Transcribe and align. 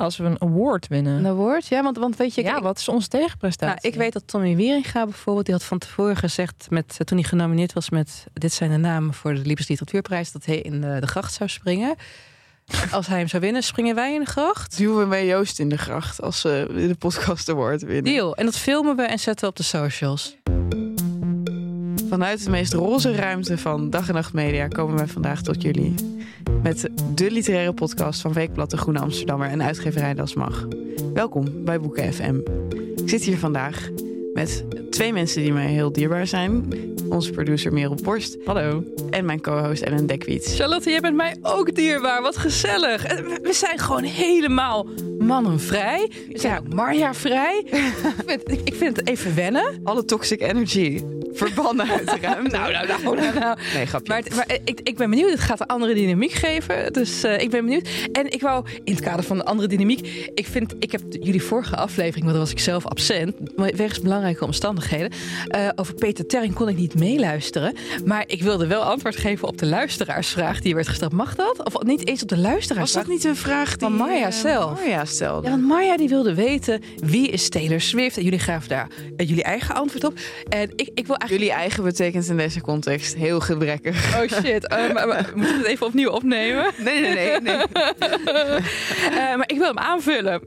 Als 0.00 0.16
we 0.16 0.24
een 0.24 0.40
award 0.40 0.88
winnen. 0.88 1.18
Een 1.18 1.26
award? 1.26 1.66
Ja, 1.66 1.82
want, 1.82 1.96
want 1.96 2.16
weet 2.16 2.34
je... 2.34 2.42
ja, 2.42 2.56
ik, 2.56 2.62
wat 2.62 2.78
is 2.78 2.88
onze 2.88 3.08
tegenprestatie? 3.08 3.78
nou, 3.82 3.94
ik 3.94 4.00
weet 4.00 4.12
dat 4.12 4.22
Tommy 4.26 4.56
Wieringa 4.56 5.04
bijvoorbeeld... 5.04 5.46
die 5.46 5.54
had 5.54 5.64
van 5.64 5.78
tevoren 5.78 6.16
gezegd, 6.16 6.66
met, 6.70 6.98
toen 7.04 7.18
hij 7.18 7.28
genomineerd 7.28 7.72
was 7.72 7.90
met... 7.90 8.26
dit 8.32 8.52
zijn 8.52 8.70
de 8.70 8.76
namen 8.76 9.14
voor 9.14 9.34
de 9.34 9.40
Libris 9.40 9.68
Literatuurprijs... 9.68 10.32
dat 10.32 10.44
hij 10.44 10.58
in 10.58 10.80
de, 10.80 10.96
de 11.00 11.06
gracht 11.06 11.32
zou 11.32 11.50
springen. 11.50 11.94
Als 12.90 13.06
hij 13.06 13.18
hem 13.18 13.28
zou 13.28 13.42
winnen, 13.42 13.62
springen 13.62 13.94
wij 13.94 14.14
in 14.14 14.20
de 14.20 14.30
gracht. 14.30 14.76
Duwen 14.76 15.08
we 15.08 15.24
Joost 15.24 15.58
in 15.58 15.68
de 15.68 15.78
gracht 15.78 16.22
als 16.22 16.40
ze 16.40 16.66
de 16.68 16.94
podcast 16.98 17.48
award 17.48 17.82
winnen. 17.82 18.12
Deal. 18.12 18.36
En 18.36 18.44
dat 18.44 18.56
filmen 18.56 18.96
we 18.96 19.02
en 19.02 19.18
zetten 19.18 19.44
we 19.44 19.50
op 19.50 19.56
de 19.56 19.62
socials. 19.62 20.36
Vanuit 22.10 22.44
de 22.44 22.50
meest 22.50 22.72
roze 22.72 23.12
ruimte 23.14 23.58
van 23.58 23.90
Dag 23.90 24.08
en 24.08 24.14
Nacht 24.14 24.32
Media 24.32 24.68
komen 24.68 24.96
wij 24.96 25.06
vandaag 25.06 25.42
tot 25.42 25.62
jullie. 25.62 25.94
Met 26.62 26.88
de 27.14 27.30
literaire 27.30 27.72
podcast 27.72 28.20
van 28.20 28.32
Weekblad 28.32 28.70
De 28.70 28.76
Groene 28.76 28.98
Amsterdammer 29.00 29.48
en 29.48 29.62
uitgeverij 29.62 30.14
Das 30.14 30.34
Mag. 30.34 30.66
Welkom 31.14 31.64
bij 31.64 31.80
Boeken 31.80 32.12
FM. 32.12 32.38
Ik 32.96 33.08
zit 33.08 33.22
hier 33.22 33.38
vandaag 33.38 33.88
met 34.34 34.64
twee 34.90 35.12
mensen 35.12 35.42
die 35.42 35.52
mij 35.52 35.66
heel 35.66 35.92
dierbaar 35.92 36.26
zijn. 36.26 36.72
Onze 37.08 37.30
producer 37.30 37.72
Merel 37.72 37.98
Borst. 38.02 38.36
Hallo. 38.44 38.84
En 39.10 39.24
mijn 39.24 39.40
co-host 39.40 39.82
Ellen 39.82 40.06
Dekwiets. 40.06 40.56
Charlotte, 40.56 40.90
jij 40.90 41.00
bent 41.00 41.16
mij 41.16 41.36
ook 41.42 41.74
dierbaar. 41.74 42.22
Wat 42.22 42.36
gezellig. 42.36 43.04
En 43.04 43.24
We 43.24 43.52
zijn 43.52 43.78
gewoon 43.78 44.02
helemaal 44.02 44.86
mannenvrij. 45.18 46.10
We 46.32 46.38
zijn 46.38 46.58
ook 46.58 46.74
Marja 46.74 47.14
vrij. 47.14 47.62
ik, 47.70 47.82
vind, 48.26 48.50
ik- 48.50 48.60
ik 48.64 48.74
vind 48.74 48.96
het 48.96 49.08
even 49.08 49.34
wennen. 49.34 49.80
Alle 49.84 50.04
toxic 50.04 50.40
energy 50.40 51.02
verbannen 51.32 51.90
uit 51.90 52.10
de 52.10 52.16
ruimte. 52.20 52.48
Nou, 52.60 52.72
nou, 52.72 52.86
nou, 52.86 53.16
nou, 53.16 53.38
nou. 53.38 53.58
Nee, 53.74 53.86
grapje. 53.86 54.08
Maar, 54.12 54.22
het- 54.22 54.34
maar 54.34 54.46
ik, 54.64 54.80
ik 54.82 54.96
ben 54.96 55.10
benieuwd. 55.10 55.30
Het 55.30 55.40
gaat 55.40 55.60
een 55.60 55.66
andere 55.66 55.94
dynamiek 55.94 56.32
geven. 56.32 56.92
Dus 56.92 57.22
eh, 57.22 57.40
ik 57.40 57.50
ben 57.50 57.64
benieuwd. 57.64 57.88
En 58.12 58.30
ik 58.32 58.40
wou, 58.40 58.64
in 58.84 58.94
het 58.94 59.02
kader 59.04 59.24
van 59.24 59.36
de 59.36 59.44
andere 59.44 59.68
dynamiek... 59.68 60.30
Ik 60.34 60.46
vind, 60.46 60.74
ik 60.78 60.92
heb 60.92 61.00
jullie 61.20 61.42
vorige 61.42 61.76
aflevering, 61.76 62.20
want 62.24 62.30
dan 62.30 62.38
was 62.44 62.50
ik 62.50 62.58
zelf 62.58 62.86
absent... 62.86 63.34
wegens 63.56 64.00
belangrijke 64.00 64.44
omstandigheden... 64.44 65.10
eh, 65.48 65.68
over 65.76 65.94
Peter 65.94 66.26
Terring 66.26 66.54
kon 66.54 66.68
ik 66.68 66.76
niet 66.76 66.94
meeluisteren. 66.94 67.74
Maar 68.04 68.24
ik 68.26 68.42
wilde 68.42 68.66
wel 68.66 68.82
antwoord 68.82 69.16
geven 69.16 69.48
op 69.48 69.58
de 69.58 69.66
luisteraarsvraag 69.66 70.60
die 70.60 70.74
werd 70.74 70.88
gesteld. 70.88 71.12
Mag 71.12 71.34
dat? 71.34 71.64
Of 71.64 71.82
niet 71.82 72.06
eens 72.08 72.22
op 72.22 72.28
de 72.28 72.34
Was 72.34 72.44
luisteraarsvraag? 72.44 73.04
dat 73.04 73.12
niet 73.12 73.24
een 73.24 73.36
vraag 73.36 73.68
die 73.70 73.78
Van 73.88 73.92
Marja 73.96 74.26
eh, 74.26 74.32
zelf? 74.32 74.78
Marja 74.80 75.04
stelde. 75.04 75.44
Ja, 75.46 75.50
want 75.50 75.66
Marja 75.66 75.96
die 75.96 76.08
wilde 76.08 76.34
weten 76.34 76.80
wie 76.96 77.28
is 77.28 77.48
Taylor 77.48 77.80
Swift. 77.80 78.16
En 78.16 78.22
jullie 78.24 78.38
gaven 78.38 78.68
daar 78.68 78.88
eh, 79.16 79.28
jullie 79.28 79.42
eigen 79.42 79.74
antwoord 79.74 80.04
op. 80.04 80.18
En 80.48 80.70
ik, 80.76 80.90
ik 80.94 81.06
wil 81.06 81.16
eigenlijk... 81.20 81.30
Jullie 81.30 81.52
eigen 81.52 81.84
betekent 81.84 82.28
in 82.28 82.36
deze 82.36 82.60
context 82.60 83.14
heel 83.14 83.40
gebrekkig. 83.40 84.16
Oh 84.22 84.28
shit, 84.42 84.68
maar, 84.68 85.30
moeten 85.34 85.52
we 85.52 85.58
het 85.58 85.66
even 85.66 85.86
opnieuw 85.86 86.10
opnemen? 86.10 86.70
Nee, 86.84 87.00
nee, 87.00 87.14
nee. 87.14 87.40
nee. 87.40 87.56
Eh, 89.10 89.36
maar 89.36 89.48
ik 89.50 89.56
wil 89.58 89.66
hem 89.66 89.78
aanvullen. 89.78 90.42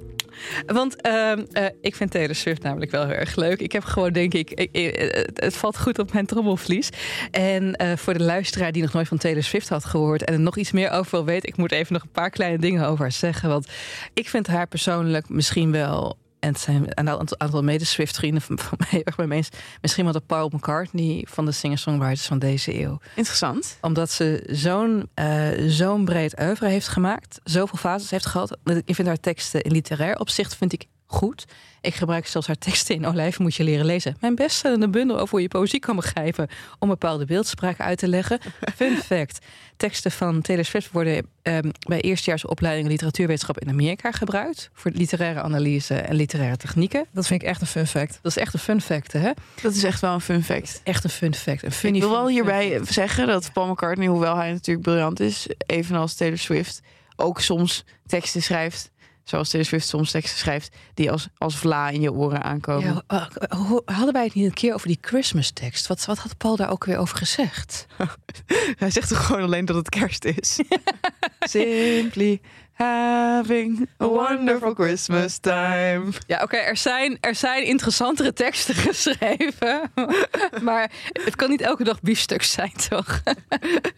Want 0.65 1.01
ehm, 1.01 1.43
eh, 1.51 1.65
ik 1.81 1.95
vind 1.95 2.11
Taylor 2.11 2.35
Swift 2.35 2.63
namelijk 2.63 2.91
wel 2.91 3.05
heel 3.05 3.15
erg 3.15 3.35
leuk. 3.35 3.59
Ik 3.59 3.71
heb 3.71 3.83
gewoon, 3.83 4.11
denk 4.13 4.33
ik, 4.33 4.51
ik- 4.51 4.69
ik- 4.71 4.95
het, 5.15 5.31
het 5.33 5.55
valt 5.55 5.79
goed 5.79 5.99
op 5.99 6.13
mijn 6.13 6.25
trommelvlies. 6.25 6.89
En 7.31 7.75
eh, 7.75 7.97
voor 7.97 8.13
de 8.13 8.23
luisteraar 8.23 8.71
die 8.71 8.81
nog 8.81 8.93
nooit 8.93 9.07
van 9.07 9.17
Taylor 9.17 9.43
Swift 9.43 9.69
had 9.69 9.85
gehoord... 9.85 10.23
en 10.23 10.33
er 10.33 10.39
nog 10.39 10.57
iets 10.57 10.71
meer 10.71 10.89
over 10.91 11.11
wil 11.11 11.25
weten... 11.25 11.49
ik 11.49 11.57
moet 11.57 11.71
even 11.71 11.93
nog 11.93 12.01
een 12.01 12.11
paar 12.11 12.29
kleine 12.29 12.57
dingen 12.57 12.85
over 12.87 13.01
haar 13.01 13.11
zeggen. 13.11 13.49
Want 13.49 13.67
ik 14.13 14.29
vind 14.29 14.47
haar 14.47 14.67
persoonlijk 14.67 15.29
misschien 15.29 15.71
wel... 15.71 16.17
en 16.43 16.49
het 16.49 16.59
zijn 16.59 16.85
een 16.89 17.09
aantal, 17.09 17.39
aantal 17.39 17.63
mede-Swift-vrienden 17.63 18.41
van, 18.41 18.59
van 18.59 18.77
mij 18.89 19.01
erg 19.03 19.15
bij 19.15 19.27
me 19.27 19.35
eens... 19.35 19.49
misschien 19.81 20.03
wel 20.03 20.13
de 20.13 20.19
Paul 20.19 20.49
McCartney 20.53 21.25
van 21.29 21.45
de 21.45 21.51
singer-songwriters 21.51 22.25
van 22.25 22.39
deze 22.39 22.79
eeuw 22.79 22.99
Interessant. 23.15 23.77
omdat 23.81 24.11
ze 24.11 24.43
zo'n 24.51 25.09
eh, 25.13 25.47
zo'n 25.67 26.05
breed 26.05 26.39
oeuvre 26.39 26.67
heeft 26.67 26.87
gemaakt. 26.87 27.39
Zoveel 27.43 27.77
fases 27.77 28.09
heeft 28.09 28.25
gehad. 28.25 28.57
Ik 28.85 28.95
vind 28.95 29.07
haar 29.07 29.19
teksten 29.19 29.61
in 29.61 29.71
literair 29.71 30.19
opzicht 30.19 30.55
vind 30.55 30.73
ik 30.73 30.85
goed. 31.05 31.45
Ik 31.81 31.95
gebruik 31.95 32.27
zelfs 32.27 32.47
haar 32.47 32.57
teksten 32.57 32.95
in 32.95 33.05
Olijven 33.05 33.43
moet 33.43 33.55
je 33.55 33.63
leren 33.63 33.85
lezen. 33.85 34.15
Mijn 34.19 34.35
beste 34.35 34.87
bundel 34.89 35.17
over 35.17 35.29
hoe 35.29 35.41
je 35.41 35.47
poëzie 35.47 35.79
kan 35.79 35.95
begrijpen... 35.95 36.47
om 36.79 36.87
bepaalde 36.89 37.25
beeldspraak 37.25 37.79
uit 37.79 37.97
te 37.97 38.07
leggen. 38.07 38.39
Fun 38.75 38.97
fact. 38.97 39.45
Teksten 39.77 40.11
van 40.11 40.41
Taylor 40.41 40.65
Swift 40.65 40.91
worden 40.91 41.27
ehm, 41.41 41.69
bij 41.87 42.01
eerstejaars 42.01 42.45
opleiding 42.45 42.87
literatuurwetenschap 42.87 43.59
in 43.59 43.69
Amerika 43.69 44.11
gebruikt. 44.11 44.69
Voor 44.73 44.91
literaire 44.91 45.41
analyse 45.41 45.95
en 45.95 46.15
literaire 46.15 46.57
technieken. 46.57 47.05
Dat 47.11 47.27
vind 47.27 47.41
ik 47.41 47.47
echt 47.47 47.61
een 47.61 47.67
fun 47.67 47.87
fact. 47.87 48.19
Dat 48.21 48.31
is 48.31 48.37
echt 48.37 48.53
een 48.53 48.59
fun 48.59 48.81
fact, 48.81 49.11
hè? 49.11 49.31
Dat 49.61 49.73
is 49.73 49.83
echt 49.83 50.01
wel 50.01 50.13
een 50.13 50.21
fun 50.21 50.43
fact. 50.43 50.81
Echt 50.83 51.03
een 51.03 51.09
fun 51.09 51.35
fact. 51.35 51.63
Een 51.63 51.71
funny 51.71 51.97
Ik 51.97 52.03
wil 52.03 52.11
wel 52.11 52.27
hierbij 52.27 52.79
zeggen 52.83 53.27
dat 53.27 53.49
Paul 53.53 53.67
McCartney, 53.67 54.07
hoewel 54.07 54.35
hij 54.35 54.51
natuurlijk 54.51 54.85
briljant 54.85 55.19
is, 55.19 55.47
evenals 55.65 56.15
Taylor 56.15 56.37
Swift, 56.37 56.81
ook 57.15 57.41
soms 57.41 57.85
teksten 58.05 58.41
schrijft. 58.41 58.91
Zoals 59.23 59.49
Taylor 59.49 59.67
Swift 59.67 59.87
soms 59.87 60.11
teksten 60.11 60.37
schrijft 60.37 60.75
die 60.93 61.11
als, 61.11 61.27
als 61.37 61.55
vla 61.57 61.89
in 61.89 62.01
je 62.01 62.11
oren 62.13 62.43
aankomen. 62.43 63.03
Ja, 63.07 63.29
eh, 63.37 63.57
hoe- 63.57 63.81
hadden 63.85 64.13
wij 64.13 64.23
het 64.23 64.33
niet 64.33 64.45
een 64.45 64.53
keer 64.53 64.73
over 64.73 64.87
die 64.87 64.97
Christmas 65.01 65.51
tekst? 65.51 65.87
Wat, 65.87 66.05
wat 66.05 66.17
had 66.17 66.37
Paul 66.37 66.55
daar 66.55 66.69
ook 66.69 66.85
weer 66.85 66.97
over 66.97 67.17
gezegd? 67.17 67.85
Hij 68.79 68.89
zegt 68.91 69.09
toch 69.09 69.25
gewoon 69.25 69.41
alleen 69.41 69.65
dat 69.65 69.75
het 69.75 69.89
kerst 69.89 70.25
is. 70.25 70.59
Simply 71.39 72.41
having 72.73 73.89
a 74.01 74.07
wonderful 74.07 74.73
Christmas 74.73 75.37
time. 75.37 76.03
Ja, 76.27 76.41
oké, 76.43 76.55
er, 76.57 76.77
zijn, 76.77 77.17
er 77.19 77.35
zijn 77.35 77.65
interessantere 77.65 78.33
teksten 78.33 78.75
geschreven. 78.89 79.91
maar 80.61 80.91
het 81.23 81.35
kan 81.35 81.49
niet 81.49 81.61
elke 81.61 81.83
dag 81.83 82.01
biefstuk 82.01 82.43
zijn, 82.43 82.73
toch? 82.89 83.21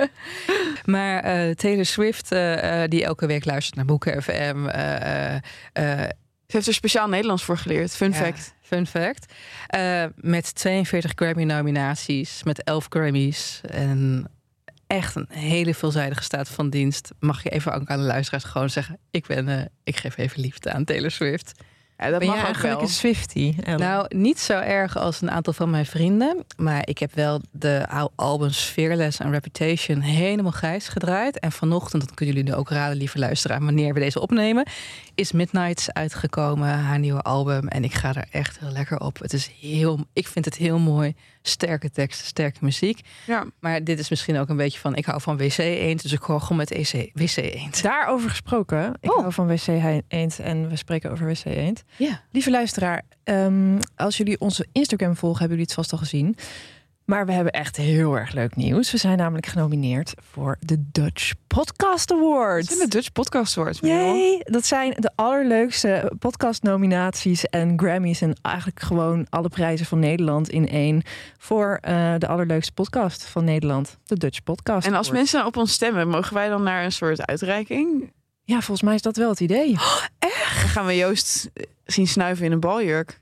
maar 0.85 1.23
eh, 1.23 1.51
Taylor 1.51 1.85
Swift, 1.85 2.31
eh, 2.31 2.83
eh, 2.83 2.89
die 2.89 3.03
elke 3.05 3.25
week 3.27 3.45
luistert 3.45 3.75
naar 3.75 3.85
Boeken 3.85 4.23
FM. 4.23 4.65
eh, 4.67 5.35
Ze 6.47 6.53
heeft 6.55 6.67
er 6.67 6.73
speciaal 6.73 7.07
Nederlands 7.07 7.43
voor 7.43 7.57
geleerd. 7.57 7.95
Fun 7.95 8.11
Ja, 8.11 8.15
fact. 8.17 8.53
Fun 8.61 8.87
fact. 8.87 9.33
Met 10.15 10.55
42 10.55 11.11
Grammy-nominaties, 11.15 12.43
met 12.43 12.63
11 12.63 12.85
Grammys. 12.89 13.61
En 13.67 14.27
echt 14.87 15.15
een 15.15 15.27
hele 15.29 15.73
veelzijdige 15.73 16.23
staat 16.23 16.49
van 16.49 16.69
dienst. 16.69 17.11
Mag 17.19 17.43
je 17.43 17.49
even 17.49 17.73
ook 17.73 17.87
aan 17.89 17.99
de 17.99 18.05
luisteraars 18.05 18.43
gewoon 18.43 18.69
zeggen... 18.69 18.97
ik, 19.11 19.25
ben, 19.27 19.47
eh, 19.47 19.65
ik 19.83 19.97
geef 19.97 20.17
even 20.17 20.41
liefde 20.41 20.71
aan 20.71 20.83
Taylor 20.83 21.11
Swift. 21.11 21.51
Ja, 21.97 22.09
dat 22.09 22.19
Ben 22.19 22.27
mag 22.27 22.37
ook 22.37 22.43
eigenlijk 22.43 22.73
wel. 22.73 22.83
een 22.83 22.93
Swiftie? 22.93 23.55
Ellen? 23.63 23.79
Nou, 23.79 24.15
niet 24.17 24.39
zo 24.39 24.59
erg 24.59 24.97
als 24.97 25.21
een 25.21 25.31
aantal 25.31 25.53
van 25.53 25.69
mijn 25.69 25.85
vrienden. 25.85 26.45
Maar 26.57 26.87
ik 26.87 26.97
heb 26.97 27.13
wel 27.13 27.41
de 27.51 27.85
al- 27.89 28.11
albums 28.15 28.59
Fearless 28.59 29.19
en 29.19 29.31
Reputation 29.31 29.99
helemaal 29.99 30.51
grijs 30.51 30.87
gedraaid. 30.87 31.39
En 31.39 31.51
vanochtend, 31.51 32.01
dat 32.05 32.13
kunnen 32.13 32.35
jullie 32.35 32.51
nu 32.51 32.57
ook 32.57 32.69
raden, 32.69 32.97
lieve 32.97 33.19
luisteraar, 33.19 33.63
wanneer 33.63 33.93
we 33.93 33.99
deze 33.99 34.21
opnemen, 34.21 34.67
is 35.15 35.31
Midnights 35.31 35.93
uitgekomen, 35.93 36.67
haar 36.67 36.99
nieuwe 36.99 37.21
album. 37.21 37.67
En 37.67 37.83
ik 37.83 37.93
ga 37.93 38.13
er 38.15 38.25
echt 38.31 38.59
heel 38.59 38.71
lekker 38.71 38.99
op. 38.99 39.19
Het 39.19 39.33
is 39.33 39.51
heel, 39.61 39.99
ik 40.13 40.27
vind 40.27 40.45
het 40.45 40.55
heel 40.55 40.79
mooi. 40.79 41.13
Sterke 41.41 41.91
teksten, 41.91 42.27
sterke 42.27 42.57
muziek. 42.61 42.99
Ja. 43.27 43.45
Maar 43.59 43.83
dit 43.83 43.99
is 43.99 44.09
misschien 44.09 44.37
ook 44.37 44.49
een 44.49 44.57
beetje 44.57 44.79
van, 44.79 44.95
ik 44.95 45.05
hou 45.05 45.21
van 45.21 45.37
WC 45.37 45.57
Eend, 45.57 46.01
dus 46.01 46.11
ik 46.11 46.21
hoor 46.21 46.41
gewoon 46.41 46.57
met 46.57 46.71
EC, 46.71 47.09
WC 47.13 47.35
Eend. 47.37 47.81
Daarover 47.83 48.29
gesproken. 48.29 48.93
Ik 48.99 49.11
Oh. 49.11 49.19
hou 49.19 49.33
van 49.33 49.47
WC 49.47 49.67
Eend 50.07 50.39
en 50.39 50.69
we 50.69 50.75
spreken 50.75 51.11
over 51.11 51.25
WC 51.27 51.45
Eend. 51.45 51.83
Ja. 51.97 52.21
Lieve 52.31 52.49
luisteraar, 52.51 53.01
ehm, 53.23 53.79
als 53.95 54.17
jullie 54.17 54.39
onze 54.39 54.67
Instagram 54.71 55.15
volgen, 55.15 55.39
hebben 55.39 55.57
jullie 55.57 55.73
het 55.73 55.79
vast 55.85 55.91
al 55.91 55.97
gezien. 55.97 56.35
Maar 57.05 57.25
we 57.25 57.31
hebben 57.31 57.53
echt 57.53 57.75
heel 57.77 58.17
erg 58.17 58.31
leuk 58.31 58.55
nieuws. 58.55 58.91
We 58.91 58.97
zijn 58.97 59.17
namelijk 59.17 59.45
genomineerd 59.45 60.13
voor 60.31 60.57
de 60.59 60.83
Dutch 60.91 61.31
Podcast 61.47 62.11
Awards. 62.11 62.67
zijn 62.67 62.79
de 62.79 62.87
Dutch 62.87 63.11
Podcast 63.11 63.57
Awards? 63.57 63.79
Yay! 63.79 64.41
Dat 64.43 64.65
zijn 64.65 64.93
de 64.99 65.11
allerleukste 65.15 66.11
podcastnominaties 66.19 67.45
en 67.45 67.79
Grammys 67.79 68.21
en 68.21 68.35
eigenlijk 68.41 68.79
gewoon 68.79 69.27
alle 69.29 69.49
prijzen 69.49 69.85
van 69.85 69.99
Nederland 69.99 70.49
in 70.49 70.67
één 70.67 71.01
voor 71.37 71.77
eh, 71.81 72.13
de 72.17 72.27
allerleukste 72.27 72.71
podcast 72.73 73.23
van 73.23 73.43
Nederland, 73.43 73.97
de 74.05 74.17
Dutch 74.17 74.43
Podcast. 74.43 74.87
En 74.87 74.93
als 74.93 75.07
Awards. 75.07 75.31
mensen 75.31 75.45
op 75.45 75.57
ons 75.57 75.73
stemmen, 75.73 76.07
mogen 76.07 76.33
wij 76.33 76.49
dan 76.49 76.63
naar 76.63 76.83
een 76.83 76.91
soort 76.91 77.25
uitreiking? 77.25 78.13
ja, 78.43 78.55
volgens 78.55 78.81
mij 78.81 78.95
is 78.95 79.01
dat 79.01 79.17
wel 79.17 79.29
het 79.29 79.39
idee. 79.39 79.73
Dan 80.19 80.31
gaan 80.73 80.85
we 80.85 80.95
Joost 80.95 81.49
zien 81.85 82.07
snuiven 82.07 82.45
in 82.45 82.51
een 82.51 82.59
baljurk. 82.59 83.21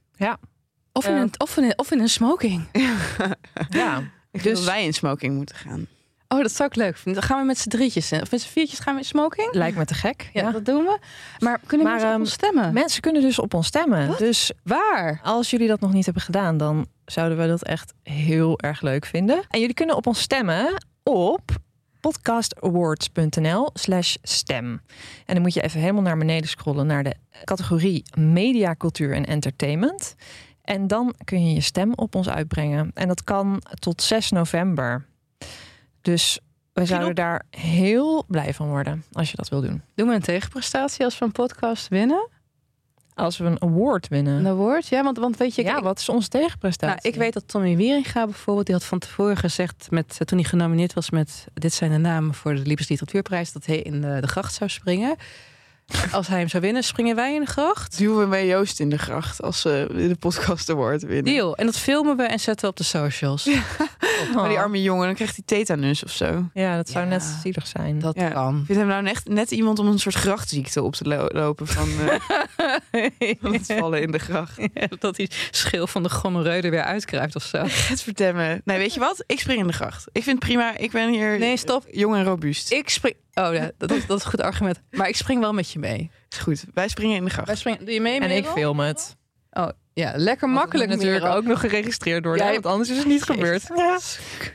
Of 0.93 1.07
in, 1.07 1.13
Eh. 1.13 1.19
een, 1.21 1.31
of, 1.37 1.57
in 1.57 1.63
een, 1.63 1.77
of 1.77 1.91
in 1.91 1.99
een 1.99 2.09
smoking. 2.09 2.65
Ja, 3.69 4.03
Dus- 4.31 4.43
dat 4.43 4.63
wij 4.63 4.83
in 4.85 4.93
smoking 4.93 5.35
moeten 5.35 5.55
gaan. 5.55 5.87
Oh, 6.27 6.41
dat 6.41 6.51
zou 6.51 6.69
ik 6.69 6.75
leuk 6.75 6.97
vinden. 6.97 7.21
Dan 7.21 7.29
gaan 7.31 7.39
we 7.39 7.45
met 7.45 7.57
z'n 7.57 7.69
drietjes. 7.69 8.11
in. 8.11 8.21
Of 8.21 8.31
met 8.31 8.41
z'n 8.41 8.49
viertjes 8.49 8.79
gaan 8.79 8.93
we 8.93 8.99
in 8.99 9.05
smoking. 9.05 9.53
lijkt 9.53 9.77
me 9.77 9.85
te 9.85 9.93
gek. 9.93 10.29
Ja, 10.33 10.41
Ja. 10.41 10.51
dat 10.51 10.65
doen 10.65 10.83
we. 10.83 10.99
Maar 11.39 11.59
kunnen 11.65 11.85
Maar, 11.87 11.95
mensen 11.95 12.07
op 12.09 12.13
ehm, 12.13 12.21
ons 12.23 12.31
stemmen? 12.33 12.73
Mensen 12.73 13.01
kunnen 13.01 13.21
dus 13.21 13.39
op 13.39 13.53
ons 13.53 13.67
stemmen. 13.67 14.07
Wat? 14.07 14.17
Dus 14.17 14.51
Waar? 14.63 15.19
als 15.23 15.49
jullie 15.49 15.67
dat 15.67 15.79
nog 15.79 15.93
niet 15.93 16.05
hebben 16.05 16.23
gedaan, 16.23 16.57
dan 16.57 16.87
zouden 17.05 17.37
we 17.37 17.47
dat 17.47 17.63
echt 17.63 17.93
heel 18.03 18.59
erg 18.59 18.81
leuk 18.81 19.05
vinden. 19.05 19.43
En 19.49 19.59
jullie 19.59 19.75
kunnen 19.75 19.95
op 19.95 20.07
ons 20.07 20.21
stemmen 20.21 20.83
op 21.03 21.41
podcastawards.nl 21.99 23.69
slash 23.73 24.15
stem. 24.21 24.81
En 25.25 25.33
dan 25.33 25.41
moet 25.41 25.53
je 25.53 25.61
even 25.61 25.79
helemaal 25.79 26.01
naar 26.01 26.17
beneden 26.17 26.49
scrollen 26.49 26.87
naar 26.87 27.03
de 27.03 27.15
categorie 27.43 28.03
media, 28.17 28.75
cultuur 28.75 29.13
en 29.13 29.25
entertainment. 29.25 30.15
En 30.63 30.87
dan 30.87 31.13
kun 31.23 31.47
je 31.47 31.53
je 31.53 31.61
stem 31.61 31.93
op 31.95 32.15
ons 32.15 32.29
uitbrengen. 32.29 32.91
En 32.93 33.07
dat 33.07 33.23
kan 33.23 33.61
tot 33.79 34.01
6 34.01 34.31
november. 34.31 35.05
Dus 36.01 36.39
wij 36.73 36.85
zouden 36.85 37.15
daar 37.15 37.45
heel 37.49 38.23
blij 38.27 38.53
van 38.53 38.67
worden 38.67 39.03
als 39.11 39.29
je 39.29 39.35
dat 39.35 39.49
wil 39.49 39.61
doen. 39.61 39.81
Doen 39.95 40.07
we 40.07 40.13
een 40.13 40.21
tegenprestatie 40.21 41.05
als 41.05 41.19
we 41.19 41.25
een 41.25 41.31
podcast 41.31 41.87
winnen? 41.87 42.29
Als 43.13 43.37
we 43.37 43.45
een 43.45 43.61
award 43.61 44.07
winnen. 44.07 44.33
Een 44.33 44.47
award? 44.47 44.87
Ja, 44.87 45.03
want, 45.03 45.17
want 45.17 45.37
weet 45.37 45.55
je... 45.55 45.63
ja, 45.63 45.77
ik, 45.77 45.83
wat 45.83 45.99
is 45.99 46.09
onze 46.09 46.27
tegenprestatie? 46.27 46.99
nou, 47.01 47.13
ik 47.13 47.21
weet 47.21 47.33
dat 47.33 47.47
Tommy 47.47 47.75
Wieringa 47.75 48.25
bijvoorbeeld... 48.25 48.65
die 48.65 48.75
had 48.75 48.85
van 48.85 48.99
tevoren 48.99 49.37
gezegd... 49.37 49.87
Met, 49.89 50.11
eh, 50.11 50.25
toen 50.25 50.37
hij 50.37 50.47
genomineerd 50.47 50.93
was 50.93 51.09
met... 51.09 51.47
dit 51.53 51.73
zijn 51.73 51.91
de 51.91 51.97
namen 51.97 52.33
voor 52.33 52.55
de 52.55 52.61
Libes 52.61 52.89
Literatuurprijs... 52.89 53.51
dat 53.51 53.65
hij 53.65 53.77
in 53.81 54.01
de, 54.01 54.17
de 54.21 54.27
gracht 54.27 54.53
zou 54.53 54.69
springen. 54.69 55.15
Als 56.11 56.27
hij 56.27 56.39
hem 56.39 56.47
zou 56.49 56.63
winnen, 56.63 56.83
springen 56.83 57.15
wij 57.15 57.33
in 57.33 57.39
de 57.41 57.45
gracht. 57.47 57.97
Duwen 57.97 58.19
we 58.19 58.25
mee 58.25 58.47
Joost 58.47 58.79
in 58.79 58.89
de 58.89 58.97
gracht 58.97 59.41
als 59.41 59.61
ze 59.61 59.87
de 59.91 60.15
podcast 60.19 60.69
award 60.69 61.01
winnen. 61.01 61.33
Deal. 61.33 61.55
En 61.55 61.65
dat 61.65 61.77
filmen 61.77 62.17
we 62.17 62.23
en 62.23 62.39
zetten 62.39 62.65
we 62.65 62.71
op 62.71 62.77
de 62.77 62.83
socials. 62.83 63.49
Maar 64.35 64.49
die 64.49 64.57
arme 64.57 64.81
jongen, 64.81 65.05
dan 65.05 65.15
krijgt 65.15 65.35
hij 65.35 65.43
tetanus 65.45 66.03
of 66.03 66.11
zo. 66.11 66.49
Ja, 66.53 66.75
dat 66.75 66.89
zou 66.89 67.03
Ja. 67.03 67.09
net 67.09 67.23
zielig 67.41 67.67
zijn. 67.67 67.99
Dat 67.99 68.15
Ja. 68.15 68.29
kan. 68.29 68.59
Ik 68.59 68.65
vind 68.65 68.77
hem 68.77 68.87
nou 68.87 69.05
echt 69.05 69.27
net 69.27 69.51
iemand 69.51 69.79
om 69.79 69.87
een 69.87 69.99
soort 69.99 70.15
grachtziekte 70.15 70.81
op 70.83 70.95
te 70.95 71.03
lo- 71.07 71.27
lopen 71.31 71.67
van, 71.67 71.89
eh, 72.07 73.09
van 73.41 73.53
het 73.53 73.65
vallen 73.77 74.01
in 74.01 74.11
de 74.11 74.19
gracht. 74.19 74.57
Ja, 74.73 74.87
dat 74.99 75.17
hij 75.17 75.29
schil 75.51 75.87
van 75.87 76.03
de 76.03 76.09
gonoreu 76.09 76.59
er 76.61 76.69
weer 76.69 76.83
uitkruipt 76.83 77.35
of 77.35 77.43
zo. 77.43 77.57
Het 77.63 78.01
vertemmen. 78.01 78.61
Nee, 78.65 78.77
weet 78.77 78.93
je 78.93 78.99
wat? 78.99 79.23
Ik 79.27 79.39
spring 79.39 79.59
in 79.59 79.67
de 79.67 79.73
gracht. 79.73 80.05
Ik 80.11 80.23
vind 80.23 80.35
het 80.39 80.47
prima. 80.49 80.77
Ik 80.77 80.91
ben 80.91 81.09
hier 81.09 81.39
Nee, 81.39 81.57
stop. 81.57 81.83
jong 81.91 82.15
en 82.15 82.23
robuust. 82.23 82.71
Ik 82.71 82.89
spring... 82.89 83.15
Oh 83.33 83.53
ja, 83.53 83.71
dat, 83.77 83.91
is- 83.91 84.05
dat 84.05 84.17
is 84.17 84.23
een 84.23 84.29
goed 84.29 84.41
argument. 84.41 84.81
Maar 84.91 85.07
ik 85.07 85.15
spring 85.15 85.39
wel 85.39 85.53
met 85.53 85.71
je 85.71 85.79
mee. 85.79 86.11
Is 86.29 86.37
goed. 86.37 86.63
Wij 86.73 86.87
springen 86.87 87.15
in 87.17 87.23
de 87.23 87.29
gracht. 87.29 87.47
Wij 87.47 87.55
springen... 87.55 87.85
Doe 87.85 87.93
je 87.93 88.01
mee, 88.01 88.19
en 88.19 88.31
ik 88.31 88.45
film 88.45 88.79
het. 88.79 89.15
Oh, 89.51 89.67
ja. 89.93 90.13
Lekker 90.15 90.49
makkelijk 90.49 90.89
natuurlijk 90.89 91.21
Merel. 91.23 91.37
ook 91.37 91.43
nog 91.43 91.59
geregistreerd 91.59 92.23
worden. 92.25 92.41
Ja, 92.45 92.47
hè, 92.47 92.53
want 92.59 92.65
anders 92.73 92.89
is 92.89 92.97
het 92.97 93.05
niet 93.07 93.25
Jezus. 93.27 93.35
gebeurd. 93.35 93.63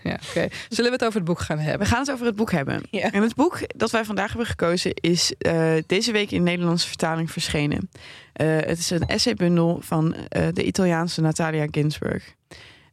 Ja, 0.02 0.18
oké. 0.28 0.48
Zullen 0.68 0.90
we 0.90 0.96
het 0.96 1.04
over 1.04 1.14
het 1.18 1.24
boek 1.24 1.40
gaan 1.40 1.56
We 1.56 1.62
hebben? 1.62 1.86
gaan 1.86 2.00
het 2.00 2.10
over 2.10 2.26
het 2.26 2.36
boek 2.36 2.50
hebben. 2.52 2.82
Ja. 2.90 3.12
En 3.12 3.22
het 3.22 3.34
boek 3.34 3.58
dat 3.66 3.90
wij 3.90 4.04
vandaag 4.04 4.28
hebben 4.28 4.46
gekozen 4.46 4.94
is 4.94 5.34
eh, 5.38 5.72
deze 5.86 6.12
week 6.12 6.30
in 6.30 6.42
Nederlandse 6.42 6.88
vertaling 6.88 7.30
verschenen. 7.30 7.90
Eh, 8.32 8.46
het 8.56 8.78
is 8.78 8.90
een 8.90 9.06
essaybundel 9.06 9.78
van 9.82 10.14
eh, 10.14 10.46
de 10.52 10.64
Italiaanse 10.64 11.20
Natalia 11.20 11.66
Ginsburg. 11.70 12.34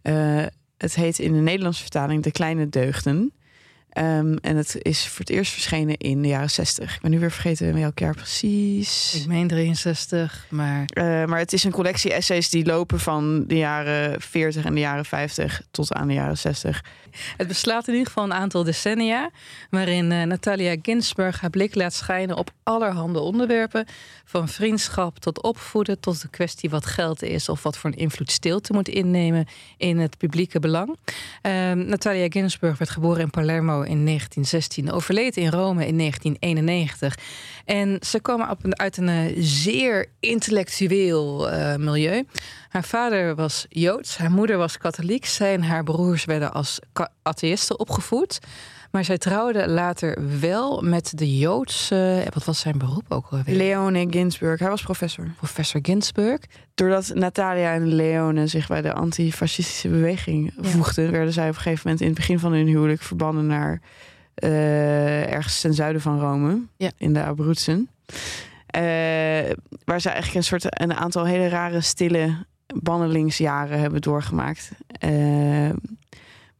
Eh, 0.01 0.43
het 0.77 0.95
heet 0.95 1.19
in 1.19 1.33
de 1.33 1.39
Nederlandse 1.39 1.81
vertaling 1.81 2.23
De 2.23 2.31
Kleine 2.31 2.69
Deugden. 2.69 3.33
Ehm, 3.95 4.35
en 4.41 4.55
het 4.55 4.77
is 4.81 5.07
voor 5.07 5.19
het 5.19 5.29
eerst 5.29 5.51
verschenen 5.51 5.97
in 5.97 6.21
de 6.21 6.27
jaren 6.27 6.49
60. 6.49 6.95
Ik 6.95 7.01
ben 7.01 7.11
nu 7.11 7.19
weer 7.19 7.31
vergeten 7.31 7.73
welk 7.73 7.99
jaar 7.99 8.15
precies. 8.15 9.15
Ik 9.15 9.27
meen 9.27 9.47
63, 9.47 10.45
maar... 10.49 10.85
Eh, 10.85 11.25
maar 11.25 11.39
het 11.39 11.53
is 11.53 11.63
een 11.63 11.71
collectie 11.71 12.13
essays 12.13 12.49
die 12.49 12.65
lopen 12.65 12.99
van 12.99 13.43
de 13.47 13.57
jaren 13.57 14.21
40 14.21 14.65
en 14.65 14.73
de 14.73 14.79
jaren 14.79 15.05
50 15.05 15.61
tot 15.71 15.93
aan 15.93 16.07
de 16.07 16.13
jaren 16.13 16.37
60. 16.37 16.83
Het 17.37 17.47
beslaat 17.47 17.87
in 17.87 17.93
ieder 17.93 18.07
geval 18.07 18.23
een 18.23 18.33
aantal 18.33 18.63
decennia... 18.63 19.29
waarin 19.69 20.11
eh, 20.11 20.23
Natalia 20.23 20.75
Ginsburg 20.81 21.41
haar 21.41 21.49
blik 21.49 21.75
laat 21.75 21.93
schijnen 21.93 22.37
op 22.37 22.51
allerhande 22.63 23.19
onderwerpen. 23.19 23.85
Van 24.25 24.49
vriendschap 24.49 25.19
tot 25.19 25.41
opvoeden 25.41 25.99
tot 25.99 26.21
de 26.21 26.29
kwestie 26.29 26.69
wat 26.69 26.85
geld 26.85 27.23
is... 27.23 27.49
of 27.49 27.63
wat 27.63 27.77
voor 27.77 27.89
een 27.89 27.97
invloed 27.97 28.31
stilte 28.31 28.73
moet 28.73 28.87
innemen 28.87 29.45
in 29.77 29.97
het 29.97 30.17
publieke 30.17 30.59
belang. 30.59 30.97
Ehm, 31.41 31.85
Natalia 31.85 32.27
Ginsburg 32.29 32.77
werd 32.77 32.91
geboren 32.91 33.21
in 33.21 33.29
Palermo 33.29 33.83
in 33.85 34.05
1916... 34.05 34.91
overleed 34.91 35.37
in 35.37 35.49
Rome 35.49 35.87
in 35.87 35.97
1991. 35.97 37.17
En 37.65 37.97
ze 38.01 38.19
kwam 38.19 38.55
uit 38.69 38.97
een 38.97 39.09
eh, 39.09 39.35
zeer 39.37 40.05
intellectueel 40.19 41.49
eh, 41.49 41.75
milieu... 41.75 42.25
Haar 42.75 42.83
vader 42.83 43.35
was 43.35 43.65
Joods, 43.69 44.17
haar 44.17 44.31
moeder 44.31 44.57
was 44.57 44.77
katholiek. 44.77 45.25
Zij 45.25 45.53
en 45.53 45.63
haar 45.63 45.83
broers 45.83 46.25
werden 46.25 46.53
als 46.53 46.79
atheïsten 47.21 47.79
opgevoed. 47.79 48.39
Maar 48.91 49.03
zij 49.05 49.17
trouwde 49.17 49.67
later 49.69 50.39
wel 50.39 50.81
met 50.81 51.11
de 51.15 51.37
Joodse... 51.37 52.25
Wat 52.33 52.43
was 52.45 52.59
zijn 52.59 52.77
beroep 52.77 53.05
ook 53.09 53.27
alweer? 53.31 53.55
Leone 53.55 54.07
Ginsburg, 54.09 54.59
hij 54.59 54.69
was 54.69 54.81
professor. 54.83 55.31
Professor 55.37 55.79
Ginsburg. 55.83 56.39
Doordat 56.75 57.11
Natalia 57.13 57.73
en 57.73 57.87
Leone 57.95 58.47
zich 58.47 58.67
bij 58.67 58.81
de 58.81 58.93
antifascistische 58.93 59.89
beweging 59.89 60.53
Ja. 60.61 60.69
voegden, 60.69 61.11
werden 61.11 61.33
zij 61.33 61.49
op 61.49 61.55
een 61.55 61.61
gegeven 61.61 61.81
moment 61.83 62.01
in 62.01 62.07
het 62.07 62.17
begin 62.17 62.39
van 62.39 62.51
hun 62.51 62.67
huwelijk 62.67 63.01
verbannen 63.01 63.45
naar 63.45 63.81
eh, 64.35 65.31
ergens 65.33 65.61
ten 65.61 65.73
zuiden 65.73 66.01
van 66.01 66.19
Rome, 66.19 66.59
Ja. 66.77 66.91
in 66.97 67.13
de 67.13 67.23
Abruzzen. 67.23 67.89
Eh, 68.67 68.81
waar 69.85 70.01
ze 70.01 70.09
eigenlijk 70.09 70.35
een 70.35 70.43
soort 70.43 70.81
een 70.81 70.93
aantal 70.93 71.25
hele 71.25 71.47
rare 71.47 71.81
stille 71.81 72.45
bannelingsjaren 72.83 73.79
hebben 73.79 74.01
doorgemaakt. 74.01 74.71
Eh, 74.87 75.69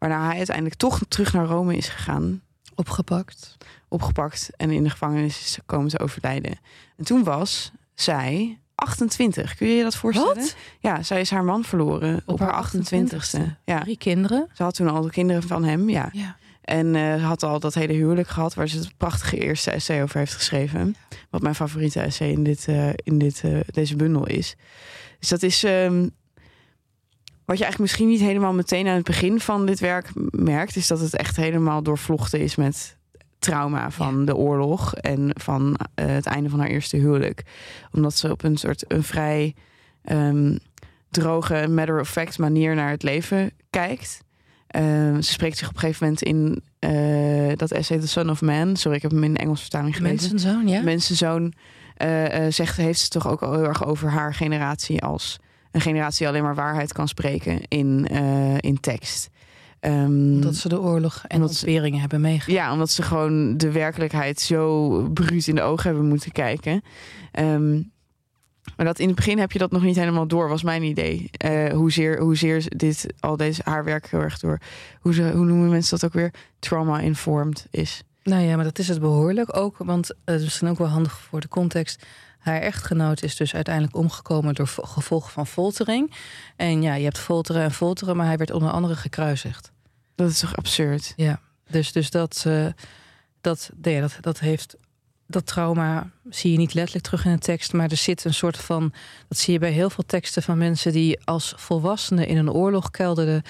waarna 0.07 0.25
hij 0.27 0.37
uiteindelijk 0.37 0.75
toch 0.75 0.99
terug 1.07 1.33
naar 1.33 1.45
Rome 1.45 1.75
is 1.75 1.89
gegaan 1.89 2.41
Opgepakt. 2.75 3.57
opgepakt 3.87 4.49
en 4.57 4.71
in 4.71 4.83
de 4.83 4.89
gevangenis 4.89 5.39
is 5.39 5.57
komen 5.65 5.89
te 5.89 5.99
overlijden. 5.99 6.59
En 6.97 7.05
toen 7.05 7.23
was 7.23 7.71
zij 7.93 8.59
28. 8.75 9.55
Kun 9.55 9.67
je 9.67 9.75
je 9.75 9.83
dat 9.83 9.95
voorstellen? 9.95 10.35
Wat? 10.35 10.55
Ja, 10.79 11.03
zij 11.03 11.19
is 11.21 11.29
haar 11.29 11.43
man 11.43 11.63
verloren 11.63 12.21
op, 12.25 12.39
haar 12.39 12.71
28ste. 12.75 13.39
Ja, 13.65 13.79
Drie 13.79 13.97
kinderen. 13.97 14.49
ze 14.53 14.63
had 14.63 14.75
toen 14.75 14.87
al 14.87 15.01
de 15.01 15.09
kinderen 15.09 15.43
van 15.43 15.63
hem, 15.63 15.89
ja. 15.89 16.09
Ja. 16.11 16.37
En 16.61 16.95
eh, 16.95 17.25
had 17.27 17.43
al 17.43 17.59
dat 17.59 17.73
hele 17.73 17.93
huwelijk 17.93 18.27
gehad, 18.27 18.53
waar 18.53 18.67
ze 18.67 18.77
het 18.77 18.97
prachtige 18.97 19.37
eerste 19.37 19.71
essay 19.71 20.01
over 20.01 20.17
heeft 20.17 20.33
geschreven. 20.33 20.95
Wat 21.29 21.41
mijn 21.41 21.55
favoriete 21.55 21.99
essay 22.01 22.29
in, 22.29 22.43
dit, 22.43 22.67
eh, 22.67 22.89
in 22.95 23.17
dit, 23.17 23.41
eh, 23.43 23.59
deze 23.65 23.95
bundel 23.95 24.27
is. 24.27 24.55
Dus 25.19 25.29
dat 25.29 25.43
is 25.43 25.63
ehm, 25.63 26.07
wat 27.45 27.57
je 27.57 27.63
eigenlijk 27.63 27.79
misschien 27.79 28.07
niet 28.07 28.19
helemaal 28.19 28.53
meteen 28.53 28.87
aan 28.87 28.95
het 28.95 29.03
begin 29.03 29.39
van 29.39 29.65
dit 29.65 29.79
werk 29.79 30.09
merkt, 30.29 30.75
is 30.75 30.87
dat 30.87 30.99
het 30.99 31.15
echt 31.15 31.35
helemaal 31.35 31.83
doorvlochten 31.83 32.39
is 32.39 32.55
met 32.55 32.97
trauma 33.39 33.91
van 33.91 34.25
de 34.25 34.35
oorlog 34.35 34.95
en 34.95 35.31
van 35.33 35.77
eh, 35.95 36.05
het 36.05 36.25
einde 36.25 36.49
van 36.49 36.59
haar 36.59 36.67
eerste 36.67 36.97
huwelijk. 36.97 37.43
Omdat 37.91 38.13
ze 38.13 38.31
op 38.31 38.43
een 38.43 38.57
soort 38.57 38.83
een 38.87 39.03
vrij 39.03 39.55
ehm, 40.01 40.57
droge, 41.09 41.67
matter-of-fact 41.69 42.37
manier 42.37 42.75
naar 42.75 42.89
het 42.89 43.03
leven 43.03 43.51
kijkt. 43.69 44.23
Ehm, 44.67 45.21
ze 45.21 45.31
spreekt 45.31 45.57
zich 45.57 45.67
op 45.67 45.73
een 45.73 45.79
gegeven 45.79 46.05
moment 46.05 46.23
in 46.23 46.63
eh, 46.79 47.57
dat 47.57 47.71
essay 47.71 47.99
The 47.99 48.07
Son 48.07 48.29
of 48.29 48.41
Man. 48.41 48.75
Sorry, 48.75 48.95
ik 48.95 49.01
heb 49.01 49.11
hem 49.11 49.23
in 49.23 49.33
de 49.33 49.39
Engelse 49.39 49.61
vertaling 49.61 49.95
gelezen. 49.95 50.29
Mensenzoon, 50.29 50.67
ja? 50.67 50.81
Mensenzoon 50.81 51.53
eh, 51.95 52.45
zegt, 52.49 52.77
heeft 52.77 52.99
ze 52.99 53.09
toch 53.09 53.27
ook 53.27 53.41
al 53.41 53.53
heel 53.53 53.63
erg 53.63 53.85
over 53.85 54.09
haar 54.09 54.33
generatie 54.33 55.01
als 55.01 55.39
een 55.75 55.81
generatie 55.81 56.17
die 56.17 56.27
alleen 56.27 56.43
maar 56.43 56.55
waarheid 56.55 56.93
kan 56.93 57.07
spreken 57.07 57.61
in, 57.67 58.07
eh, 58.07 58.57
in 58.57 58.79
tekst. 58.79 59.29
Ehm, 59.79 60.39
Dat 60.39 60.55
ze 60.55 60.69
de 60.69 60.81
oorlog 60.81 61.23
en 61.27 61.41
ontberingen 61.41 61.99
hebben 61.99 62.21
meegemaakt. 62.21 62.61
ja, 62.65 62.71
omdat 62.71 62.89
ze 62.89 63.01
gewoon 63.01 63.57
de 63.57 63.71
werkelijkheid 63.71 64.39
zo 64.39 64.89
bruut 65.13 65.47
in 65.47 65.55
de 65.55 65.61
ogen 65.61 65.89
hebben 65.89 66.07
moeten 66.07 66.31
kijken. 66.31 66.81
Ehm, 67.31 67.73
maar 68.75 68.85
dat 68.85 68.99
in 68.99 69.07
het 69.07 69.15
begin 69.15 69.39
heb 69.39 69.51
je 69.51 69.59
dat 69.59 69.71
nog 69.71 69.83
niet 69.83 69.95
helemaal 69.95 70.27
door, 70.27 70.49
was 70.49 70.63
mijn 70.63 70.83
idee. 70.83 71.29
Eh 71.31 71.73
hoezeer, 71.73 72.19
hoezeer 72.19 72.63
dit, 72.77 73.05
al 73.19 73.37
deze 73.37 73.61
haar 73.63 73.83
werk 73.83 74.07
heel 74.09 74.19
erg 74.21 74.39
door. 74.39 74.57
Hoe, 74.99 75.13
ze, 75.13 75.31
hoe 75.35 75.45
noemen 75.45 75.69
mensen 75.69 75.99
dat 75.99 76.05
ook 76.09 76.15
weer? 76.15 76.33
Trauma-informed 76.59 77.67
is. 77.71 78.03
Nou 78.23 78.41
ja, 78.43 78.55
maar 78.55 78.63
dat 78.63 78.79
is 78.79 78.87
het 78.87 78.99
behoorlijk 78.99 79.57
ook. 79.57 79.77
Want 79.77 80.11
eh, 80.11 80.17
het 80.25 80.37
is 80.39 80.43
misschien 80.43 80.67
ook 80.67 80.77
wel 80.77 80.87
handig 80.87 81.19
voor 81.19 81.39
de 81.39 81.47
context. 81.47 82.05
Haar 82.45 82.59
echtgenoot 82.61 83.23
is 83.23 83.35
dus 83.35 83.53
uiteindelijk 83.55 83.95
omgekomen 83.95 84.53
door 84.53 84.67
vo- 84.67 84.83
gevolgen 84.83 85.31
van 85.31 85.47
foltering. 85.47 86.13
En 86.55 86.81
ja, 86.81 86.93
je 86.93 87.03
hebt 87.03 87.17
folteren 87.17 87.61
en 87.63 87.71
folteren, 87.71 88.15
maar 88.17 88.25
hij 88.25 88.37
werd 88.37 88.51
onder 88.51 88.69
andere 88.69 88.95
gekruisigd. 88.95 89.71
Dat 90.15 90.29
is 90.29 90.39
toch 90.39 90.55
absurd? 90.55 91.13
Ja, 91.15 91.39
dus, 91.69 91.91
dus 91.91 92.09
dat, 92.11 92.43
eh, 92.47 92.65
dat, 93.41 93.69
nee, 93.81 94.01
dat, 94.01 94.17
dat 94.21 94.39
heeft. 94.39 94.75
Dat 95.27 95.45
trauma 95.45 96.09
zie 96.29 96.51
je 96.51 96.57
niet 96.57 96.73
letterlijk 96.73 97.05
terug 97.05 97.25
in 97.25 97.31
de 97.31 97.39
tekst, 97.39 97.73
maar 97.73 97.89
er 97.91 97.97
zit 97.97 98.23
een 98.25 98.33
soort 98.33 98.57
van. 98.57 98.93
Dat 99.27 99.37
zie 99.37 99.53
je 99.53 99.59
bij 99.59 99.71
heel 99.71 99.89
veel 99.89 100.05
teksten 100.05 100.43
van 100.43 100.57
mensen 100.57 100.91
die 100.91 101.19
als 101.23 101.53
volwassenen 101.57 102.27
in 102.27 102.37
een 102.37 102.51
oorlog 102.51 102.91
kelderden. 102.91 103.41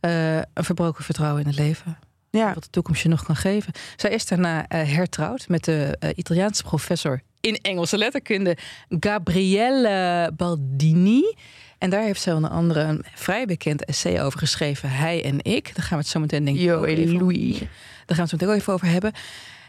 eh, 0.00 0.36
een 0.36 0.44
verbroken 0.64 1.04
vertrouwen 1.04 1.40
in 1.42 1.46
het 1.48 1.58
leven. 1.58 1.98
Ja. 2.30 2.54
Wat 2.54 2.62
de 2.64 2.70
toekomst 2.70 3.02
je 3.02 3.08
nog 3.08 3.24
kan 3.24 3.36
geven. 3.36 3.72
Zij 3.96 4.10
is 4.10 4.26
daarna 4.26 4.68
eh, 4.68 4.88
hertrouwd 4.94 5.48
met 5.48 5.64
de 5.64 5.98
Italiaanse 6.14 6.62
professor 6.62 7.20
in 7.48 7.58
Engelse 7.62 7.98
letterkunde, 7.98 8.56
Gabriele 8.88 10.30
Baldini. 10.36 11.34
En 11.78 11.90
daar 11.90 12.02
heeft 12.02 12.20
zij 12.20 12.32
onder 12.32 12.50
andere 12.50 12.80
een 12.80 13.04
vrij 13.14 13.46
bekend 13.46 13.84
essay 13.84 14.22
over 14.22 14.38
geschreven. 14.38 14.90
Hij 14.90 15.24
en 15.24 15.38
ik. 15.42 15.64
Daar 15.76 15.84
gaan 15.84 15.98
we 15.98 16.04
het 16.04 16.12
zo 16.12 16.20
meteen 16.20 16.44
denk 16.44 16.56
ik 16.56 16.62
Yo, 16.62 16.84
even 16.84 17.12
Louis. 17.12 17.58
Daar 17.58 18.16
gaan 18.16 18.16
we 18.16 18.20
het 18.20 18.28
zo 18.30 18.36
meteen 18.36 18.48
ook 18.48 18.60
even 18.60 18.72
over 18.72 18.86
hebben. 18.86 19.12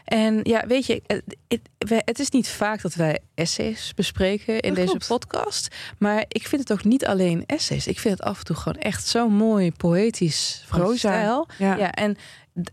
En 0.04 0.40
ja, 0.42 0.66
weet 0.66 0.86
je, 0.86 1.02
het, 1.06 1.22
het, 2.04 2.18
is 2.18 2.30
niet 2.30 2.48
vaak 2.48 2.82
dat 2.82 2.94
wij 2.94 3.18
essays 3.34 3.92
bespreken 3.94 4.60
in 4.60 4.74
Dat 4.74 4.76
deze 4.76 4.88
klopt. 4.88 5.06
podcast. 5.06 5.74
Maar 5.98 6.24
ik 6.28 6.46
vind 6.46 6.60
het 6.60 6.72
ook 6.72 6.84
niet 6.84 7.06
alleen 7.06 7.42
essays. 7.46 7.86
Ik 7.86 7.98
vind 7.98 8.18
het 8.18 8.26
af 8.26 8.38
en 8.38 8.44
toe 8.44 8.56
gewoon 8.56 8.82
echt 8.82 9.06
zo 9.06 9.28
mooi 9.28 9.72
poëtisch 9.72 10.64
Proza. 10.68 11.44
Ja. 11.58 11.76
Ja, 11.76 11.92
en 11.92 12.16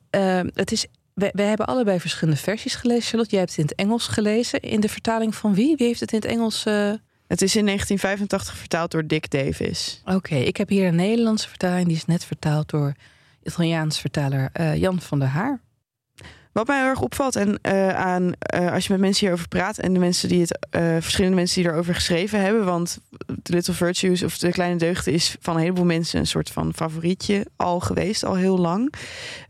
eh, 0.10 0.40
het 0.54 0.72
is. 0.72 0.86
We, 1.18 1.30
we 1.34 1.42
hebben 1.42 1.66
allebei 1.68 2.00
verschillende 2.00 2.40
versies 2.40 2.76
gelezen. 2.76 3.04
Charlotte, 3.04 3.32
jij 3.32 3.40
hebt 3.40 3.52
het 3.56 3.60
in 3.60 3.66
het 3.70 3.76
Engels 3.76 4.08
gelezen. 4.08 4.60
In 4.60 4.80
de 4.80 4.90
vertaling 4.90 5.36
van 5.36 5.54
wie? 5.54 5.76
Wie 5.76 5.88
heeft 5.88 6.00
het 6.00 6.12
in 6.12 6.20
het 6.20 6.28
Engels? 6.28 6.66
eh, 6.66 6.92
Het 7.28 7.42
is 7.42 7.56
in 7.56 7.66
1985 7.66 8.58
vertaald 8.58 8.92
door 8.92 9.08
Dick 9.08 9.30
Davis. 9.32 10.02
Oké, 10.06 10.36
ik 10.36 10.58
heb 10.58 10.70
hier 10.70 10.88
een 10.88 10.96
Nederlandse 10.96 11.48
vertaling. 11.50 11.88
Die 11.88 11.96
is 11.96 12.06
net 12.06 12.24
vertaald 12.26 12.70
door 12.70 12.94
Italiaans 13.44 14.00
vertaler 14.00 14.50
eh, 14.54 14.76
Jan 14.76 15.02
van 15.02 15.20
der 15.20 15.28
Haar. 15.28 15.60
Wat 16.58 16.68
mij 16.68 16.84
erg 16.84 17.02
opvalt 17.02 17.36
en 17.36 17.60
eh, 17.62 17.90
aan 17.96 18.34
eh, 18.40 18.74
als 18.74 18.86
je 18.86 18.92
met 18.92 19.02
mensen 19.02 19.26
hierover 19.26 19.48
praat 19.48 19.78
en 19.78 19.94
de 19.94 20.00
mensen 20.00 20.30
die 20.30 20.42
het, 20.42 20.68
eh, 20.70 20.82
verschillende 21.00 21.36
mensen 21.36 21.62
die 21.62 21.72
erover 21.72 21.94
geschreven 21.94 22.42
hebben, 22.42 22.66
want 22.66 23.00
The 23.44 23.52
Little 23.54 23.74
Virtues 23.74 24.24
of 24.24 24.38
De 24.38 24.52
Kleine 24.52 24.78
Deugden 24.78 25.14
is 25.14 25.36
van 25.40 25.56
een 25.56 25.62
heleboel 25.62 25.86
mensen 25.86 26.20
een 26.20 26.28
soort 26.28 26.50
van 26.50 26.74
favorietje 26.76 27.46
al 27.56 27.80
geweest, 27.80 28.24
al 28.24 28.36
heel 28.36 28.58
lang. 28.58 28.94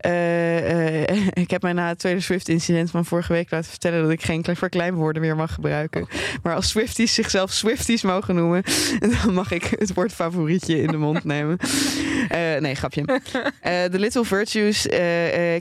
Ik 1.44 1.50
heb 1.52 1.62
mij 1.62 1.74
na 1.74 1.88
het 1.88 2.00
tweede 2.00 2.20
Swift-incident 2.20 2.92
van 2.92 3.06
vorige 3.06 3.34
week 3.34 3.52
laten 3.52 3.70
vertellen 3.70 4.02
dat 4.02 4.12
ik 4.12 4.24
geen 4.24 4.42
kle- 4.42 4.56
verkleinwoorden 4.56 5.22
meer 5.22 5.36
mag 5.36 5.54
gebruiken. 5.54 6.08
Maar 6.44 6.56
als 6.56 6.70
Swifties 6.70 7.14
zichzelf 7.14 7.52
Swifties 7.52 8.02
mogen 8.02 8.36
noemen, 8.36 8.64
dan 9.24 9.34
mag 9.34 9.52
ik 9.52 9.64
het 9.80 9.94
woord 9.94 10.14
favorietje 10.14 10.82
in 10.82 10.88
de 10.88 10.98
mond 10.98 11.24
nemen. 11.24 11.58
Nee, 12.60 12.76
grapje. 12.76 13.04
The 13.62 13.90
Little 14.00 14.26
Virtues 14.26 14.82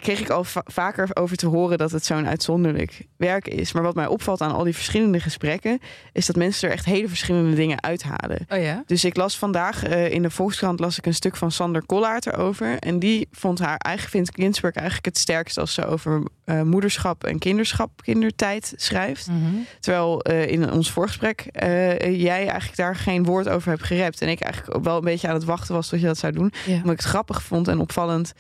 kreeg 0.01 0.21
ik 0.21 0.31
al 0.31 0.45
va- 0.45 0.65
vaker 0.65 1.09
over 1.15 1.36
te 1.37 1.47
horen 1.47 1.79
dat 1.79 1.91
het 1.91 2.05
zo'n 2.05 2.27
uitzonderlijk 2.27 3.07
werk 3.17 3.49
is. 3.49 3.73
Maar 3.73 3.83
wat 3.83 3.95
mij 3.95 4.07
opvalt 4.07 4.41
aan 4.41 4.55
al 4.55 4.65
die 4.65 4.75
verschillende 4.75 5.21
gesprekken, 5.21 5.81
is 6.13 6.27
dat 6.27 6.37
mensen 6.37 6.69
er 6.69 6.75
echt 6.75 6.85
hele 6.85 7.09
verschillende 7.09 7.57
dingen 7.57 7.83
uithalen. 7.83 8.47
Oh 8.49 8.63
ja? 8.63 8.83
Dus 8.87 9.05
ik 9.05 9.17
las 9.17 9.39
vandaag 9.39 9.85
eh, 9.85 10.13
in 10.13 10.23
de 10.23 10.31
Volkskrant 10.31 10.81
las 10.81 10.99
ik 10.99 11.07
een 11.07 11.15
stuk 11.15 11.37
van 11.37 11.51
Sander 11.51 11.87
Kollaert 11.87 12.27
erover. 12.27 12.79
En 12.79 12.99
die 12.99 13.29
vond 13.31 13.59
haar 13.59 13.77
eigenlijk 13.77 14.17
vindt 14.17 14.43
Ginsberg 14.43 14.75
eigenlijk 14.75 15.07
het 15.07 15.19
sterkst 15.19 15.59
als 15.59 15.75
ze 15.75 15.87
over 15.87 16.23
eh, 16.45 16.63
moederschap 16.63 17.25
en 17.25 17.39
kinderschap, 17.39 17.91
kindertijd 18.03 18.73
schrijft. 18.77 19.27
Mhm. 19.27 19.55
Terwijl 19.81 20.23
eh, 20.23 20.47
in 20.47 20.73
ons 20.73 20.91
voorgesprek 20.91 21.45
jij 22.01 22.49
eigenlijk 22.49 22.77
daar 22.77 22.97
geen 22.97 23.25
woord 23.25 23.49
over 23.49 23.71
hebt 23.71 23.83
gerept. 23.83 24.21
En 24.21 24.29
ik 24.29 24.41
eigenlijk 24.41 24.85
wel 24.85 24.97
een 24.97 25.05
beetje 25.05 25.29
aan 25.29 25.35
het 25.35 25.45
wachten 25.45 25.75
was 25.75 25.89
tot 25.89 26.01
je 26.01 26.07
dat 26.07 26.19
zou 26.19 26.33
doen. 26.33 26.53
Ja. 26.67 26.75
Omdat 26.75 26.93
ik 26.93 26.99
het 26.99 27.09
grappig 27.09 27.43
vond 27.43 27.69
en 27.69 27.81
opvallend 27.81 28.33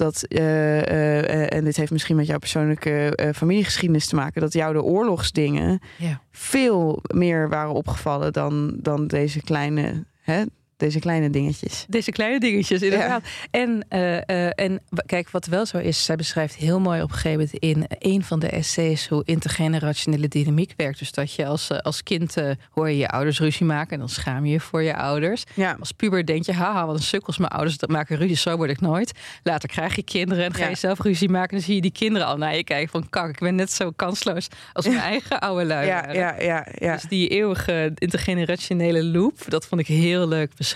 dat, 0.00 0.22
eh, 0.22 0.78
eh, 0.80 1.18
eh, 1.18 1.56
en 1.56 1.64
dit 1.64 1.76
heeft 1.76 1.90
misschien 1.92 2.16
met 2.16 2.26
jouw 2.26 2.38
persoonlijke 2.38 3.18
familiegeschiedenis 3.34 4.06
te 4.06 4.14
maken, 4.14 4.40
dat 4.40 4.52
jou 4.52 4.72
de 4.72 4.82
oorlogsdingen 4.82 5.80
Ja. 5.96 6.20
veel 6.30 7.02
meer 7.14 7.48
waren 7.48 7.72
opgevallen 7.72 8.32
dan, 8.32 8.74
dan 8.76 9.06
deze 9.06 9.42
kleine, 9.42 10.04
hè, 10.20 10.44
deze 10.80 10.98
kleine 10.98 11.30
dingetjes. 11.30 11.84
Deze 11.88 12.10
kleine 12.10 12.40
dingetjes, 12.40 12.82
inderdaad. 12.82 13.22
En, 13.50 13.84
eh, 13.88 14.16
eh, 14.28 14.52
en 14.54 14.80
kijk, 15.06 15.30
wat 15.30 15.46
wel 15.46 15.66
zo 15.66 15.76
is, 15.78 16.04
zij 16.04 16.16
beschrijft 16.16 16.54
heel 16.54 16.80
mooi 16.80 17.02
op 17.02 17.08
een 17.08 17.14
gegeven 17.14 17.38
moment 17.62 17.88
in 17.98 18.12
een 18.12 18.24
van 18.24 18.38
de 18.38 18.48
essays 18.48 19.08
hoe 19.08 19.22
intergenerationele 19.24 20.28
dynamiek 20.28 20.72
werkt. 20.76 20.98
Dus 20.98 21.12
dat 21.12 21.34
je 21.34 21.46
als, 21.46 21.70
eh, 21.70 21.78
als 21.78 22.02
kind 22.02 22.34
hoor 22.70 22.88
je 22.90 22.96
je 22.96 23.08
ouders 23.08 23.38
ruzie 23.40 23.66
maken 23.66 23.92
en 23.92 23.98
dan 23.98 24.08
schaam 24.08 24.44
je 24.44 24.52
je 24.52 24.60
voor 24.60 24.82
je 24.82 24.96
ouders. 24.96 25.44
Ja, 25.54 25.76
Als 25.80 25.92
puber 25.92 26.26
denk 26.26 26.44
je, 26.46 26.52
haha, 26.52 26.86
wat 26.86 26.96
een 26.96 27.02
sukkels, 27.02 27.38
mijn 27.38 27.50
ouders 27.52 27.78
dat 27.78 27.90
maken 27.90 28.16
ruzie, 28.16 28.36
zo 28.36 28.56
word 28.56 28.70
ik 28.70 28.80
nooit. 28.80 29.12
Later 29.42 29.68
krijg 29.68 29.96
je 29.96 30.02
kinderen 30.02 30.44
en 30.44 30.54
ga 30.54 30.64
je 30.64 30.68
Ja. 30.70 30.74
zelf 30.76 31.00
ruzie 31.00 31.28
maken. 31.28 31.56
Dan 31.56 31.64
zie 31.64 31.74
je 31.74 31.80
die 31.80 31.92
kinderen 31.92 32.26
al 32.26 32.36
naar 32.36 32.56
je 32.56 32.64
kijken 32.64 32.88
van, 32.90 33.08
kak, 33.10 33.28
ik 33.28 33.38
ben 33.38 33.54
net 33.54 33.72
zo 33.72 33.90
kansloos 33.96 34.48
als 34.72 34.86
mijn 34.86 34.98
eigen 35.12 35.40
oude 35.40 35.64
lui. 35.64 35.86
ja, 35.86 36.12
ja, 36.12 36.40
ja, 36.40 36.66
ja. 36.78 36.94
Dus 36.94 37.02
die 37.02 37.28
eeuwige 37.28 37.92
intergenerationele 37.94 39.04
loop, 39.04 39.34
dat 39.48 39.66
vond 39.66 39.80
ik 39.80 39.86
heel 39.86 40.28
leuk 40.28 40.48
beschreven. 40.48 40.68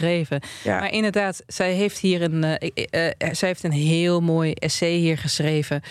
Ja. 0.64 0.78
Maar 0.78 0.92
inderdaad, 0.92 1.42
zij 1.46 1.72
heeft 1.72 1.98
hier 1.98 2.22
een, 2.22 2.44
eh, 2.44 2.70
eh, 2.74 3.06
eh, 3.18 3.34
zij 3.34 3.48
heeft 3.48 3.64
een 3.64 3.72
heel 3.72 4.20
mooi 4.20 4.52
essay 4.52 4.94
hier 4.94 5.18
geschreven. 5.18 5.82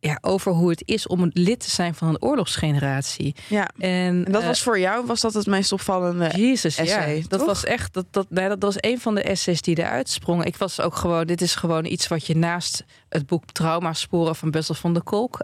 ja, 0.00 0.18
over 0.20 0.52
hoe 0.52 0.70
het 0.70 0.82
is 0.84 1.06
om 1.06 1.30
lid 1.32 1.60
te 1.60 1.70
zijn 1.70 1.94
van 1.94 2.08
een 2.08 2.22
oorlogsgeneratie. 2.22 3.34
ja. 3.48 3.68
En, 3.78 4.24
En 4.26 4.32
dat 4.32 4.44
was 4.44 4.62
voor 4.62 4.78
jou, 4.78 5.06
was 5.06 5.20
dat 5.20 5.34
het 5.34 5.46
meest 5.46 5.72
opvallende? 5.72 6.30
Jezus, 6.36 6.76
essay, 6.76 7.16
ja. 7.16 7.22
Dat 7.28 7.38
toch? 7.38 7.48
was 7.48 7.64
echt, 7.64 7.94
dat, 7.94 8.06
dat, 8.10 8.26
nee, 8.30 8.48
dat 8.48 8.62
was 8.62 8.74
een 8.78 9.00
van 9.00 9.14
de 9.14 9.22
essays 9.22 9.60
die 9.60 9.78
eruit 9.78 10.08
sprongen. 10.08 10.46
Ik 10.46 10.56
was 10.56 10.80
ook 10.80 10.96
gewoon, 10.96 11.26
dit 11.26 11.40
is 11.40 11.54
gewoon 11.54 11.84
iets 11.84 12.08
wat 12.08 12.26
je 12.26 12.36
naast 12.36 12.84
het 13.08 13.26
boek 13.26 13.44
Traumasporen 13.52 14.36
van 14.36 14.50
Bessel 14.50 14.74
van 14.74 14.92
der 14.92 15.02
Kolk 15.02 15.38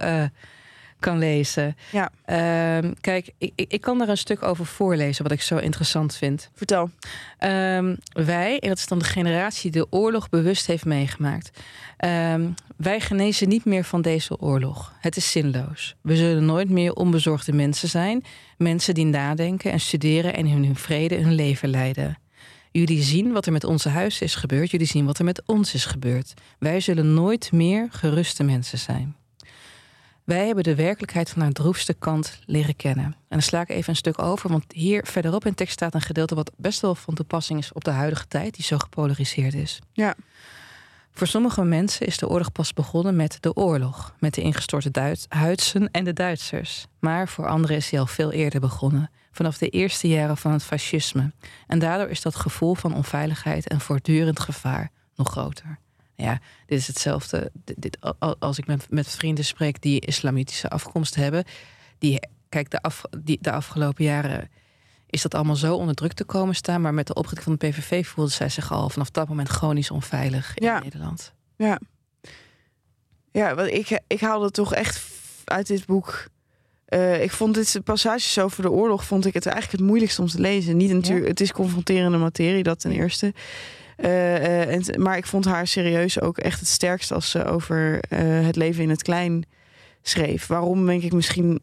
kan 1.00 1.18
lezen. 1.18 1.76
Ja. 1.92 2.10
Ehm, 2.24 2.92
kijk, 3.00 3.30
ik, 3.38 3.52
ik 3.56 3.80
kan 3.80 3.98
daar 3.98 4.08
een 4.08 4.16
stuk 4.16 4.42
over 4.42 4.66
voorlezen, 4.66 5.22
wat 5.22 5.32
ik 5.32 5.42
zo 5.42 5.56
interessant 5.56 6.16
vind. 6.16 6.50
Vertel. 6.54 6.90
Ehm, 7.38 7.94
wij, 8.12 8.58
en 8.58 8.68
dat 8.68 8.78
is 8.78 8.86
dan 8.86 8.98
de 8.98 9.04
generatie 9.04 9.70
die 9.70 9.82
de 9.82 9.92
oorlog 9.92 10.28
bewust 10.28 10.66
heeft 10.66 10.84
meegemaakt. 10.84 11.50
Ehm, 11.96 12.48
wij 12.76 13.00
genezen 13.00 13.48
niet 13.48 13.64
meer 13.64 13.84
van 13.84 14.02
deze 14.02 14.40
oorlog. 14.40 14.94
Het 15.00 15.16
is 15.16 15.30
zinloos. 15.30 15.96
We 16.00 16.16
zullen 16.16 16.44
nooit 16.44 16.70
meer 16.70 16.92
onbezorgde 16.92 17.52
mensen 17.52 17.88
zijn. 17.88 18.24
Mensen 18.56 18.94
die 18.94 19.06
nadenken 19.06 19.72
en 19.72 19.80
studeren 19.80 20.34
en 20.34 20.46
in 20.46 20.64
hun 20.64 20.76
vrede 20.76 21.16
hun 21.16 21.34
leven 21.34 21.68
leiden. 21.68 22.18
Jullie 22.72 23.02
zien 23.02 23.32
wat 23.32 23.46
er 23.46 23.52
met 23.52 23.64
onze 23.64 23.88
huis 23.88 24.20
is 24.20 24.34
gebeurd. 24.34 24.70
Jullie 24.70 24.86
zien 24.86 25.06
wat 25.06 25.18
er 25.18 25.24
met 25.24 25.42
ons 25.46 25.74
is 25.74 25.84
gebeurd. 25.84 26.34
Wij 26.58 26.80
zullen 26.80 27.14
nooit 27.14 27.52
meer 27.52 27.88
geruste 27.90 28.42
mensen 28.42 28.78
zijn. 28.78 29.16
Wij 30.24 30.46
hebben 30.46 30.64
de 30.64 30.74
werkelijkheid 30.74 31.30
van 31.30 31.42
haar 31.42 31.52
droefste 31.52 31.94
kant 31.94 32.40
leren 32.46 32.76
kennen. 32.76 33.04
En 33.04 33.14
dan 33.28 33.42
sla 33.42 33.60
ik 33.60 33.68
even 33.68 33.90
een 33.90 33.96
stuk 33.96 34.22
over, 34.22 34.50
want 34.50 34.64
hier 34.72 35.06
verderop 35.06 35.46
in 35.46 35.54
tekst 35.54 35.72
staat 35.72 35.94
een 35.94 36.00
gedeelte 36.00 36.34
wat 36.34 36.52
best 36.56 36.80
wel 36.80 36.94
van 36.94 37.14
toepassing 37.14 37.58
is 37.58 37.72
op 37.72 37.84
de 37.84 37.90
huidige 37.90 38.26
tijd, 38.28 38.54
die 38.54 38.64
zo 38.64 38.78
gepolariseerd 38.78 39.54
is. 39.54 39.78
Ja. 39.92 40.14
Voor 41.12 41.26
sommige 41.26 41.64
mensen 41.64 42.06
is 42.06 42.18
de 42.18 42.28
oorlog 42.28 42.52
pas 42.52 42.72
begonnen 42.72 43.16
met 43.16 43.36
de 43.40 43.54
oorlog, 43.54 44.14
met 44.18 44.34
de 44.34 44.40
ingestorte 44.40 44.90
Duits 44.90 45.26
Huidsen 45.28 45.90
en 45.90 46.04
de 46.04 46.12
Duitsers. 46.12 46.86
Maar 46.98 47.28
voor 47.28 47.48
anderen 47.48 47.76
is 47.76 47.88
die 47.88 47.98
al 47.98 48.06
veel 48.06 48.32
eerder 48.32 48.60
begonnen, 48.60 49.10
vanaf 49.32 49.58
de 49.58 49.68
eerste 49.68 50.08
jaren 50.08 50.36
van 50.36 50.52
het 50.52 50.62
fascisme. 50.62 51.32
En 51.66 51.78
daardoor 51.78 52.08
is 52.08 52.22
dat 52.22 52.34
gevoel 52.34 52.74
van 52.74 52.94
onveiligheid 52.94 53.68
en 53.68 53.80
voortdurend 53.80 54.40
gevaar 54.40 54.90
nog 55.14 55.30
groter. 55.30 55.78
Ja, 56.20 56.38
dit 56.66 56.78
is 56.78 56.86
hetzelfde. 56.86 57.50
Dit, 57.64 57.76
dit- 57.82 57.98
al- 58.18 58.36
als 58.38 58.58
ik 58.58 58.66
met, 58.66 58.86
met 58.90 59.08
vrienden 59.08 59.44
spreek 59.44 59.82
die 59.82 60.00
islamitische 60.00 60.68
afkomst 60.68 61.14
hebben, 61.14 61.44
die, 61.98 62.18
kijk, 62.48 62.70
de, 62.70 62.80
af, 62.82 63.02
die, 63.18 63.38
de 63.40 63.52
afgelopen 63.52 64.04
jaren 64.04 64.50
is 65.06 65.22
dat 65.22 65.34
allemaal 65.34 65.56
zo 65.56 65.74
onder 65.76 65.94
druk 65.94 66.12
te 66.12 66.24
komen 66.24 66.54
staan. 66.54 66.80
Maar 66.80 66.94
met 66.94 67.06
de 67.06 67.14
oprichting 67.14 67.44
van 67.44 67.56
de 67.58 67.68
PVV 67.68 68.06
voelde 68.06 68.30
zij 68.30 68.48
zich 68.48 68.72
al 68.72 68.88
vanaf 68.90 69.10
dat 69.10 69.28
moment 69.28 69.48
chronisch 69.48 69.90
onveilig 69.90 70.54
in 70.54 70.66
Ja. 70.66 70.78
Nederland. 70.80 71.32
Ja, 71.56 71.78
ja 73.32 73.54
want 73.54 73.70
ik, 73.70 74.00
ik 74.06 74.20
haalde 74.20 74.50
toch 74.50 74.74
echt 74.74 75.02
uit 75.44 75.66
dit 75.66 75.86
boek. 75.86 76.26
eh, 76.84 77.22
ik 77.22 77.30
vond 77.30 77.54
dit 77.54 77.80
passages 77.84 78.38
over 78.38 78.62
de 78.62 78.70
oorlog 78.70 79.04
vond 79.04 79.26
ik 79.26 79.34
het 79.34 79.46
eigenlijk 79.46 79.76
het 79.78 79.86
moeilijkste 79.86 80.22
om 80.22 80.28
te 80.28 80.40
lezen. 80.40 80.76
Niet 80.76 80.92
natuurlijk, 80.92 81.28
het 81.28 81.40
is 81.40 81.52
confronterende 81.52 82.18
materie, 82.18 82.62
dat 82.62 82.80
ten 82.80 82.92
eerste. 82.92 83.34
Eh, 84.00 84.36
eh, 84.36 84.74
en, 84.74 85.02
maar 85.02 85.16
ik 85.16 85.26
vond 85.26 85.44
haar 85.44 85.66
serieus 85.66 86.20
ook 86.20 86.38
echt 86.38 86.60
het 86.60 86.68
sterkst 86.68 87.12
als 87.12 87.30
ze 87.30 87.44
over 87.44 88.00
eh, 88.08 88.18
het 88.46 88.56
leven 88.56 88.82
in 88.82 88.90
het 88.90 89.02
klein 89.02 89.44
schreef. 90.02 90.46
Waarom 90.46 90.86
denk 90.86 91.02
ik 91.02 91.12
misschien 91.12 91.60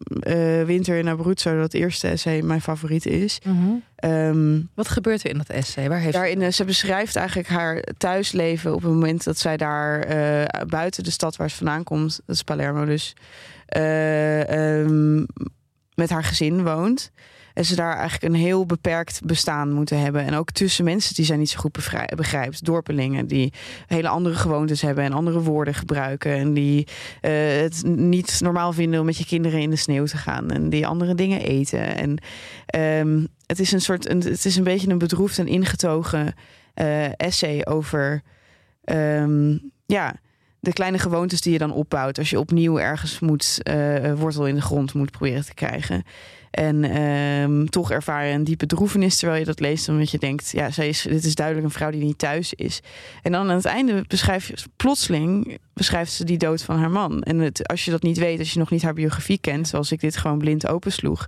Winter 0.65 0.97
in 0.97 1.07
Abruzzo, 1.07 1.57
dat 1.57 1.73
eerste 1.73 2.07
essay, 2.07 2.41
mijn 2.41 2.61
favoriet 2.61 3.05
is. 3.05 3.39
Ehm, 3.95 4.61
Wat 4.73 4.87
gebeurt 4.87 5.23
er 5.23 5.29
in 5.29 5.37
dat 5.37 5.49
essay? 5.49 5.89
Waar 5.89 5.99
heeft 5.99 6.13
Daarin, 6.13 6.53
ze 6.53 6.65
beschrijft 6.65 7.15
eigenlijk 7.15 7.47
haar 7.47 7.83
thuisleven 7.97 8.73
op 8.73 8.81
het 8.81 8.91
moment 8.91 9.23
dat 9.23 9.37
zij 9.37 9.57
daar 9.57 10.07
buiten 10.67 11.03
de 11.03 11.11
stad 11.11 11.35
waar 11.35 11.49
ze 11.49 11.55
vandaan 11.55 11.83
komt, 11.83 12.21
dat 12.25 12.35
is 12.35 12.43
Palermo 12.43 12.85
dus, 12.85 13.15
eh, 13.67 14.79
ehm, 14.79 15.23
met 15.93 16.09
haar 16.09 16.23
gezin 16.23 16.63
woont. 16.63 17.11
En 17.57 17.65
ze 17.65 17.75
daar 17.75 17.97
eigenlijk 17.97 18.33
een 18.33 18.39
heel 18.39 18.65
beperkt 18.65 19.21
bestaan 19.23 19.71
moeten 19.71 19.99
hebben. 19.99 20.25
En 20.25 20.33
ook 20.33 20.51
tussen 20.51 20.85
mensen 20.85 21.15
die 21.15 21.25
zij 21.25 21.37
niet 21.37 21.49
zo 21.49 21.59
goed 21.59 21.77
begrijpt. 22.15 22.65
Dorpelingen 22.65 23.27
die 23.27 23.53
hele 23.87 24.07
andere 24.07 24.35
gewoontes 24.35 24.81
hebben 24.81 25.03
en 25.03 25.13
andere 25.13 25.41
woorden 25.41 25.73
gebruiken. 25.73 26.31
En 26.31 26.53
die 26.53 26.87
eh, 27.21 27.31
het 27.61 27.83
niet 27.85 28.39
normaal 28.41 28.73
vinden 28.73 28.99
om 28.99 29.05
met 29.05 29.17
je 29.17 29.25
kinderen 29.25 29.59
in 29.59 29.69
de 29.69 29.75
sneeuw 29.75 30.05
te 30.05 30.17
gaan. 30.17 30.51
En 30.51 30.69
die 30.69 30.87
andere 30.87 31.15
dingen 31.15 31.41
eten. 31.41 31.95
En 31.95 32.17
ehm, 32.65 33.25
het 33.45 33.59
is 33.59 33.71
een 33.71 33.81
soort, 33.81 34.09
een, 34.09 34.21
het 34.23 34.45
is 34.45 34.55
een 34.55 34.63
beetje 34.63 34.89
een 34.89 34.97
bedroefd 34.97 35.39
en 35.39 35.47
ingetogen 35.47 36.33
eh, 36.73 37.19
essay 37.19 37.65
over 37.65 38.21
ehm, 38.83 39.57
ja, 39.85 40.15
de 40.59 40.73
kleine 40.73 40.99
gewoontes 40.99 41.41
die 41.41 41.53
je 41.53 41.59
dan 41.59 41.73
opbouwt 41.73 42.17
als 42.17 42.29
je 42.29 42.39
opnieuw 42.39 42.79
ergens 42.79 43.19
moet 43.19 43.59
eh, 43.63 44.13
wortel 44.13 44.47
in 44.47 44.55
de 44.55 44.61
grond 44.61 44.93
moet 44.93 45.11
proberen 45.11 45.45
te 45.45 45.53
krijgen. 45.53 46.03
En 46.51 46.83
ehm, 46.83 47.65
toch 47.65 47.91
ervaar 47.91 48.25
je 48.25 48.33
een 48.33 48.43
diepe 48.43 48.65
droefenis 48.65 49.17
terwijl 49.17 49.39
je 49.39 49.45
dat 49.45 49.59
leest, 49.59 49.89
omdat 49.89 50.11
je 50.11 50.17
denkt, 50.17 50.51
ja, 50.51 50.71
zij 50.71 50.87
is, 50.87 51.01
dit 51.01 51.23
is 51.23 51.35
duidelijk 51.35 51.65
een 51.65 51.73
vrouw 51.73 51.91
die 51.91 52.03
niet 52.03 52.17
thuis 52.17 52.53
is. 52.53 52.79
En 53.21 53.31
dan 53.31 53.49
aan 53.49 53.55
het 53.55 53.65
einde 53.65 54.03
beschrijf 54.07 54.47
je 54.47 54.55
plotseling 54.75 55.57
beschrijft 55.73 56.11
ze 56.11 56.23
die 56.23 56.37
dood 56.37 56.63
van 56.63 56.79
haar 56.79 56.91
man. 56.91 57.21
En 57.23 57.39
het, 57.39 57.67
als 57.67 57.85
je 57.85 57.91
dat 57.91 58.01
niet 58.01 58.17
weet, 58.17 58.39
als 58.39 58.53
je 58.53 58.59
nog 58.59 58.69
niet 58.69 58.81
haar 58.81 58.93
biografie 58.93 59.37
kent, 59.37 59.67
zoals 59.67 59.91
ik 59.91 59.99
dit 59.99 60.17
gewoon 60.17 60.37
blind 60.37 60.67
opensloeg, 60.67 61.25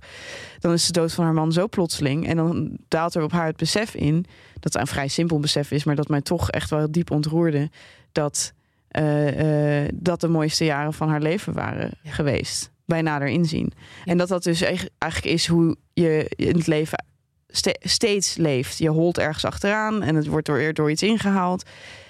dan 0.58 0.72
is 0.72 0.86
de 0.86 0.92
dood 0.92 1.12
van 1.12 1.24
haar 1.24 1.34
man 1.34 1.52
zo 1.52 1.68
plotseling. 1.68 2.26
En 2.26 2.36
dan 2.36 2.76
daalt 2.88 3.14
er 3.14 3.22
op 3.22 3.32
haar 3.32 3.46
het 3.46 3.56
besef 3.56 3.94
in, 3.94 4.24
dat 4.60 4.74
een 4.74 4.86
vrij 4.86 5.08
simpel 5.08 5.38
besef 5.38 5.70
is, 5.70 5.84
maar 5.84 5.96
dat 5.96 6.08
mij 6.08 6.20
toch 6.20 6.50
echt 6.50 6.70
wel 6.70 6.78
heel 6.78 6.92
diep 6.92 7.10
ontroerde, 7.10 7.70
dat 8.12 8.52
eh, 8.90 9.82
eh, 9.82 9.88
dat 9.94 10.20
de 10.20 10.28
mooiste 10.28 10.64
jaren 10.64 10.92
van 10.92 11.08
haar 11.08 11.20
leven 11.20 11.52
waren 11.52 11.90
geweest. 12.04 12.70
Bij 12.90 13.02
nader 13.02 13.28
inzien. 13.28 13.72
En 14.04 14.18
dat 14.18 14.28
dat 14.28 14.42
dus 14.42 14.62
eigenlijk 14.62 15.24
is 15.24 15.46
hoe 15.46 15.76
je 15.92 16.30
in 16.36 16.56
het 16.56 16.66
leven 16.66 17.04
ste- 17.48 17.76
steeds 17.80 18.36
leeft. 18.36 18.78
Je 18.78 18.88
holt 18.88 19.18
ergens 19.18 19.44
achteraan 19.44 20.02
en 20.02 20.14
het 20.14 20.26
wordt 20.26 20.46
door, 20.46 20.72
door 20.74 20.90
iets 20.90 21.02
ingehaald. 21.02 21.62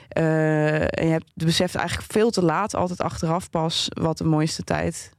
Eh, 0.08 0.80
en 0.80 1.04
je 1.06 1.10
hebt 1.12 1.30
beseft 1.34 1.74
eigenlijk 1.74 2.12
veel 2.12 2.30
te 2.30 2.42
laat, 2.44 2.74
altijd 2.74 3.00
achteraf 3.00 3.50
pas, 3.50 3.88
wat 3.88 4.18
de 4.18 4.24
mooiste 4.24 4.62
tijd 4.62 5.10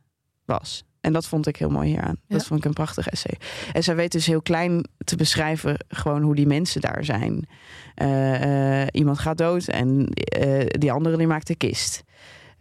was. 0.45 0.83
En 1.01 1.13
dat 1.13 1.27
vond 1.27 1.47
ik 1.47 1.55
heel 1.55 1.69
mooi 1.69 1.87
hieraan. 1.87 2.15
Dat 2.27 2.45
vond 2.45 2.59
ik 2.59 2.65
een 2.65 2.73
prachtig 2.73 3.07
essay. 3.07 3.37
En 3.71 3.83
zij 3.83 3.95
weet 3.95 4.11
dus 4.11 4.25
heel 4.25 4.41
klein 4.41 4.87
te 4.97 5.15
beschrijven 5.15 5.85
gewoon 5.87 6.21
hoe 6.21 6.35
die 6.35 6.47
mensen 6.47 6.81
daar 6.81 7.05
zijn. 7.05 7.47
Eh, 7.95 8.81
eh, 8.81 8.87
iemand 8.91 9.19
gaat 9.19 9.37
dood 9.37 9.67
en 9.67 10.07
die 10.67 10.91
andere 10.91 11.17
die 11.17 11.27
maakt 11.27 11.47
de 11.47 11.55
kist. 11.55 12.03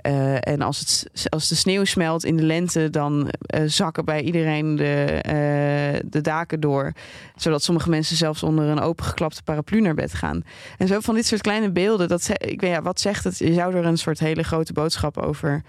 Eh, 0.03 0.49
en 0.49 0.61
als, 0.61 0.79
het, 0.79 1.27
als 1.29 1.49
de 1.49 1.55
sneeuw 1.55 1.85
smelt 1.85 2.25
in 2.25 2.37
de 2.37 2.43
lente, 2.43 2.91
dan 2.91 3.29
eh, 3.29 3.63
zakken 3.67 4.05
bij 4.05 4.23
iedereen 4.23 4.77
de, 4.77 5.05
eh, 5.05 6.01
de 6.11 6.21
daken 6.21 6.61
door. 6.61 6.93
Zodat 7.37 7.63
sommige 7.63 7.91
mensen 7.91 8.17
zelfs 8.17 8.43
onder 8.43 8.65
een 8.65 8.81
opengeklapte 8.81 9.43
paraplu 9.43 9.81
naar 9.81 9.95
bed 9.95 10.15
gaan. 10.15 10.43
En 10.79 10.87
zo 10.87 11.01
van 11.01 11.15
dit 11.15 11.27
soort 11.27 11.41
kleine 11.41 11.71
beelden. 11.71 12.09
Dat, 12.09 12.29
ik 12.29 12.61
weet 12.61 12.71
ja, 12.71 12.83
wat 12.83 13.01
zegt 13.01 13.25
het? 13.25 13.39
Je 13.39 13.55
zou 13.55 13.75
er 13.75 13.85
een 13.85 13.99
soort 13.99 14.19
hele 14.19 14.43
grote 14.43 14.73
boodschap 14.73 15.19
over 15.19 15.63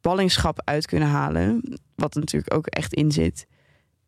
ballingschap 0.00 0.60
uit 0.64 0.86
kunnen 0.86 1.08
halen. 1.08 1.78
Wat 1.94 2.14
er 2.14 2.20
natuurlijk 2.20 2.54
ook 2.54 2.66
echt 2.66 2.94
in 2.94 3.12
zit. 3.12 3.46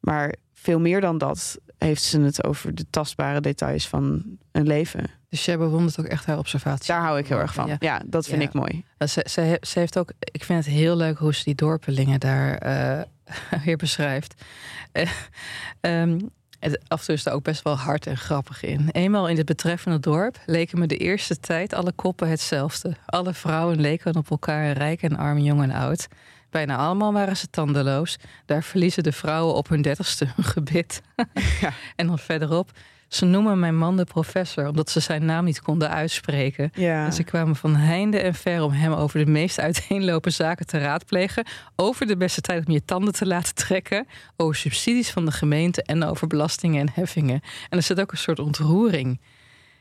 Maar 0.00 0.34
veel 0.52 0.80
meer 0.80 1.00
dan 1.00 1.18
dat 1.18 1.58
heeft 1.78 2.02
ze 2.02 2.20
het 2.20 2.44
over 2.44 2.74
de 2.74 2.84
tastbare 2.90 3.40
details 3.40 3.88
van 3.88 4.24
een 4.52 4.66
leven. 4.66 5.21
Dus 5.32 5.44
jij 5.44 5.58
bewondert 5.58 6.00
ook 6.00 6.06
echt 6.06 6.26
haar 6.26 6.38
observatie. 6.38 6.86
Daar 6.94 7.02
hou 7.02 7.18
ik 7.18 7.26
heel 7.28 7.38
erg 7.38 7.54
van. 7.54 7.66
Ja. 7.66 7.76
Ja, 7.78 8.00
dat 8.06 8.26
vind 8.26 8.42
Ja. 8.42 8.48
ik 8.48 8.54
mooi. 8.54 8.84
Uh, 8.98 9.08
Ze, 9.08 9.26
ze, 9.30 9.40
he- 9.40 9.56
ze 9.60 9.78
heeft 9.78 9.98
ook, 9.98 10.12
ik 10.18 10.44
vind 10.44 10.64
het 10.64 10.74
heel 10.74 10.96
leuk 10.96 11.18
hoe 11.18 11.34
ze 11.34 11.44
die 11.44 11.54
dorpelingen 11.54 12.20
daar 12.20 12.54
eh, 12.58 13.02
weer 13.64 13.76
beschrijft. 13.76 14.42
Het, 14.92 16.78
af 16.88 16.98
en 17.00 17.04
toe 17.04 17.14
is 17.14 17.26
er 17.26 17.32
ook 17.32 17.42
best 17.42 17.62
wel 17.62 17.76
hard 17.76 18.06
en 18.06 18.16
grappig 18.16 18.62
in. 18.62 18.88
Eenmaal 18.90 19.28
in 19.28 19.36
het 19.36 19.46
betreffende 19.46 20.00
dorp 20.00 20.38
leken 20.46 20.78
me 20.78 20.86
de 20.86 20.96
eerste 20.96 21.36
tijd 21.36 21.74
alle 21.74 21.92
koppen 21.92 22.28
hetzelfde. 22.28 22.96
Alle 23.06 23.34
vrouwen 23.34 23.80
leken 23.80 24.16
op 24.16 24.30
elkaar, 24.30 24.72
rijk 24.72 25.02
en 25.02 25.16
arm, 25.16 25.38
jong 25.38 25.62
en 25.62 25.70
oud. 25.70 26.06
Bijna 26.50 26.76
allemaal 26.76 27.12
waren 27.12 27.36
ze 27.36 27.46
tandeloos. 27.50 28.16
Daar 28.46 28.62
verliezen 28.62 29.02
de 29.02 29.12
vrouwen 29.12 29.54
op 29.54 29.68
hun 29.68 29.82
dertigste 29.82 30.26
hun 30.34 30.44
gebit. 30.44 31.00
Ja. 31.60 31.72
En 31.96 32.06
dan 32.06 32.18
verderop. 32.18 32.70
Ze 33.12 33.24
noemen 33.24 33.58
mijn 33.58 33.76
man 33.76 33.96
de 33.96 34.04
professor, 34.04 34.68
omdat 34.68 34.90
ze 34.90 35.00
zijn 35.00 35.24
naam 35.24 35.44
niet 35.44 35.60
konden 35.60 35.90
uitspreken. 35.90 36.70
Ja. 36.74 37.04
En 37.04 37.12
ze 37.12 37.22
kwamen 37.22 37.56
van 37.56 37.76
heinde 37.76 38.18
en 38.18 38.34
ver 38.34 38.62
om 38.62 38.70
hem 38.70 38.92
over 38.92 39.24
de 39.24 39.30
meest 39.30 39.58
uiteenlopen 39.60 40.32
zaken 40.32 40.66
te 40.66 40.78
raadplegen. 40.78 41.46
Over 41.76 42.06
de 42.06 42.16
beste 42.16 42.40
tijd 42.40 42.66
om 42.66 42.72
je 42.72 42.84
tanden 42.84 43.12
te 43.12 43.26
laten 43.26 43.54
trekken. 43.54 44.06
Over 44.36 44.54
subsidies 44.54 45.10
van 45.10 45.24
de 45.24 45.30
gemeente 45.30 45.82
en 45.82 46.04
over 46.04 46.26
belastingen 46.26 46.80
en 46.80 46.90
heffingen. 46.94 47.40
En 47.68 47.78
er 47.78 47.82
zit 47.82 48.00
ook 48.00 48.12
een 48.12 48.18
soort 48.18 48.38
ontroering. 48.38 49.20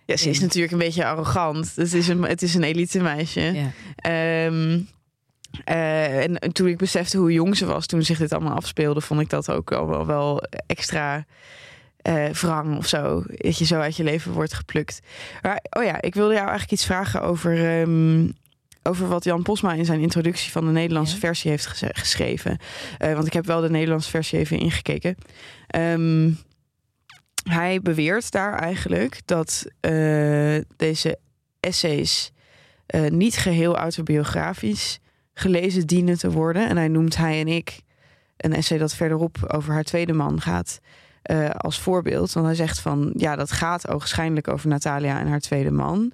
Ja, 0.05 0.17
ze 0.17 0.29
is 0.29 0.37
in. 0.37 0.43
natuurlijk 0.43 0.73
een 0.73 0.79
beetje 0.79 1.05
arrogant. 1.05 1.75
Het 1.75 1.93
is 1.93 2.07
een, 2.07 2.23
het 2.23 2.41
is 2.41 2.53
een 2.53 2.63
elite 2.63 3.01
meisje. 3.01 3.41
Ja. 3.41 3.71
Ehm, 3.95 4.79
eh, 5.63 6.23
en 6.23 6.53
toen 6.53 6.67
ik 6.67 6.77
besefte 6.77 7.17
hoe 7.17 7.33
jong 7.33 7.57
ze 7.57 7.65
was 7.65 7.85
toen 7.85 8.03
zich 8.03 8.17
dit 8.17 8.33
allemaal 8.33 8.55
afspeelde, 8.55 9.01
vond 9.01 9.21
ik 9.21 9.29
dat 9.29 9.51
ook 9.51 9.71
al 9.71 9.87
wel, 9.87 10.05
wel 10.05 10.43
extra 10.67 11.25
wrang 12.31 12.77
of 12.77 12.87
zo. 12.87 13.23
Dat 13.27 13.57
je 13.57 13.65
zo 13.65 13.79
uit 13.79 13.95
je 13.95 14.03
leven 14.03 14.31
wordt 14.31 14.53
geplukt. 14.53 14.99
Maar, 15.41 15.63
oh 15.69 15.83
ja, 15.83 16.01
ik 16.01 16.13
wilde 16.13 16.33
jou 16.33 16.47
eigenlijk 16.47 16.71
iets 16.71 16.85
vragen 16.85 17.21
over, 17.21 17.81
ehm, 17.81 18.27
over 18.83 19.07
wat 19.07 19.23
Jan 19.23 19.43
Posma 19.43 19.73
in 19.73 19.85
zijn 19.85 19.99
introductie 19.99 20.51
van 20.51 20.65
de 20.65 20.71
Nederlandse 20.71 21.13
Ja. 21.13 21.19
versie 21.19 21.49
heeft 21.51 21.65
geschreven. 21.81 22.57
Eh, 22.97 23.13
want 23.13 23.27
ik 23.27 23.33
heb 23.33 23.45
wel 23.45 23.61
de 23.61 23.69
Nederlandse 23.69 24.09
versie 24.09 24.39
even 24.39 24.59
ingekeken. 24.59 25.15
Ehm, 25.67 26.31
hij 27.49 27.81
beweert 27.81 28.31
daar 28.31 28.59
eigenlijk 28.59 29.21
dat 29.25 29.65
eh, 29.79 30.57
deze 30.77 31.19
essays 31.59 32.31
niet 33.09 33.37
geheel 33.37 33.77
autobiografisch 33.77 34.99
gelezen 35.33 35.87
dienen 35.87 36.17
te 36.17 36.31
worden. 36.31 36.69
En 36.69 36.77
hij 36.77 36.87
noemt 36.87 37.17
hij 37.17 37.39
en 37.39 37.47
ik 37.47 37.79
een 38.37 38.53
essay 38.53 38.77
dat 38.77 38.93
verderop 38.95 39.37
over 39.47 39.73
haar 39.73 39.83
tweede 39.83 40.13
man 40.13 40.41
gaat 40.41 40.79
eh, 41.21 41.49
als 41.49 41.79
voorbeeld. 41.79 42.34
Want 42.34 42.45
hij 42.45 42.55
zegt 42.55 42.79
van 42.79 43.13
ja, 43.17 43.36
dat 43.36 43.51
gaat 43.51 43.88
ogenschijnlijk 43.88 44.47
over 44.47 44.67
Natalia 44.67 45.19
en 45.19 45.27
haar 45.27 45.39
tweede 45.39 45.71
man. 45.71 46.12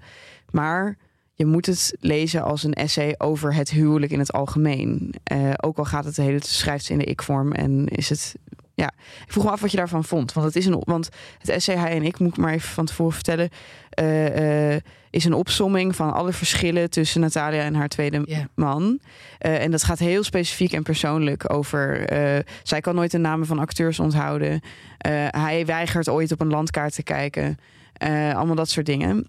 Maar 0.52 0.98
je 1.34 1.46
moet 1.46 1.66
het 1.66 1.96
lezen 2.00 2.44
als 2.44 2.64
een 2.64 2.74
essay 2.74 3.16
over 3.18 3.54
het 3.54 3.70
huwelijk 3.70 4.12
in 4.12 4.20
het 4.20 4.34
algemeen. 4.34 5.14
Eh, 5.24 5.54
ook 5.58 5.78
al 5.78 5.86
gaat 5.86 6.06
het 6.06 6.16
de 6.16 6.22
hele 6.22 6.40
schrijft 6.44 6.86
ze 6.86 6.92
in 6.92 6.98
de 6.98 7.06
ik-vorm 7.06 7.52
en 7.52 7.88
is 7.88 8.10
het. 8.10 8.36
Ja, 8.78 8.92
ik 9.26 9.32
vroeg 9.32 9.44
me 9.44 9.50
af 9.50 9.62
wat 9.62 9.72
je 9.72 9.78
daarvan 9.78 10.04
vond. 10.04 10.34
Want 10.34 10.46
het 10.46 10.56
is 10.56 10.66
een. 10.66 10.82
Want 10.86 11.10
het 11.38 11.50
essay 11.50 11.76
Hij 11.76 11.92
en 11.92 12.04
ik, 12.04 12.20
moet 12.20 12.30
ik 12.30 12.38
maar 12.38 12.54
even 12.54 12.70
van 12.70 12.86
tevoren 12.86 13.14
vertellen. 13.14 13.50
eh, 13.90 14.74
eh, 14.76 14.82
is 15.10 15.26
een 15.26 15.34
opsomming 15.34 15.96
van 15.96 16.14
alle 16.14 16.34
verschillen 16.34 16.90
tussen 16.90 17.22
Natalia 17.22 17.62
en 17.62 17.76
haar 17.76 17.88
tweede 17.88 18.48
man. 18.56 19.00
Eh, 19.38 19.64
en 19.64 19.72
dat 19.72 19.84
gaat 19.84 20.00
heel 20.00 20.24
specifiek 20.24 20.74
en 20.74 20.84
persoonlijk 20.84 21.54
over. 21.54 22.06
zij 22.64 22.82
kan 22.82 22.96
nooit 22.96 23.12
de 23.12 23.18
namen 23.18 23.48
van 23.48 23.60
acteurs 23.60 24.00
onthouden. 24.00 24.62
Hij 25.28 25.66
weigert 25.66 26.10
ooit 26.10 26.32
op 26.32 26.42
een 26.42 26.50
landkaart 26.50 26.94
te 26.94 27.04
kijken. 27.04 27.58
Allemaal 28.34 28.56
dat 28.56 28.70
soort 28.70 28.86
dingen. 28.86 29.28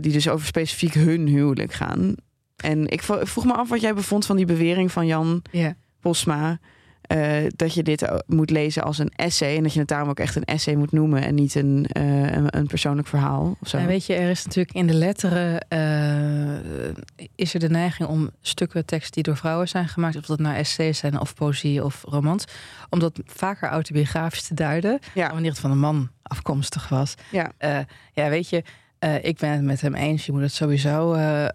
Die 0.00 0.12
dus 0.12 0.28
over 0.28 0.46
specifiek 0.46 0.94
hun 0.94 1.26
huwelijk 1.26 1.72
gaan. 1.72 2.14
En 2.56 2.88
ik 2.88 3.02
vroeg 3.02 3.44
me 3.44 3.52
af 3.52 3.68
wat 3.68 3.80
jij 3.80 3.94
bevond 3.94 4.26
van 4.26 4.36
die 4.36 4.46
bewering 4.46 4.92
van 4.92 5.06
Jan 5.06 5.42
Ja. 5.50 5.74
Posma. 6.00 6.58
Eh, 7.02 7.36
dat 7.56 7.74
je 7.74 7.82
dit 7.82 8.10
o- 8.10 8.18
moet 8.26 8.50
lezen 8.50 8.82
als 8.82 8.98
een 8.98 9.12
essay. 9.16 9.56
En 9.56 9.62
dat 9.62 9.72
je 9.72 9.78
het 9.78 9.88
daarom 9.88 10.08
ook 10.08 10.18
echt 10.20 10.36
een 10.36 10.44
essay 10.44 10.74
moet 10.74 10.92
noemen. 10.92 11.22
En 11.22 11.34
niet 11.34 11.54
een, 11.54 11.86
eh, 11.88 12.30
een, 12.32 12.56
een 12.56 12.66
persoonlijk 12.66 13.08
verhaal. 13.08 13.56
Of 13.60 13.68
zo. 13.68 13.76
En 13.76 13.86
weet 13.86 14.06
je, 14.06 14.14
er 14.14 14.30
is 14.30 14.44
natuurlijk 14.44 14.74
in 14.76 14.86
de 14.86 14.94
letteren 14.94 15.60
eh, 15.68 17.26
is 17.34 17.54
er 17.54 17.60
de 17.60 17.68
neiging 17.70 18.08
om 18.08 18.30
stukken 18.40 18.84
tekst 18.86 19.14
die 19.14 19.22
door 19.22 19.36
vrouwen 19.36 19.68
zijn 19.68 19.88
gemaakt, 19.88 20.16
of 20.16 20.26
dat 20.26 20.38
nou 20.38 20.56
essays 20.56 20.98
zijn 20.98 21.20
of 21.20 21.34
poëzie 21.34 21.84
of 21.84 22.02
romans, 22.08 22.44
om 22.90 22.98
dat 22.98 23.20
vaker 23.26 23.68
autobiografisch 23.68 24.42
te 24.46 24.54
duiden, 24.54 24.98
Ja. 25.14 25.30
wanneer 25.32 25.50
het 25.50 25.60
van 25.60 25.70
een 25.70 25.78
man 25.78 26.10
afkomstig 26.22 26.88
was. 26.88 27.14
Ja. 27.30 27.52
Eh, 27.58 27.78
ja, 28.12 28.28
weet 28.28 28.48
je, 28.48 28.62
Eh, 29.02 29.24
ik 29.24 29.38
ben 29.38 29.50
het 29.50 29.62
met 29.62 29.80
hem 29.80 29.94
eens. 29.94 30.26
Je 30.26 30.32
moet 30.32 30.40
het 30.40 30.52
sowieso 30.52 31.14
uh, 31.14 31.46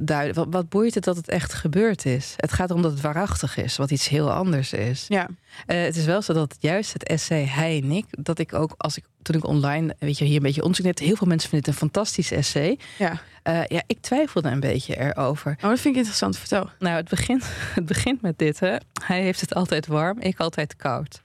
duiden. 0.00 0.34
Wat, 0.34 0.46
wat, 0.50 0.68
boeit 0.68 0.94
het 0.94 1.04
dat 1.04 1.16
het 1.16 1.28
echt 1.28 1.54
gebeurd 1.54 2.04
is? 2.06 2.34
Het 2.36 2.52
gaat 2.52 2.70
erom 2.70 2.82
dat 2.82 2.90
het 2.90 3.00
waarachtig 3.00 3.56
is, 3.56 3.76
wat 3.76 3.90
iets 3.90 4.08
heel 4.08 4.32
anders 4.32 4.72
is. 4.72 5.04
Ja. 5.08 5.28
het 5.66 5.96
is 5.96 6.04
wel 6.04 6.22
zo 6.22 6.32
dat 6.32 6.56
juist 6.58 6.92
het 6.92 7.04
essay 7.04 7.44
Hij 7.44 7.80
en 7.82 7.90
ik, 7.90 8.04
dat 8.10 8.38
ik 8.38 8.54
ook 8.54 8.74
als 8.76 8.96
ik 8.96 9.04
toen 9.22 9.36
ik 9.36 9.46
online, 9.46 9.96
weet 9.98 10.18
je, 10.18 10.24
hier 10.24 10.36
een 10.36 10.42
beetje 10.42 10.62
onderzoek 10.62 10.86
net, 10.86 10.98
heel 10.98 11.16
veel 11.16 11.26
mensen 11.26 11.50
vinden 11.50 11.70
het 11.70 11.80
een 11.80 11.88
fantastisch 11.88 12.30
essay. 12.30 12.78
Ja. 12.98 13.20
ja, 13.68 13.82
ik 13.86 14.00
twijfelde 14.00 14.48
een 14.48 14.60
beetje 14.60 14.98
erover. 14.98 15.50
Oh, 15.50 15.68
dat 15.68 15.80
vind 15.80 15.94
ik 15.94 16.00
interessant. 16.00 16.38
Vertel. 16.38 16.70
Nou, 16.78 16.96
het 16.96 17.08
begint, 17.08 17.44
het 17.74 17.86
begint 17.86 18.22
met 18.22 18.38
dit. 18.38 18.60
Hè. 18.60 18.76
Hij 19.04 19.22
heeft 19.22 19.40
het 19.40 19.54
altijd 19.54 19.86
warm, 19.86 20.20
ik 20.20 20.38
altijd 20.38 20.76
koud. 20.76 21.20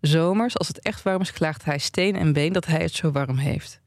Zomers, 0.00 0.58
als 0.58 0.68
het 0.68 0.80
echt 0.80 1.02
warm 1.02 1.20
is, 1.20 1.32
klaagt 1.32 1.64
hij 1.64 1.78
steen 1.78 2.16
en 2.16 2.32
been 2.32 2.52
dat 2.52 2.66
hij 2.66 2.80
het 2.80 2.94
zo 2.94 3.10
warm 3.10 3.38
heeft. 3.38 3.80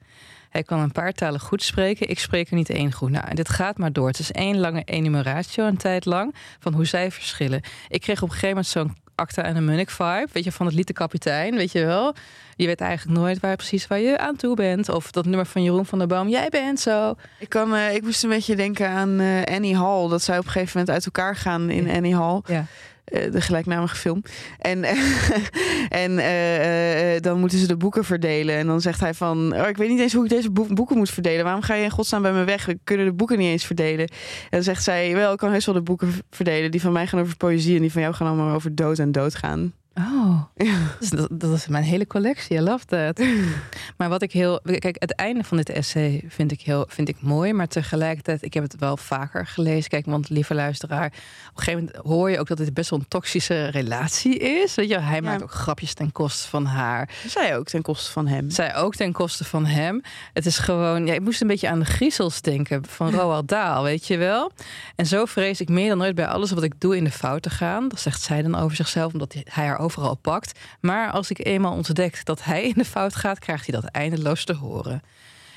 Hij 0.51 0.63
kan 0.63 0.79
een 0.79 0.91
paar 0.91 1.11
talen 1.11 1.39
goed 1.39 1.63
spreken. 1.63 2.09
Ik 2.09 2.19
spreek 2.19 2.49
er 2.49 2.55
niet 2.55 2.69
één 2.69 2.91
goed. 2.91 3.09
Nou, 3.09 3.27
en 3.27 3.35
dit 3.35 3.49
gaat 3.49 3.77
maar 3.77 3.93
door. 3.93 4.07
Het 4.07 4.19
is 4.19 4.31
één 4.31 4.59
lange 4.59 4.83
enumeratio 4.83 5.65
een 5.65 5.77
tijd 5.77 6.05
lang 6.05 6.35
van 6.59 6.73
hoe 6.73 6.85
zij 6.85 7.11
verschillen. 7.11 7.61
Ik 7.87 8.01
kreeg 8.01 8.21
op 8.21 8.27
een 8.27 8.33
gegeven 8.33 8.49
moment 8.49 8.67
zo'n 8.67 8.95
Acta 9.15 9.43
en 9.43 9.55
een 9.55 9.65
Munnik 9.65 9.89
vibe. 9.89 10.27
Weet 10.31 10.43
je, 10.43 10.51
van 10.51 10.65
het 10.65 10.75
lied 10.75 10.87
de 10.87 10.93
kapitein, 10.93 11.55
weet 11.55 11.71
je 11.71 11.85
wel. 11.85 12.15
Je 12.55 12.65
weet 12.65 12.81
eigenlijk 12.81 13.19
nooit 13.19 13.39
waar 13.39 13.55
precies 13.55 13.87
waar 13.87 13.99
je 13.99 14.17
aan 14.17 14.35
toe 14.35 14.55
bent. 14.55 14.89
Of 14.89 15.11
dat 15.11 15.25
nummer 15.25 15.45
van 15.45 15.63
Jeroen 15.63 15.85
van 15.85 15.97
der 15.97 16.07
Boom. 16.07 16.27
Jij 16.27 16.49
bent 16.49 16.79
zo. 16.79 17.15
Ik, 17.39 17.49
kan, 17.49 17.73
uh, 17.73 17.95
ik 17.95 18.01
moest 18.01 18.23
een 18.23 18.29
beetje 18.29 18.55
denken 18.55 18.89
aan 18.89 19.21
uh, 19.21 19.43
Annie 19.43 19.77
Hall. 19.77 20.09
Dat 20.09 20.21
zij 20.21 20.37
op 20.37 20.45
een 20.45 20.51
gegeven 20.51 20.79
moment 20.79 20.95
uit 20.95 21.05
elkaar 21.05 21.35
gaan 21.35 21.69
in 21.69 21.89
Annie 21.89 22.15
Hall. 22.15 22.41
Ja. 22.45 22.65
Eh, 23.03 23.31
de 23.31 23.41
gelijknamige 23.41 23.95
film. 23.95 24.23
En, 24.59 24.83
en 26.03 26.11
uh, 26.11 27.21
dan 27.21 27.39
moeten 27.39 27.57
ze 27.57 27.67
de 27.67 27.77
boeken 27.77 28.03
verdelen. 28.03 28.55
En 28.55 28.67
dan 28.67 28.81
zegt 28.81 28.99
hij 28.99 29.13
van, 29.13 29.53
oh, 29.55 29.67
ik 29.67 29.77
weet 29.77 29.89
niet 29.89 29.99
eens 29.99 30.13
hoe 30.13 30.23
ik 30.23 30.29
deze 30.29 30.51
boeken 30.51 30.97
moet 30.97 31.09
verdelen. 31.09 31.43
Waarom 31.43 31.61
ga 31.61 31.73
je 31.73 31.83
in 31.83 31.89
godsnaam 31.89 32.21
bij 32.21 32.33
me 32.33 32.43
weg? 32.43 32.65
We 32.65 32.79
kunnen 32.83 33.05
de 33.05 33.13
boeken 33.13 33.37
niet 33.37 33.51
eens 33.51 33.65
verdelen. 33.65 34.07
En 34.07 34.49
dan 34.49 34.63
zegt 34.63 34.83
zij, 34.83 35.15
wel, 35.15 35.31
ik 35.31 35.37
kan 35.37 35.51
heus 35.51 35.65
wel 35.65 35.75
de 35.75 35.81
boeken 35.81 36.13
verdelen. 36.29 36.71
Die 36.71 36.81
van 36.81 36.91
mij 36.91 37.07
gaan 37.07 37.19
over 37.19 37.37
poëzie 37.37 37.75
en 37.75 37.81
die 37.81 37.91
van 37.91 38.01
jou 38.01 38.13
gaan 38.13 38.27
allemaal 38.27 38.55
over 38.55 38.75
dood 38.75 38.99
en 38.99 39.11
doodgaan. 39.11 39.73
Oh, 39.93 40.41
ja. 40.55 40.77
dat, 41.09 41.27
dat, 41.31 41.53
is 41.53 41.67
mijn 41.67 41.83
hele 41.83 42.07
collectie. 42.07 42.57
I 42.57 42.61
love 42.61 42.85
that. 42.85 43.25
maar 43.97 44.09
wat 44.09 44.21
ik 44.21 44.31
heel. 44.31 44.59
Kijk, 44.63 44.95
het 44.99 45.15
einde 45.15 45.43
van 45.43 45.57
dit 45.57 45.69
essay 45.69 46.23
vind 46.27 46.51
ik 46.51 46.61
heel 46.61 46.85
vind 46.87 47.09
ik 47.09 47.21
mooi. 47.21 47.53
Maar 47.53 47.67
tegelijkertijd, 47.67 48.43
ik 48.43 48.53
heb 48.53 48.63
het 48.63 48.75
wel 48.79 48.97
vaker 48.97 49.47
gelezen. 49.47 49.89
Kijk, 49.89 50.05
want 50.05 50.29
lieve 50.29 50.53
luisteraar, 50.53 51.05
op 51.05 51.57
een 51.57 51.63
gegeven 51.63 51.85
moment 51.85 52.05
hoor 52.05 52.31
je 52.31 52.39
ook 52.39 52.47
dat 52.47 52.57
dit 52.57 52.73
best 52.73 52.89
wel 52.89 52.99
een 52.99 53.07
toxische 53.07 53.65
relatie 53.65 54.37
is. 54.37 54.75
Weet 54.75 54.89
je, 54.89 54.99
hij 54.99 55.21
maakt 55.21 55.43
ook 55.43 55.51
grapjes 55.51 55.93
ten 55.93 56.11
koste 56.11 56.47
van 56.47 56.65
haar. 56.65 57.09
Zij 57.27 57.57
ook 57.57 57.67
ten 57.67 57.81
koste 57.81 58.11
van 58.11 58.27
hem. 58.27 58.49
Zij 58.49 58.75
ook 58.75 58.95
ten 58.95 59.11
koste 59.11 59.43
van 59.43 59.65
hem. 59.65 60.01
Het 60.33 60.45
is 60.45 60.57
gewoon. 60.57 61.05
Ja, 61.05 61.13
ik 61.13 61.21
moest 61.21 61.41
een 61.41 61.47
beetje 61.47 61.69
aan 61.69 61.79
de 61.79 61.85
griezels 61.85 62.41
denken 62.41 62.85
van 62.85 63.11
Roald 63.11 63.47
Daal, 63.47 63.83
weet 63.83 64.07
je 64.07 64.17
wel. 64.17 64.51
En 64.95 65.05
zo 65.05 65.25
vrees 65.25 65.61
ik 65.61 65.69
meer 65.69 65.89
dan 65.89 66.01
ooit 66.01 66.15
bij 66.15 66.27
alles 66.27 66.51
wat 66.51 66.63
ik 66.63 66.73
doe 66.77 66.97
in 66.97 67.03
de 67.03 67.11
fout 67.11 67.41
te 67.41 67.49
gaan. 67.49 67.87
Dat 67.87 67.99
zegt 67.99 68.21
zij 68.21 68.41
dan 68.41 68.55
over 68.55 68.75
zichzelf, 68.75 69.13
omdat 69.13 69.33
hij 69.33 69.45
haar 69.49 69.79
overal 69.81 70.15
pakt. 70.15 70.59
Maar 70.79 71.11
als 71.11 71.29
ik 71.29 71.45
eenmaal 71.45 71.73
ontdek 71.73 72.25
dat 72.25 72.43
hij 72.43 72.63
in 72.63 72.73
de 72.75 72.85
fout 72.85 73.15
gaat, 73.15 73.39
krijgt 73.39 73.71
hij 73.71 73.81
dat 73.81 73.91
eindeloos 73.91 74.45
te 74.45 74.53
horen. 74.55 75.01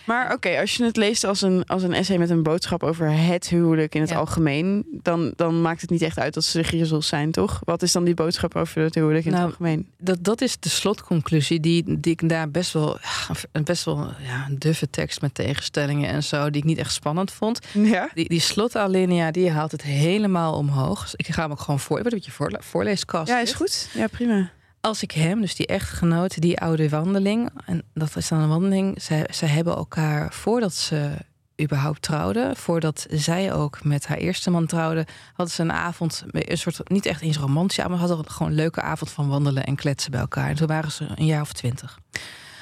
Maar 0.04 0.32
oké, 0.32 0.60
als 0.60 0.76
je 0.76 0.84
het 0.84 0.96
leest 0.96 1.24
als 1.24 1.42
een, 1.42 1.64
als 1.64 1.82
een 1.82 1.92
essay 1.92 2.18
met 2.18 2.30
een 2.30 2.42
boodschap 2.42 2.82
over 2.82 3.10
het 3.12 3.48
huwelijk 3.48 3.94
in 3.94 4.00
het 4.00 4.14
algemeen, 4.14 4.84
dan, 5.02 5.32
dan 5.36 5.62
maakt 5.62 5.80
het 5.80 5.90
niet 5.90 6.02
echt 6.02 6.18
uit 6.18 6.34
dat 6.34 6.44
ze 6.44 6.58
de 6.58 6.64
griezels 6.64 7.06
zijn, 7.06 7.30
toch? 7.30 7.60
Wat 7.64 7.82
is 7.82 7.92
dan 7.92 8.04
die 8.04 8.14
boodschap 8.14 8.56
over 8.56 8.82
het 8.82 8.94
huwelijk 8.94 9.24
in 9.24 9.30
het 9.30 9.40
nou, 9.40 9.50
algemeen? 9.50 9.88
Dat, 9.98 10.18
dat 10.20 10.40
is 10.40 10.58
de 10.60 10.68
slotconclusie 10.68 11.60
die, 11.60 12.00
die 12.00 12.12
ik 12.12 12.28
daar 12.28 12.50
best 12.50 12.72
wel, 12.72 12.98
best 13.64 13.84
wel 13.84 14.12
ja, 14.26 14.46
een 14.48 14.58
duffe 14.58 14.90
tekst 14.90 15.20
met 15.20 15.34
tegenstellingen 15.34 16.08
en 16.08 16.22
zo, 16.22 16.50
die 16.50 16.60
ik 16.60 16.68
niet 16.68 16.78
echt 16.78 16.92
spannend 16.92 17.32
vond. 17.32 17.58
Ja? 17.72 18.10
Die, 18.14 18.28
die 18.28 18.40
slotalinea, 18.40 19.30
die 19.30 19.50
haalt 19.50 19.72
het 19.72 19.82
helemaal 19.82 20.54
omhoog. 20.54 21.02
Dus 21.02 21.14
ik 21.14 21.26
ga 21.26 21.42
hem 21.42 21.50
ook 21.50 21.60
gewoon 21.60 21.80
voor, 21.80 22.02
wat 22.02 22.12
beetje 22.12 22.30
voor, 22.30 22.56
voorleeskast. 22.58 23.28
Ja, 23.28 23.38
is 23.38 23.52
goed. 23.52 23.88
Ja, 23.94 24.06
prima 24.06 24.50
als 24.84 25.02
ik 25.02 25.10
hem, 25.10 25.40
dus 25.40 25.54
die 25.54 25.66
echtgenoot, 25.66 26.40
die 26.40 26.60
oude 26.60 26.88
wandeling, 26.88 27.50
en 27.66 27.82
dat 27.94 28.16
is 28.16 28.28
dan 28.28 28.40
een 28.40 28.48
wandeling, 28.48 29.02
zij 29.30 29.48
hebben 29.48 29.74
elkaar 29.74 30.32
voordat 30.32 30.74
ze 30.74 31.10
überhaupt 31.62 32.02
trouwden, 32.02 32.56
voordat 32.56 33.06
zij 33.10 33.52
ook 33.52 33.84
met 33.84 34.06
haar 34.06 34.16
eerste 34.16 34.50
man 34.50 34.66
trouwde, 34.66 35.06
hadden 35.34 35.54
ze 35.54 35.62
een 35.62 35.72
avond, 35.72 36.24
een 36.30 36.58
soort, 36.58 36.88
niet 36.88 37.06
echt 37.06 37.20
eens 37.20 37.36
romantisch, 37.36 37.86
maar 37.86 37.98
hadden 37.98 38.30
gewoon 38.30 38.48
een 38.48 38.58
leuke 38.58 38.80
avond 38.80 39.10
van 39.10 39.28
wandelen 39.28 39.64
en 39.64 39.76
kletsen 39.76 40.10
bij 40.10 40.20
elkaar. 40.20 40.48
En 40.48 40.54
toen 40.54 40.66
waren 40.66 40.92
ze 40.92 41.06
een 41.14 41.26
jaar 41.26 41.40
of 41.40 41.52
twintig. 41.52 41.98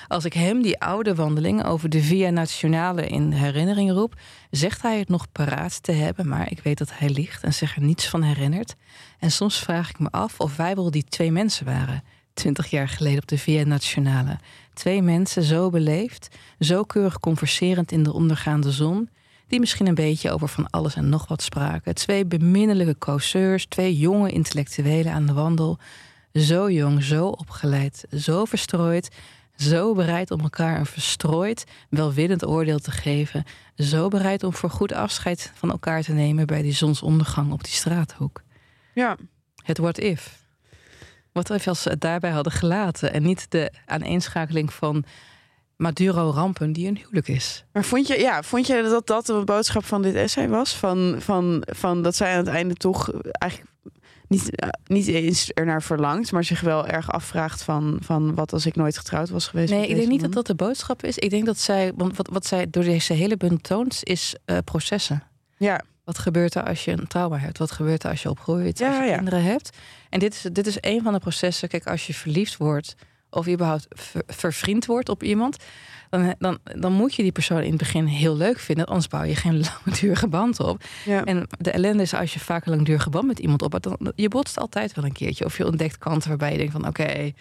Als 0.08 0.24
ik 0.24 0.32
hem 0.32 0.62
die 0.62 0.80
oude 0.80 1.14
wandeling 1.14 1.64
over 1.64 1.88
de 1.88 2.02
Via 2.02 2.30
Nationale 2.30 3.06
in 3.06 3.32
herinnering 3.32 3.90
roep, 3.90 4.14
zegt 4.50 4.82
hij 4.82 4.98
het 4.98 5.08
nog 5.08 5.32
paraat 5.32 5.82
te 5.82 5.92
hebben, 5.92 6.28
maar 6.28 6.50
ik 6.50 6.60
weet 6.60 6.78
dat 6.78 6.90
hij 6.94 7.08
liegt 7.08 7.42
en 7.42 7.54
zich 7.54 7.76
er 7.76 7.82
niets 7.82 8.08
van 8.08 8.22
herinnert. 8.22 8.74
En 9.18 9.30
soms 9.30 9.58
vraag 9.58 9.90
ik 9.90 9.98
me 9.98 10.10
af 10.10 10.40
of 10.40 10.56
wij 10.56 10.74
wel 10.74 10.90
die 10.90 11.04
twee 11.04 11.32
mensen 11.32 11.66
waren, 11.66 12.02
twintig 12.34 12.70
jaar 12.70 12.88
geleden 12.88 13.18
op 13.18 13.28
de 13.28 13.38
Via 13.38 13.64
Nationale. 13.64 14.38
Twee 14.74 15.02
mensen 15.02 15.42
zo 15.42 15.70
beleefd, 15.70 16.28
zo 16.58 16.82
keurig 16.82 17.20
converserend 17.20 17.92
in 17.92 18.02
de 18.02 18.12
ondergaande 18.12 18.70
zon, 18.70 19.08
die 19.46 19.60
misschien 19.60 19.86
een 19.86 19.94
beetje 19.94 20.30
over 20.30 20.48
van 20.48 20.70
alles 20.70 20.94
en 20.94 21.08
nog 21.08 21.28
wat 21.28 21.42
spraken. 21.42 21.94
Twee 21.94 22.26
beminnelijke 22.26 22.98
causeurs, 22.98 23.66
twee 23.66 23.96
jonge 23.96 24.30
intellectuelen 24.30 25.12
aan 25.12 25.26
de 25.26 25.32
wandel. 25.32 25.78
Zo 26.32 26.70
jong, 26.70 27.02
zo 27.02 27.26
opgeleid, 27.26 28.04
zo 28.16 28.44
verstrooid, 28.44 29.08
zo 29.56 29.94
bereid 29.94 30.30
om 30.30 30.40
elkaar 30.40 30.78
een 30.78 30.86
verstrooid, 30.86 31.64
welwillend 31.88 32.46
oordeel 32.46 32.78
te 32.78 32.90
geven. 32.90 33.44
Zo 33.76 34.08
bereid 34.08 34.44
om 34.44 34.52
voor 34.52 34.70
goed 34.70 34.92
afscheid 34.92 35.52
van 35.54 35.70
elkaar 35.70 36.02
te 36.02 36.12
nemen 36.12 36.46
bij 36.46 36.62
die 36.62 36.72
zonsondergang 36.72 37.52
op 37.52 37.64
die 37.64 37.72
straathoek. 37.72 38.42
Ja. 38.94 39.16
Het 39.62 39.78
what 39.78 39.98
if. 39.98 40.41
Wat 41.32 41.50
if 41.50 41.68
als 41.68 41.82
ze 41.82 41.88
het 41.88 42.00
daarbij 42.00 42.30
hadden 42.30 42.52
gelaten 42.52 43.12
en 43.12 43.22
niet 43.22 43.46
de 43.50 43.72
aaneenschakeling 43.86 44.72
van 44.72 45.04
Maduro-rampen 45.76 46.72
die 46.72 46.88
een 46.88 46.96
huwelijk 46.96 47.28
is. 47.28 47.64
Maar 47.72 47.84
vond 47.84 48.06
je, 48.06 48.18
ja, 48.18 48.42
vond 48.42 48.66
je 48.66 48.82
dat 48.82 49.06
dat 49.06 49.26
de 49.26 49.42
boodschap 49.44 49.84
van 49.84 50.02
dit 50.02 50.14
essay 50.14 50.48
was? 50.48 50.76
Van, 50.76 51.16
van, 51.18 51.62
van 51.66 52.02
dat 52.02 52.16
zij 52.16 52.32
aan 52.32 52.38
het 52.38 52.54
einde 52.54 52.74
toch 52.74 53.10
eigenlijk 53.30 53.70
niet, 54.28 54.64
uh, 54.64 54.68
niet 54.84 55.06
eens 55.06 55.50
ernaar 55.52 55.82
verlangt, 55.82 56.32
maar 56.32 56.44
zich 56.44 56.60
wel 56.60 56.86
erg 56.86 57.10
afvraagt 57.10 57.62
van, 57.62 57.98
van 58.00 58.34
wat 58.34 58.52
als 58.52 58.66
ik 58.66 58.76
nooit 58.76 58.98
getrouwd 58.98 59.30
was 59.30 59.46
geweest. 59.46 59.72
Nee, 59.72 59.88
ik 59.88 59.96
denk 59.96 60.08
niet 60.08 60.20
dat 60.20 60.32
dat 60.32 60.46
de 60.46 60.54
boodschap 60.54 61.04
is. 61.04 61.18
Ik 61.18 61.30
denk 61.30 61.46
dat 61.46 61.58
zij, 61.58 61.92
want 61.96 62.16
wat, 62.16 62.28
wat 62.32 62.46
zij 62.46 62.70
door 62.70 62.84
deze 62.84 63.12
hele 63.12 63.36
bundel 63.36 63.58
toont, 63.58 63.98
is 64.02 64.34
uh, 64.46 64.58
processen. 64.64 65.22
Ja. 65.56 65.80
Wat 66.04 66.18
gebeurt 66.18 66.54
er 66.54 66.64
als 66.64 66.84
je 66.84 66.90
een 66.90 67.06
trauma 67.06 67.36
hebt? 67.36 67.58
Wat 67.58 67.70
gebeurt 67.70 68.04
er 68.04 68.10
als 68.10 68.22
je 68.22 68.30
opgroeit? 68.30 68.78
Ja, 68.78 68.88
als 68.88 68.96
je 68.96 69.04
ja. 69.04 69.14
kinderen 69.14 69.42
hebt? 69.42 69.76
En 70.12 70.18
dit 70.18 70.34
is, 70.34 70.42
dit 70.52 70.66
is 70.66 70.76
een 70.80 71.02
van 71.02 71.12
de 71.12 71.18
processen. 71.18 71.68
Kijk, 71.68 71.86
als 71.86 72.06
je 72.06 72.14
verliefd 72.14 72.56
wordt 72.56 72.94
of 73.30 73.48
überhaupt 73.48 73.86
ver, 73.90 74.22
vervriend 74.26 74.86
wordt 74.86 75.08
op 75.08 75.22
iemand, 75.22 75.56
dan, 76.10 76.34
dan, 76.38 76.58
dan 76.62 76.92
moet 76.92 77.14
je 77.14 77.22
die 77.22 77.32
persoon 77.32 77.60
in 77.60 77.68
het 77.68 77.78
begin 77.78 78.04
heel 78.04 78.36
leuk 78.36 78.58
vinden. 78.58 78.86
Anders 78.86 79.08
bouw 79.08 79.22
je 79.22 79.36
geen 79.36 79.64
langdurige 79.84 80.28
band 80.28 80.60
op. 80.60 80.84
Ja. 81.04 81.24
En 81.24 81.46
de 81.58 81.70
ellende 81.70 82.02
is 82.02 82.14
als 82.14 82.34
je 82.34 82.40
vaak 82.40 82.66
een 82.66 82.74
langdurige 82.74 83.10
band 83.10 83.26
met 83.26 83.38
iemand 83.38 83.62
op 83.62 83.82
dan 83.82 84.12
je 84.14 84.28
botst 84.28 84.58
altijd 84.58 84.94
wel 84.94 85.04
een 85.04 85.12
keertje. 85.12 85.44
Of 85.44 85.56
je 85.56 85.66
ontdekt 85.66 85.98
kanten 85.98 86.28
waarbij 86.28 86.52
je 86.52 86.58
denkt 86.58 86.72
van 86.72 86.86
oké, 86.86 87.32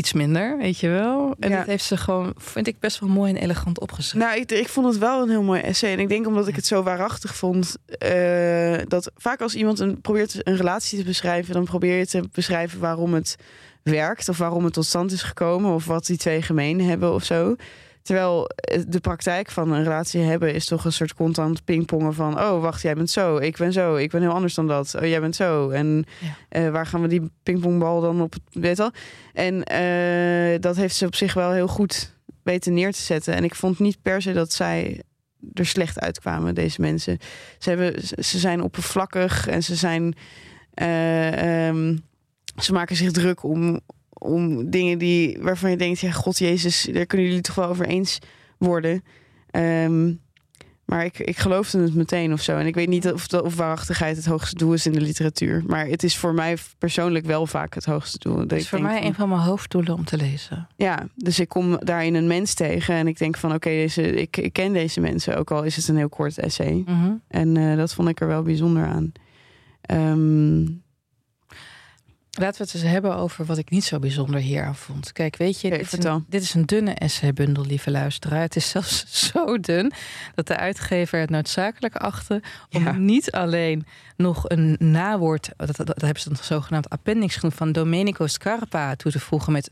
iets 0.00 0.12
minder, 0.12 0.58
weet 0.58 0.78
je 0.78 0.88
wel. 0.88 1.34
En 1.38 1.50
ja. 1.50 1.56
dat 1.56 1.66
heeft 1.66 1.84
ze 1.84 1.96
gewoon, 1.96 2.34
vind 2.36 2.66
ik, 2.66 2.78
best 2.78 3.00
wel 3.00 3.08
mooi 3.08 3.32
en 3.32 3.42
elegant 3.42 3.80
opgeschreven. 3.80 4.28
Nou, 4.28 4.40
ik, 4.40 4.52
ik 4.52 4.68
vond 4.68 4.86
het 4.86 4.98
wel 4.98 5.22
een 5.22 5.28
heel 5.28 5.42
mooi 5.42 5.60
essay. 5.60 5.92
En 5.92 5.98
ik 5.98 6.08
denk 6.08 6.26
omdat 6.26 6.48
ik 6.48 6.56
het 6.56 6.66
zo 6.66 6.82
waarachtig 6.82 7.34
vond, 7.34 7.76
uh, 8.04 8.78
dat 8.88 9.10
vaak 9.16 9.40
als 9.40 9.54
iemand 9.54 9.78
een, 9.78 10.00
probeert 10.00 10.46
een 10.46 10.56
relatie 10.56 10.98
te 10.98 11.04
beschrijven, 11.04 11.54
dan 11.54 11.64
probeer 11.64 11.98
je 11.98 12.06
te 12.06 12.22
beschrijven 12.32 12.80
waarom 12.80 13.14
het 13.14 13.36
werkt 13.82 14.28
of 14.28 14.38
waarom 14.38 14.64
het 14.64 14.72
tot 14.72 14.86
stand 14.86 15.12
is 15.12 15.22
gekomen 15.22 15.74
of 15.74 15.84
wat 15.84 16.06
die 16.06 16.16
twee 16.16 16.42
gemeen 16.42 16.80
hebben 16.80 17.14
of 17.14 17.24
zo. 17.24 17.56
Terwijl 18.02 18.50
de 18.88 19.00
praktijk 19.00 19.50
van 19.50 19.72
een 19.72 19.82
relatie 19.82 20.20
hebben 20.20 20.54
is 20.54 20.66
toch 20.66 20.84
een 20.84 20.92
soort 20.92 21.14
constant 21.14 21.64
pingpongen 21.64 22.14
van... 22.14 22.40
oh, 22.40 22.60
wacht, 22.60 22.82
jij 22.82 22.94
bent 22.94 23.10
zo, 23.10 23.36
ik 23.36 23.56
ben 23.56 23.72
zo, 23.72 23.96
ik 23.96 24.10
ben 24.10 24.20
heel 24.20 24.30
anders 24.30 24.54
dan 24.54 24.66
dat. 24.66 24.94
Oh, 24.94 25.06
jij 25.06 25.20
bent 25.20 25.36
zo. 25.36 25.70
En 25.70 26.04
ja. 26.18 26.60
uh, 26.60 26.70
waar 26.70 26.86
gaan 26.86 27.02
we 27.02 27.08
die 27.08 27.30
pingpongbal 27.42 28.00
dan 28.00 28.20
op? 28.20 28.34
Weet 28.50 28.78
wel? 28.78 28.90
En 29.32 29.54
uh, 29.54 30.60
dat 30.60 30.76
heeft 30.76 30.96
ze 30.96 31.06
op 31.06 31.14
zich 31.14 31.34
wel 31.34 31.50
heel 31.52 31.68
goed 31.68 32.16
weten 32.42 32.74
neer 32.74 32.92
te 32.92 33.00
zetten. 33.00 33.34
En 33.34 33.44
ik 33.44 33.54
vond 33.54 33.78
niet 33.78 34.02
per 34.02 34.22
se 34.22 34.32
dat 34.32 34.52
zij 34.52 35.02
er 35.52 35.66
slecht 35.66 36.00
uitkwamen, 36.00 36.54
deze 36.54 36.80
mensen. 36.80 37.18
Ze, 37.58 37.68
hebben, 37.68 38.02
ze 38.24 38.38
zijn 38.38 38.62
oppervlakkig 38.62 39.46
en 39.46 39.62
ze 39.62 39.74
zijn... 39.74 40.14
Uh, 40.82 41.66
um, 41.68 42.02
ze 42.56 42.72
maken 42.72 42.96
zich 42.96 43.10
druk 43.10 43.42
om, 43.42 43.80
om 44.20 44.70
dingen 44.70 44.98
die, 44.98 45.38
waarvan 45.40 45.70
je 45.70 45.76
denkt, 45.76 46.00
ja, 46.00 46.10
God 46.10 46.38
Jezus, 46.38 46.88
daar 46.92 47.06
kunnen 47.06 47.26
jullie 47.26 47.42
toch 47.42 47.54
wel 47.54 47.68
over 47.68 47.86
eens 47.86 48.18
worden. 48.58 49.04
Um, 49.56 50.20
Maar 50.84 51.04
ik, 51.04 51.18
ik 51.18 51.38
geloofde 51.38 51.82
het 51.82 51.94
meteen 51.94 52.32
of 52.32 52.40
zo. 52.42 52.56
En 52.56 52.66
ik 52.66 52.74
weet 52.74 52.88
niet 52.88 53.12
of, 53.12 53.26
de, 53.28 53.42
of 53.44 53.56
waarachtigheid 53.56 54.16
het 54.16 54.26
hoogste 54.26 54.56
doel 54.56 54.72
is 54.72 54.86
in 54.86 54.92
de 54.92 55.00
literatuur. 55.00 55.62
Maar 55.66 55.86
het 55.86 56.02
is 56.02 56.16
voor 56.16 56.34
mij 56.34 56.56
persoonlijk 56.78 57.26
wel 57.26 57.46
vaak 57.46 57.74
het 57.74 57.84
hoogste 57.84 58.18
doel. 58.18 58.38
Het 58.38 58.52
is 58.52 58.68
voor 58.68 58.82
mij 58.82 58.98
van- 58.98 59.06
een 59.06 59.14
van 59.14 59.28
mijn 59.28 59.40
hoofddoelen 59.40 59.94
om 59.94 60.04
te 60.04 60.16
lezen. 60.16 60.68
Ja, 60.76 61.08
dus 61.14 61.38
ik 61.40 61.48
kom 61.48 61.78
daarin 61.84 62.14
een 62.14 62.26
mens 62.26 62.54
tegen. 62.54 62.94
En 62.94 63.06
ik 63.06 63.18
denk 63.18 63.36
van 63.36 63.54
oké, 63.54 63.68
deze 63.68 64.02
ik, 64.12 64.36
ik 64.36 64.52
ken 64.52 64.72
deze 64.72 65.00
mensen. 65.00 65.36
Ook 65.36 65.50
al 65.50 65.62
is 65.62 65.76
het 65.76 65.88
een 65.88 65.96
heel 65.96 66.08
kort 66.08 66.38
essay. 66.38 66.82
Mhm. 66.86 67.12
En 67.28 67.56
eh, 67.56 67.76
dat 67.76 67.94
vond 67.94 68.08
ik 68.08 68.20
er 68.20 68.26
wel 68.28 68.42
bijzonder 68.42 68.84
aan. 68.86 69.12
Ehm, 69.80 70.62
Laten 72.38 72.58
we 72.58 72.64
het 72.64 72.74
eens 72.74 72.92
hebben 72.92 73.16
over 73.16 73.44
wat 73.44 73.58
ik 73.58 73.70
niet 73.70 73.84
zo 73.84 73.98
bijzonder 73.98 74.40
hier 74.40 74.64
aan 74.64 74.76
vond. 74.76 75.12
Kijk, 75.12 75.36
weet 75.36 75.60
je, 75.60 75.70
dit, 75.70 75.92
is 75.92 76.04
een, 76.04 76.24
dit 76.28 76.42
is 76.42 76.54
een 76.54 76.66
dunne 76.66 76.94
essaybundel, 76.94 77.64
lieve 77.64 77.90
luisteraar. 77.90 78.40
Het 78.40 78.56
is 78.56 78.68
zelfs 78.76 79.04
zo 79.28 79.60
dun 79.60 79.92
dat 80.34 80.46
de 80.46 80.56
uitgever 80.56 81.20
het 81.20 81.30
noodzakelijk 81.30 81.96
achtte 81.96 82.42
om 82.70 82.82
Ja. 82.82 82.92
niet 82.92 83.30
alleen 83.30 83.86
nog 84.16 84.48
een 84.48 84.76
nawoord, 84.78 85.50
dat, 85.56 85.76
dat, 85.76 85.86
dat 85.86 86.00
hebben 86.00 86.22
ze 86.22 86.28
dan 86.28 86.38
zogenaamd 86.42 86.88
appendix 86.88 87.34
genoemd, 87.36 87.54
van 87.54 87.72
Domenico 87.72 88.26
Scarpa 88.26 88.96
toe 88.96 89.12
te 89.12 89.20
voegen 89.20 89.52
met 89.52 89.70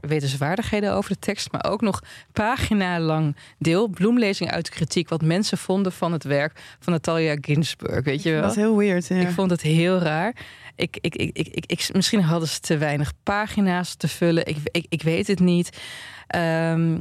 wetenswaardigheden 0.00 0.92
over 0.92 1.10
de 1.10 1.18
tekst, 1.18 1.52
maar 1.52 1.64
ook 1.64 1.80
nog 1.80 2.02
pagina 2.32 3.00
lang 3.00 3.36
deel, 3.58 3.88
bloemlezing 3.88 4.50
uit 4.50 4.64
de 4.64 4.70
kritiek, 4.70 5.08
wat 5.08 5.22
mensen 5.22 5.58
vonden 5.58 5.92
van 5.92 6.12
het 6.12 6.24
werk 6.24 6.60
van 6.80 6.92
Natalia 6.92 7.36
Ginsburg. 7.40 8.04
Weet 8.04 8.22
je 8.22 8.30
wel? 8.32 8.42
dat 8.42 8.50
is 8.50 8.56
heel 8.56 8.76
weird. 8.76 9.06
Ja. 9.06 9.16
Ik 9.16 9.30
vond 9.30 9.50
het 9.50 9.60
heel 9.62 9.98
raar. 9.98 10.34
Ik, 10.74 10.98
ik, 11.00 11.14
ik, 11.14 11.36
ik, 11.36 11.66
ik, 11.66 11.90
misschien 11.92 12.22
hadden 12.22 12.48
ze 12.48 12.60
te 12.60 12.78
weinig 12.78 13.12
pagina's 13.22 13.94
te 13.94 14.08
vullen. 14.08 14.46
Ik, 14.46 14.56
ik, 14.62 14.86
ik 14.88 15.02
weet 15.02 15.26
het 15.26 15.40
niet. 15.40 15.78
Ehm, 16.26 16.98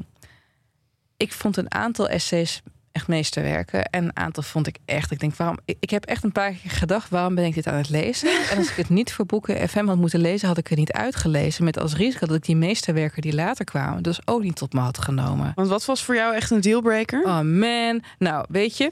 ik 1.18 1.34
vond 1.34 1.58
een 1.58 1.74
aantal 1.74 2.10
essays 2.10 2.62
echt 2.92 3.08
meesterwerken. 3.08 3.86
En 3.86 4.04
een 4.04 4.16
aantal 4.18 4.44
vond 4.44 4.68
ik 4.68 4.78
echt. 4.86 5.12
Ik 5.12 5.20
denk, 5.20 5.36
waarom? 5.36 5.58
Ik, 5.66 5.78
ik 5.80 5.90
heb 5.90 6.06
echt 6.06 6.24
een 6.24 6.32
paar 6.32 6.52
keer 6.52 6.72
gedacht, 6.72 7.10
waarom 7.10 7.36
ben 7.36 7.46
ik 7.46 7.54
dit 7.54 7.68
aan 7.68 7.78
het 7.78 7.90
lezen? 7.90 8.30
En 8.52 8.58
als 8.58 8.70
ik 8.70 8.76
het 8.76 8.90
niet 8.90 9.14
voor 9.14 9.26
boeken 9.26 9.70
FM 9.70 9.86
had 9.88 9.98
moeten 9.98 10.20
lezen, 10.20 10.48
had 10.48 10.58
ik 10.58 10.68
het 10.68 10.78
niet 10.78 10.92
uitgelezen. 10.92 11.64
Met 11.64 11.80
als 11.80 11.96
risico 11.96 12.26
dat 12.26 12.36
ik 12.36 12.46
die 12.46 12.56
meesterwerken 12.56 13.22
die 13.22 13.34
later 13.36 13.66
kwamen, 13.66 14.04
dus 14.04 14.20
ook 14.28 14.44
niet 14.44 14.56
tot 14.56 14.74
me 14.74 14.80
had 14.80 14.98
genomen. 14.98 15.52
Want 15.56 15.68
wat 15.68 15.86
was 15.86 16.04
voor 16.04 16.16
jou 16.16 16.36
echt 16.36 16.52
een 16.52 16.62
dealbreaker? 16.62 17.24
Oh 17.24 17.40
man. 17.42 18.02
Nou, 18.18 18.46
weet 18.50 18.78
je. 18.78 18.92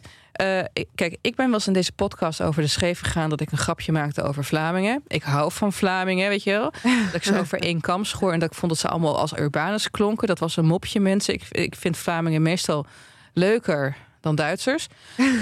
ik- 0.74 0.88
kijk, 0.96 1.18
ik 1.22 1.36
ben 1.36 1.46
wel 1.46 1.54
eens 1.54 1.68
in 1.68 1.74
deze 1.74 1.92
podcast 1.92 2.42
over 2.42 2.62
de 2.62 2.68
scheef 2.68 3.00
gegaan 3.00 3.30
dat 3.30 3.42
ik 3.42 3.52
een 3.52 3.58
grapje 3.58 3.92
maakte 3.92 4.22
over 4.24 4.44
Vlamingen. 4.44 5.02
Ik 5.08 5.24
hou 5.24 5.52
van 5.52 5.74
Vlamingen, 5.74 6.30
weet 6.30 6.44
je 6.44 6.52
wel. 6.52 6.72
Dat 7.06 7.14
ik 7.14 7.24
ze 7.24 7.40
over 7.40 7.60
één 7.60 7.82
kam 7.82 8.06
schoor 8.06 8.34
en 8.34 8.40
dat 8.40 8.50
ik 8.52 8.58
vond 8.58 8.72
dat 8.72 8.82
ze 8.82 8.88
allemaal 8.88 9.18
als 9.20 9.38
Urbanus 9.38 9.92
klonken. 9.92 10.28
Dat 10.28 10.40
was 10.40 10.58
een 10.58 10.66
mopje, 10.66 11.00
mensen. 11.00 11.34
Ik, 11.34 11.44
ik 11.50 11.76
vind 11.76 11.98
Vlamingen 11.98 12.42
meestal 12.42 12.86
leuker 13.34 13.96
dan 14.22 14.36
Duitsers. 14.36 14.88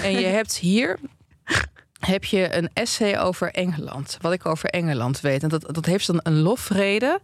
En 0.04 0.12
je 0.12 0.26
hebt 0.38 0.56
hier 0.58 0.98
heb 2.00 2.24
je 2.24 2.56
een 2.56 2.70
essay 2.74 3.20
over 3.20 3.52
Engeland. 3.52 4.18
Wat 4.22 4.34
ik 4.34 4.46
over 4.46 4.70
Engeland 4.70 5.22
weet. 5.22 5.44
En 5.44 5.50
dat, 5.50 5.74
dat 5.74 5.86
heeft 5.86 6.08
dan 6.08 6.20
een 6.24 6.40
lofrede. 6.40 7.20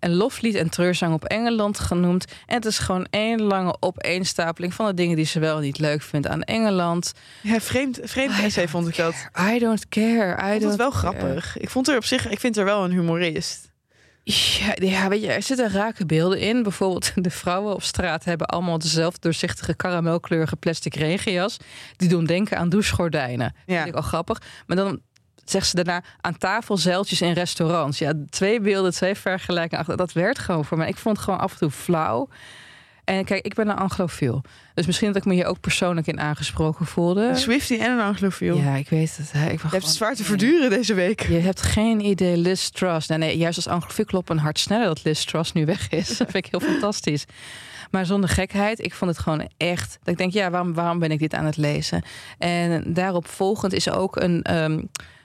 Een 0.00 0.14
loflied 0.14 0.54
en 0.54 0.70
treurzang 0.70 1.14
op 1.14 1.24
Engeland 1.24 1.78
genoemd. 1.78 2.24
En 2.46 2.54
het 2.54 2.64
is 2.64 2.78
gewoon 2.78 3.06
één 3.10 3.42
lange 3.42 3.76
opeenstapeling 3.80 4.74
van 4.74 4.86
de 4.86 4.94
dingen 4.94 5.16
die 5.16 5.24
ze 5.24 5.38
wel 5.40 5.58
niet 5.58 5.78
leuk 5.78 6.02
vindt 6.02 6.26
aan 6.26 6.42
Engeland. 6.42 7.12
Ja, 7.40 7.60
vreemd, 7.60 8.00
vreemd 8.02 8.40
essay 8.42 8.68
vond 8.68 8.88
ik 8.88 8.96
dat. 8.96 9.14
I 9.54 9.58
don't 9.58 9.88
care. 9.88 10.52
I 10.52 10.54
Ik 10.54 10.60
vond 10.60 10.62
het 10.62 10.76
wel 10.76 10.90
care. 10.90 10.98
grappig. 10.98 11.58
Ik 11.58 11.70
vond 11.70 11.88
er 11.88 11.96
op 11.96 12.04
zich, 12.04 12.28
ik 12.28 12.40
vind 12.40 12.56
er 12.56 12.64
wel 12.64 12.84
een 12.84 12.90
humorist. 12.90 13.70
Ja, 14.24 14.72
ja, 14.74 15.08
weet 15.08 15.20
je, 15.22 15.32
er 15.32 15.42
zitten 15.42 15.70
rake 15.70 16.06
beelden 16.06 16.40
in. 16.40 16.62
Bijvoorbeeld 16.62 17.12
de 17.24 17.30
vrouwen 17.30 17.74
op 17.74 17.82
straat 17.82 18.24
hebben 18.24 18.46
allemaal 18.46 18.78
dezelfde 18.78 19.20
doorzichtige 19.20 19.74
karamelkleurige 19.74 20.56
plastic 20.56 20.94
regenjas. 20.94 21.56
Die 21.96 22.08
doen 22.08 22.24
denken 22.24 22.58
aan 22.58 22.68
douchegordijnen. 22.68 23.54
Ja. 23.66 23.76
Vind 23.76 23.88
ik 23.88 23.94
al 23.94 24.02
grappig. 24.02 24.42
Maar 24.66 24.76
dan 24.76 25.00
zegt 25.44 25.66
ze 25.66 25.74
daarna 25.74 26.02
aan 26.20 26.38
tafel 26.38 26.76
zeiltjes 26.76 27.20
in 27.20 27.32
restaurants. 27.32 27.98
Ja, 27.98 28.12
twee 28.30 28.60
beelden, 28.60 28.92
twee 28.92 29.14
vergelijkingen. 29.14 29.96
Dat 29.96 30.12
werd 30.12 30.38
gewoon 30.38 30.64
voor 30.64 30.78
mij. 30.78 30.88
Ik 30.88 30.96
vond 30.96 31.16
het 31.16 31.24
gewoon 31.24 31.40
af 31.40 31.52
en 31.52 31.58
toe 31.58 31.70
flauw. 31.70 32.28
En 33.04 33.24
kijk, 33.24 33.44
ik 33.46 33.54
ben 33.54 33.68
een 33.68 33.76
anglofiel. 33.76 34.42
Dus 34.74 34.86
misschien 34.86 35.06
dat 35.08 35.16
ik 35.16 35.24
me 35.24 35.34
hier 35.34 35.46
ook 35.46 35.60
persoonlijk 35.60 36.06
in 36.06 36.20
aangesproken 36.20 36.86
voelde. 36.86 37.28
Een 37.28 37.36
Swiftie 37.36 37.78
en 37.78 37.90
een 37.90 38.00
anglofiel. 38.00 38.56
Ja, 38.56 38.74
ik 38.74 38.88
weet 38.88 39.16
het. 39.16 39.32
hè. 39.32 39.50
Ik 39.50 39.60
Je 39.62 39.68
hebt 39.68 39.84
het 39.84 39.94
zwaar 39.94 40.14
te 40.14 40.24
verduren 40.24 40.70
deze 40.70 40.94
week. 40.94 41.26
je 41.26 41.38
hebt 41.38 41.62
geen 41.62 42.00
idee, 42.00 42.36
Liz 42.36 42.68
Truss. 42.68 43.06
Nee, 43.08 43.18
nee, 43.18 43.36
juist 43.36 43.56
als 43.56 43.68
anglofiel 43.68 44.04
klopt 44.04 44.30
een 44.30 44.38
hart 44.38 44.58
sneller 44.58 44.86
dat 44.86 45.04
Liz 45.04 45.24
Truss 45.24 45.52
nu 45.52 45.64
weg 45.66 45.88
is. 45.88 46.06
Dat 46.08 46.30
vind 46.30 46.46
ik 46.46 46.50
heel 46.50 46.60
fantastisch. 46.70 47.24
Maar 47.90 48.06
zonder 48.06 48.30
gekheid, 48.30 48.84
ik 48.84 48.94
vond 48.94 49.10
het 49.10 49.20
gewoon 49.20 49.48
echt. 49.56 49.98
Dat 50.02 50.08
ik 50.08 50.16
denk, 50.18 50.32
ja, 50.32 50.50
waarom, 50.50 50.74
waarom 50.74 50.98
ben 50.98 51.10
ik 51.10 51.18
dit 51.18 51.34
aan 51.34 51.44
het 51.44 51.56
lezen? 51.56 52.02
En 52.38 52.92
daarop 52.92 53.26
volgend 53.28 53.72
is 53.72 53.90
ook 53.90 54.16
een. 54.16 54.42
ehm, 54.42 54.80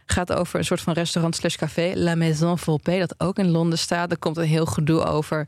gaat 0.06 0.34
over 0.34 0.60
een 0.60 0.66
soort 0.66 0.82
van 0.82 0.94
restaurant 0.94 1.36
slash 1.36 1.56
café, 1.56 1.92
La 1.96 2.16
Maison 2.16 2.58
Volpe, 2.58 2.98
dat 3.00 3.16
ook 3.18 3.38
in 3.38 3.50
Londen 3.50 3.78
staat. 3.80 4.12
Er 4.12 4.18
komt 4.18 4.38
een 4.38 4.44
heel 4.44 4.66
gedoe 4.66 5.04
over, 5.04 5.48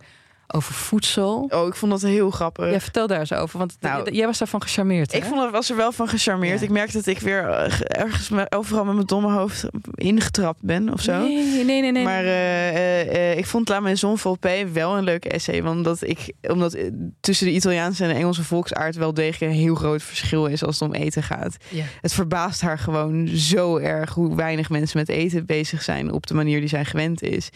over 0.53 0.73
voedsel. 0.73 1.47
Oh, 1.49 1.67
ik 1.67 1.75
vond 1.75 1.91
dat 1.91 2.01
heel 2.01 2.31
grappig. 2.31 2.71
Ja, 2.71 2.79
vertel 2.79 3.07
daar 3.07 3.19
eens 3.19 3.33
over, 3.33 3.59
want 3.59 3.77
Nou, 3.79 4.11
jij 4.11 4.25
was 4.25 4.37
daarvan 4.37 4.61
gecharmeerd. 4.61 5.13
Ik 5.13 5.23
hè? 5.23 5.29
vond, 5.29 5.51
was 5.51 5.69
er 5.69 5.75
wel 5.75 5.91
van 5.91 6.07
gecharmeerd. 6.07 6.59
Ja. 6.59 6.65
Ik 6.65 6.71
merkte 6.71 6.97
dat 6.97 7.05
ik 7.05 7.19
weer 7.19 7.49
eh, 7.49 7.79
ergens 7.81 8.29
overal 8.49 8.85
met 8.85 8.93
mijn 8.93 9.05
domme 9.05 9.31
hoofd 9.31 9.65
ingetrapt 9.95 10.61
ben 10.61 10.93
of 10.93 11.01
zo. 11.01 11.21
Nee, 11.21 11.63
nee, 11.63 11.81
nee, 11.81 11.91
nee. 11.91 12.03
Maar 12.03 12.23
eh, 12.23 13.31
eh, 13.31 13.37
ik 13.37 13.45
vond 13.45 13.69
La 13.69 13.79
Maison 13.79 14.17
Volpe 14.17 14.67
wel 14.73 14.97
een 14.97 15.03
leuke 15.03 15.29
essay. 15.29 15.63
Want 15.63 15.83
dat 15.83 16.01
ik, 16.01 16.33
omdat 16.41 16.77
tussen 17.19 17.45
de 17.45 17.53
Italiaanse 17.53 18.03
en 18.03 18.09
de 18.09 18.15
Engelse 18.15 18.43
volksaard 18.43 18.95
wel 18.95 19.13
degelijk 19.13 19.51
een 19.51 19.59
heel 19.59 19.75
groot 19.75 20.03
verschil 20.03 20.45
is 20.45 20.63
als 20.63 20.79
het 20.79 20.89
om 20.89 20.95
eten 20.95 21.23
gaat. 21.23 21.55
ja. 21.69 21.83
Het 22.01 22.13
verbaast 22.13 22.61
haar 22.61 22.79
gewoon 22.79 23.27
zo 23.27 23.77
erg 23.77 24.13
hoe 24.13 24.35
weinig 24.35 24.69
mensen 24.69 24.97
met 24.97 25.09
eten 25.09 25.45
bezig 25.45 25.81
zijn 25.81 26.11
op 26.11 26.27
de 26.27 26.33
manier 26.33 26.59
die 26.59 26.69
zij 26.69 26.85
gewend 26.85 27.23
is. 27.23 27.49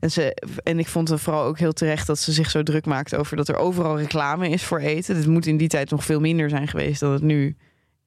En, 0.00 0.10
ze, 0.10 0.36
en 0.62 0.78
ik 0.78 0.86
vond 0.86 1.08
het 1.08 1.20
vooral 1.20 1.44
ook 1.44 1.58
heel 1.58 1.72
terecht 1.72 2.06
dat 2.06 2.18
ze 2.18 2.32
zich 2.36 2.50
zo 2.50 2.62
druk 2.62 2.86
maakt 2.86 3.14
over 3.14 3.36
dat 3.36 3.48
er 3.48 3.56
overal 3.56 3.98
reclame 3.98 4.48
is 4.48 4.62
voor 4.62 4.78
eten. 4.78 5.14
Dit 5.14 5.26
moet 5.26 5.46
in 5.46 5.56
die 5.56 5.68
tijd 5.68 5.90
nog 5.90 6.04
veel 6.04 6.20
minder 6.20 6.48
zijn 6.48 6.68
geweest 6.68 7.00
dan 7.00 7.12
het 7.12 7.22
nu 7.22 7.56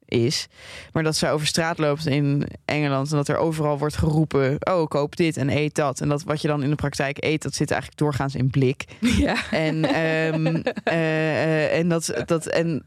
is. 0.10 0.48
Maar 0.94 1.04
dat 1.04 1.16
ze 1.16 1.30
over 1.30 1.48
straat 1.48 1.78
loopt 1.78 2.06
in 2.06 2.48
Engeland 2.66 3.12
en 3.12 3.18
dat 3.18 3.28
er 3.28 3.38
overal 3.38 3.78
wordt 3.78 3.98
geroepen: 3.98 4.58
oh, 4.60 4.88
koop 4.88 5.16
dit 5.16 5.38
en 5.38 5.50
eet 5.50 5.76
dat. 5.76 6.02
En 6.02 6.10
dat 6.10 6.24
wat 6.24 6.42
je 6.42 6.48
dan 6.48 6.64
in 6.64 6.70
de 6.70 6.76
praktijk 6.76 7.24
eet, 7.24 7.42
dat 7.42 7.56
zit 7.56 7.72
eigenlijk 7.72 8.02
doorgaans 8.02 8.36
in 8.36 8.50
blik. 8.50 8.86
ja. 9.00 9.36
En, 9.52 9.84
ehm, 9.86 10.56
eh, 10.84 11.44
eh, 11.74 11.78
en, 11.78 11.90
dat, 11.90 12.14
dat, 12.26 12.46
en 12.46 12.84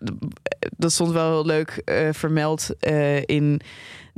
dat 0.76 0.92
stond 0.92 1.12
wel 1.12 1.31
heel 1.31 1.46
leuk 1.46 1.83
eh, 1.85 2.09
vermeld 2.12 2.70
eh, 2.78 3.22
in 3.22 3.61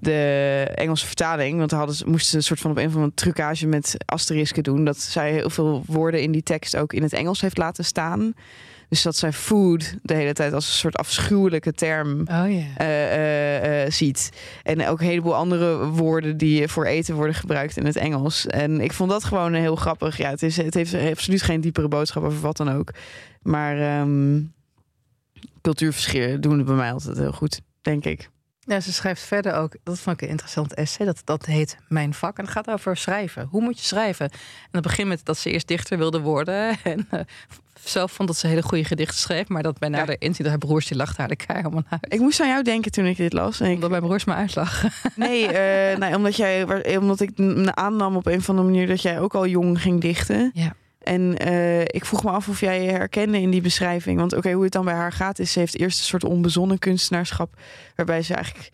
de 0.05 0.71
Engelse 0.75 1.07
vertaling. 1.07 1.59
Want 1.59 1.71
hadden 1.71 1.95
ze, 1.95 2.07
moesten 2.07 2.31
ze 2.31 2.37
een 2.37 2.43
soort 2.43 2.61
van 2.61 2.71
op 2.71 2.77
een 2.77 2.87
of 2.87 2.95
andere 2.95 3.15
trucage 3.15 3.67
met 3.67 3.97
asterisken 4.05 4.63
doen. 4.63 4.85
Dat 4.85 4.99
zij 4.99 5.33
heel 5.33 5.51
veel 5.51 5.83
woorden 5.87 6.23
in 6.23 6.33
die 6.33 6.43
tekst 6.43 6.77
ook 6.77 6.93
in 6.93 7.03
het 7.03 7.13
Engels 7.13 7.41
heeft 7.41 7.59
laten 7.59 7.85
staan. 7.85 8.35
Dus 8.89 9.03
dat 9.03 9.17
zij 9.17 9.33
food 9.33 9.95
de 10.03 10.15
hele 10.15 10.33
tijd 10.33 10.53
als 10.53 10.67
een 10.67 10.73
soort 10.73 10.97
afschuwelijke 10.97 11.73
term 11.73 12.21
Oh 12.21 12.45
eh, 12.45 12.77
eh, 12.77 13.85
eh, 13.85 13.91
ziet. 13.91 14.31
En 14.63 14.87
ook 14.87 15.01
een 15.01 15.07
heleboel 15.07 15.35
andere 15.35 15.87
woorden 15.87 16.37
die 16.37 16.69
voor 16.69 16.85
eten 16.85 17.15
worden 17.15 17.35
gebruikt 17.35 17.77
in 17.77 17.87
het 17.87 17.97
Engels. 17.97 18.47
En 18.47 18.81
ik 18.81 18.93
vond 18.93 19.11
dat 19.11 19.25
gewoon 19.25 19.55
heel 19.55 19.77
grappig. 19.77 20.17
Ja, 20.17 20.31
het, 20.31 20.43
is, 20.43 20.57
het 20.57 20.75
heeft 20.75 20.95
absoluut 20.95 21.43
geen 21.43 21.61
diepere 21.61 21.89
boodschap 21.89 22.23
over 22.23 22.41
wat 22.41 22.57
dan 22.57 22.71
ook. 22.71 22.91
Maar 23.43 23.79
ehm 23.79 24.41
cultuurverschillen 25.65 26.41
doen 26.41 26.57
het 26.59 26.67
bij 26.67 26.75
mij 26.75 26.93
altijd 26.93 27.19
heel 27.19 27.33
goed, 27.33 27.61
denk 27.83 28.05
ik. 28.05 28.31
Ja, 28.67 28.81
ze 28.81 28.93
schrijft 28.93 29.23
verder 29.23 29.55
ook, 29.55 29.77
dat 29.83 29.99
vond 29.99 30.17
ik 30.17 30.23
een 30.23 30.29
interessant 30.29 30.75
essay, 30.75 31.07
dat, 31.07 31.23
dat 31.25 31.47
heet 31.47 31.77
Mijn 31.89 32.15
vak. 32.15 32.39
En 32.39 32.45
het 32.45 32.53
gaat 32.53 32.71
over 32.71 32.97
schrijven. 32.97 33.47
Hoe 33.51 33.63
moet 33.63 33.79
je 33.79 33.85
schrijven? 33.85 34.31
En 34.31 34.69
dat 34.71 34.83
begint 34.83 35.09
met 35.09 35.25
dat 35.25 35.39
ze 35.39 35.51
eerst 35.51 35.69
dichter 35.69 35.99
wilde 35.99 36.21
worden. 36.21 36.77
En 36.85 37.07
eh, 37.11 37.21
zelf 37.85 38.13
vond 38.13 38.29
dat 38.29 38.39
ze 38.39 38.47
hele 38.47 38.63
goede 38.63 38.85
gedichten 38.85 39.19
schreef. 39.19 39.49
Maar 39.49 39.63
dat 39.63 39.79
bij 39.79 39.89
nader 39.89 40.17
inzien, 40.19 40.43
dat 40.43 40.49
haar 40.49 40.59
broers 40.59 40.87
die 40.87 40.97
lachten 40.97 41.19
haar 41.19 41.29
de 41.29 41.37
kei 41.37 41.59
helemaal 41.59 41.83
uit. 41.89 42.13
Ik 42.13 42.21
moest 42.21 42.41
aan 42.41 42.49
jou 42.49 42.63
denken 42.63 42.91
toen 42.91 43.07
ik 43.07 43.17
dit 43.17 43.33
las. 43.33 43.61
En 43.61 43.67
ik, 43.67 43.75
Omdat 43.75 43.91
mijn 43.91 44.03
broers 44.03 44.25
me 44.25 44.35
uitlachen. 44.35 44.93
nee, 45.17 45.47
eh, 45.47 45.99
nee, 45.99 46.17
omdat, 46.17 46.37
jij, 46.37 46.97
omdat 46.97 47.21
ik 47.21 47.39
me 47.39 47.75
aannam 47.75 48.17
op 48.17 48.27
een 48.27 48.39
of 48.39 48.49
andere 48.49 48.69
manier 48.69 48.87
dat 48.87 49.03
jij 49.03 49.21
ook 49.21 49.35
al 49.35 49.47
jong 49.47 49.81
ging 49.81 50.01
dichten. 50.01 50.51
Ja. 50.55 50.75
En 51.05 51.37
eh, 51.37 51.81
ik 51.81 52.05
vroeg 52.05 52.25
me 52.25 52.31
af 52.31 52.49
of 52.49 52.61
jij 52.61 52.83
je 52.83 52.91
herkende 52.91 53.41
in 53.41 53.51
die 53.51 53.61
beschrijving. 53.61 54.19
Want 54.19 54.33
oké, 54.33 54.53
hoe 54.53 54.63
het 54.63 54.73
dan 54.73 54.85
bij 54.85 54.95
haar 54.95 55.13
gaat, 55.13 55.39
is 55.39 55.53
ze 55.53 55.59
heeft 55.59 55.79
eerst 55.79 55.99
een 55.99 56.05
soort 56.05 56.25
onbezonnen 56.25 56.79
kunstenaarschap. 56.79 57.55
Waarbij 57.95 58.23
ze 58.23 58.35
eigenlijk 58.35 58.71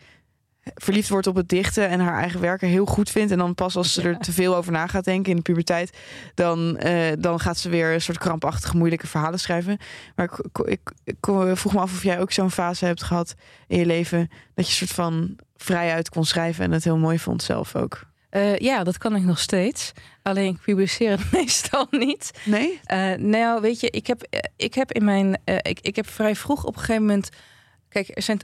verliefd 0.63 1.09
wordt 1.09 1.27
op 1.27 1.35
het 1.35 1.49
dichten 1.49 1.89
en 1.89 1.99
haar 1.99 2.19
eigen 2.19 2.41
werken 2.41 2.67
heel 2.67 2.85
goed 2.85 3.09
vindt. 3.09 3.31
En 3.31 3.37
dan 3.37 3.55
pas 3.55 3.75
als 3.75 3.93
ze 3.93 4.01
er 4.01 4.17
te 4.17 4.31
veel 4.31 4.55
over 4.55 4.71
na 4.71 4.87
gaat 4.87 5.03
denken 5.03 5.29
in 5.29 5.35
de 5.35 5.41
puberteit, 5.41 5.97
dan, 6.33 6.77
eh, 6.77 7.11
dan 7.19 7.39
gaat 7.39 7.57
ze 7.57 7.69
weer 7.69 7.93
een 7.93 8.01
soort 8.01 8.17
krampachtige, 8.17 8.77
moeilijke 8.77 9.07
verhalen 9.07 9.39
schrijven. 9.39 9.77
Maar 10.15 10.29
ik, 10.63 10.91
ik, 11.03 11.17
vroeg 11.53 11.73
me 11.73 11.79
af 11.79 11.93
of 11.93 12.03
jij 12.03 12.19
ook 12.19 12.31
zo'n 12.31 12.51
fase 12.51 12.85
hebt 12.85 13.03
gehad 13.03 13.35
in 13.67 13.77
je 13.77 13.85
leven 13.85 14.29
dat 14.53 14.67
je 14.67 14.73
soort 14.73 14.91
van 14.91 15.35
vrijuit 15.57 16.09
kon 16.09 16.25
schrijven 16.25 16.65
en 16.65 16.71
het 16.71 16.83
heel 16.83 16.97
mooi 16.97 17.19
vond 17.19 17.43
zelf 17.43 17.75
ook. 17.75 18.10
Eh, 18.31 18.57
ja, 18.57 18.83
dat 18.83 18.97
kan 18.97 19.15
ik 19.15 19.23
nog 19.23 19.39
steeds. 19.39 19.91
Alleen 20.21 20.53
ik 20.53 20.61
publiceer 20.61 21.11
het 21.11 21.31
meestal 21.41 21.87
niet. 21.91 22.31
Nee? 22.45 22.79
Eh, 22.83 23.13
nou, 23.13 23.61
weet 23.61 23.79
je, 23.79 23.89
ik 23.89 24.07
heb, 24.07 24.21
eh, 24.21 24.39
ik 24.55 24.73
heb 24.73 24.91
in 24.91 25.03
mijn. 25.05 25.41
ik, 25.45 25.79
ik 25.81 25.95
heb 25.95 26.09
vrij 26.09 26.35
vroeg 26.35 26.63
op 26.63 26.73
een 26.73 26.79
gegeven 26.79 27.01
moment 27.05 27.29
Kijk, 27.89 28.11
er 28.13 28.21
zijn 28.21 28.39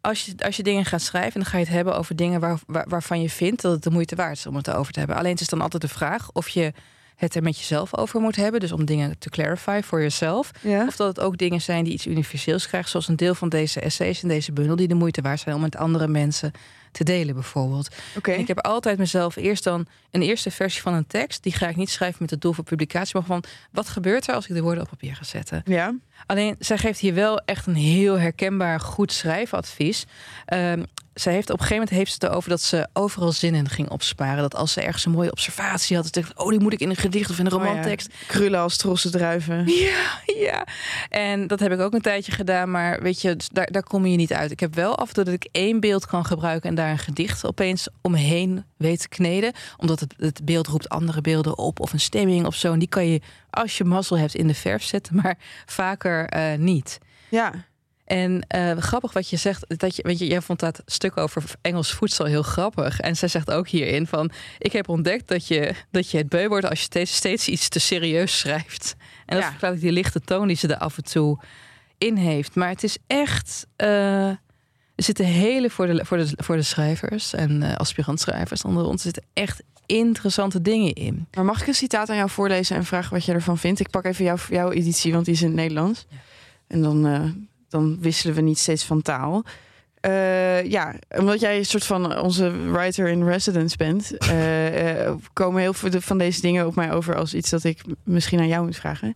als 0.00 0.24
je, 0.24 0.34
als 0.38 0.56
je 0.56 0.62
dingen 0.62 0.84
gaat 0.84 1.00
schrijven, 1.02 1.40
dan 1.40 1.48
ga 1.50 1.58
je 1.58 1.64
het 1.64 1.72
hebben 1.72 1.96
over 1.96 2.16
dingen 2.16 2.40
waar, 2.40 2.58
waar- 2.66 2.88
waarvan 2.88 3.20
je 3.22 3.30
vindt 3.30 3.62
dat 3.62 3.72
het 3.72 3.82
de 3.82 3.90
moeite 3.90 4.14
waard 4.16 4.36
is 4.36 4.46
om 4.46 4.56
het 4.56 4.70
over 4.70 4.92
te 4.92 4.98
hebben. 4.98 5.16
Alleen 5.16 5.32
het 5.32 5.40
is 5.40 5.48
dan 5.48 5.60
altijd 5.60 5.82
de 5.82 5.88
vraag 5.88 6.32
of 6.32 6.48
je 6.48 6.72
het 7.16 7.34
er 7.34 7.42
met 7.42 7.58
jezelf 7.58 7.96
over 7.96 8.20
moet 8.20 8.36
hebben. 8.36 8.60
Dus 8.60 8.72
om 8.72 8.84
dingen 8.84 9.18
te 9.18 9.30
clarify 9.30 9.80
voor 9.84 10.00
jezelf. 10.00 10.50
Ja. 10.60 10.86
Of 10.86 10.96
dat 10.96 11.08
het 11.08 11.20
ook 11.20 11.36
dingen 11.36 11.60
zijn 11.60 11.84
die 11.84 11.92
iets 11.92 12.06
universeels 12.06 12.66
krijgen. 12.68 12.90
Zoals 12.90 13.08
een 13.08 13.16
deel 13.16 13.34
van 13.34 13.48
deze 13.48 13.80
essays 13.80 14.22
in 14.22 14.28
deze 14.28 14.52
bundel. 14.52 14.76
Die 14.76 14.88
de 14.88 14.94
moeite 14.94 15.20
waard 15.22 15.40
zijn 15.40 15.54
om 15.54 15.60
met 15.60 15.76
andere 15.76 16.08
mensen 16.08 16.52
te 16.92 17.04
delen 17.04 17.34
bijvoorbeeld. 17.34 17.88
Oké. 18.16 18.32
En 18.32 18.40
ik 18.40 18.48
heb 18.48 18.60
altijd 18.60 18.98
mezelf 18.98 19.36
eerst 19.36 19.64
dan 19.64 19.86
een 20.10 20.22
eerste 20.22 20.50
versie 20.50 20.82
van 20.82 20.94
een 20.94 21.06
tekst. 21.06 21.42
Die 21.42 21.52
ga 21.52 21.68
ik 21.68 21.76
niet 21.76 21.90
schrijven 21.90 22.18
met 22.20 22.30
het 22.30 22.40
doel 22.40 22.52
voor 22.52 22.64
publicatie. 22.64 23.16
Maar 23.18 23.26
van 23.26 23.44
wat 23.72 23.88
gebeurt 23.88 24.28
er 24.28 24.34
als 24.34 24.46
ik 24.48 24.54
de 24.54 24.62
woorden 24.62 24.82
op 24.82 24.88
papier 24.88 25.16
ga 25.16 25.24
zetten. 25.24 25.62
Ja. 25.64 25.94
Alleen, 26.26 26.56
zij 26.58 26.78
geeft 26.78 27.00
hier 27.00 27.14
wel 27.14 27.38
echt 27.38 27.66
een 27.66 27.74
heel 27.74 28.18
herkenbaar 28.18 28.80
goed 28.80 29.12
schrijfadvies. 29.12 30.06
Ehm, 30.44 30.82
zij 31.20 31.32
heeft 31.32 31.50
op 31.50 31.60
een 31.60 31.66
gegeven 31.66 31.82
moment 31.82 31.96
heeft 31.96 32.10
ze 32.12 32.18
het 32.20 32.30
erover 32.30 32.50
dat 32.50 32.62
ze 32.62 32.88
overal 32.92 33.32
zinnen 33.32 33.68
ging 33.68 33.90
opsparen. 33.90 34.42
Dat 34.42 34.54
als 34.54 34.72
ze 34.72 34.80
ergens 34.80 35.04
een 35.04 35.12
mooie 35.12 35.30
observatie 35.30 35.96
had, 35.96 36.04
dat 36.04 36.14
ze 36.14 36.20
dacht, 36.20 36.38
oh, 36.38 36.50
die 36.50 36.60
moet 36.60 36.72
ik 36.72 36.80
in 36.80 36.90
een 36.90 36.96
gedicht 36.96 37.30
of 37.30 37.38
in 37.38 37.46
een 37.46 37.52
Oh 37.52 37.62
ja. 37.62 37.68
romantekst. 37.68 38.08
Krullen 38.26 38.60
als 38.60 38.76
trossen 38.76 39.10
druiven. 39.10 39.66
Ja, 39.66 40.20
ja. 40.46 40.66
En 41.08 41.46
dat 41.46 41.60
heb 41.60 41.72
ik 41.72 41.80
ook 41.80 41.92
een 41.92 42.00
tijdje 42.00 42.32
gedaan, 42.32 42.70
maar 42.70 43.02
weet 43.02 43.20
je, 43.20 43.36
dus 43.36 43.48
daar, 43.48 43.70
daar 43.70 43.82
kom 43.82 44.06
je 44.06 44.16
niet 44.16 44.32
uit. 44.32 44.50
Ik 44.50 44.60
heb 44.60 44.74
wel 44.74 44.98
af 44.98 45.08
en 45.08 45.14
toe 45.14 45.24
dat 45.24 45.34
ik 45.34 45.48
één 45.52 45.80
beeld 45.80 46.06
kan 46.06 46.24
gebruiken 46.24 46.68
en 46.68 46.74
daar 46.74 46.90
een 46.90 46.98
gedicht 46.98 47.46
opeens 47.46 47.88
omheen 48.00 48.64
weet 48.76 49.00
te 49.00 49.08
kneden. 49.08 49.52
Omdat 49.76 50.00
het, 50.00 50.14
het 50.16 50.44
beeld 50.44 50.66
roept 50.66 50.88
andere 50.88 51.20
beelden 51.20 51.58
op 51.58 51.80
of 51.80 51.92
een 51.92 52.00
stemming 52.00 52.46
of 52.46 52.54
zo. 52.54 52.72
En 52.72 52.78
die 52.78 52.88
kan 52.88 53.06
je, 53.06 53.20
als 53.50 53.78
je 53.78 53.84
mazzel 53.84 54.18
hebt, 54.18 54.34
in 54.34 54.46
de 54.46 54.54
verf 54.54 54.82
zetten, 54.82 55.16
maar 55.22 55.38
vaker 55.66 56.26
eh, 56.26 56.58
niet. 56.58 56.98
Ja. 57.28 57.52
En 58.10 58.44
eh, 58.46 58.76
grappig 58.76 59.12
wat 59.12 59.28
je 59.30 59.36
zegt, 59.36 59.78
dat 59.78 59.96
je, 59.96 60.02
weet 60.02 60.18
je, 60.18 60.26
jij 60.26 60.40
vond 60.40 60.60
dat 60.60 60.82
stuk 60.86 61.16
over 61.16 61.42
Engels 61.60 61.92
voedsel 61.92 62.24
heel 62.24 62.42
grappig. 62.42 63.00
En 63.00 63.16
zij 63.16 63.28
zegt 63.28 63.50
ook 63.50 63.68
hierin 63.68 64.06
van, 64.06 64.30
ik 64.58 64.72
heb 64.72 64.88
ontdekt 64.88 65.28
dat 65.28 65.46
je, 65.46 65.74
dat 65.90 66.10
je 66.10 66.16
het 66.18 66.28
beu 66.28 66.48
wordt 66.48 66.66
als 66.68 66.78
je 66.78 66.84
steeds, 66.84 67.14
steeds 67.14 67.48
iets 67.48 67.68
te 67.68 67.78
serieus 67.80 68.38
schrijft. 68.38 68.94
En 69.26 69.34
dat 69.36 69.44
Ja. 69.44 69.50
verklaart 69.50 69.80
die 69.80 69.92
lichte 69.92 70.20
toon 70.20 70.46
die 70.46 70.56
ze 70.56 70.68
er 70.68 70.76
af 70.78 70.96
en 70.96 71.04
toe 71.04 71.38
in 71.98 72.16
heeft. 72.16 72.54
Maar 72.54 72.68
het 72.68 72.82
is 72.82 72.98
echt, 73.06 73.66
eh, 73.76 74.26
er 74.28 74.38
zitten 74.96 75.24
hele 75.24 75.70
voor 75.70 75.86
de, 75.86 76.04
voor 76.04 76.16
de, 76.18 76.32
voor 76.36 76.56
de 76.56 76.62
schrijvers 76.62 77.34
en 77.34 77.62
eh 77.62 77.74
aspirantschrijvers 77.76 78.62
onder 78.62 78.84
ons, 78.84 79.02
zitten 79.02 79.24
echt 79.32 79.62
interessante 79.86 80.62
dingen 80.62 80.92
in. 80.92 81.26
Maar 81.34 81.44
mag 81.44 81.60
ik 81.60 81.66
een 81.66 81.74
citaat 81.74 82.08
aan 82.10 82.16
jou 82.16 82.30
voorlezen 82.30 82.76
en 82.76 82.84
vragen 82.84 83.12
wat 83.12 83.24
je 83.24 83.32
ervan 83.32 83.58
vindt? 83.58 83.80
Ik 83.80 83.90
pak 83.90 84.04
even 84.04 84.24
jouw, 84.24 84.36
jouw 84.48 84.70
editie, 84.70 85.12
want 85.12 85.24
die 85.24 85.34
is 85.34 85.40
in 85.40 85.46
het 85.46 85.56
Nederlands. 85.56 86.06
En 86.66 86.82
dan, 86.82 87.06
dan 87.70 88.00
wisselen 88.00 88.34
we 88.34 88.40
niet 88.40 88.58
steeds 88.58 88.84
van 88.84 89.02
taal. 89.02 89.44
Eh, 90.00 90.64
ja, 90.64 90.94
omdat 91.08 91.40
jij 91.40 91.58
een 91.58 91.64
soort 91.64 91.84
van 91.84 92.18
onze 92.18 92.70
writer 92.72 93.08
in 93.08 93.24
residence 93.24 93.76
bent, 93.76 94.16
eh, 94.16 95.06
eh, 95.06 95.14
komen 95.32 95.60
heel 95.60 95.74
veel 95.74 96.00
van 96.00 96.18
deze 96.18 96.40
dingen 96.40 96.66
op 96.66 96.74
mij 96.74 96.92
over 96.92 97.16
als 97.16 97.34
iets 97.34 97.50
dat 97.50 97.64
ik 97.64 97.82
misschien 98.04 98.38
aan 98.38 98.48
jou 98.48 98.64
moet 98.64 98.76
vragen. 98.76 99.14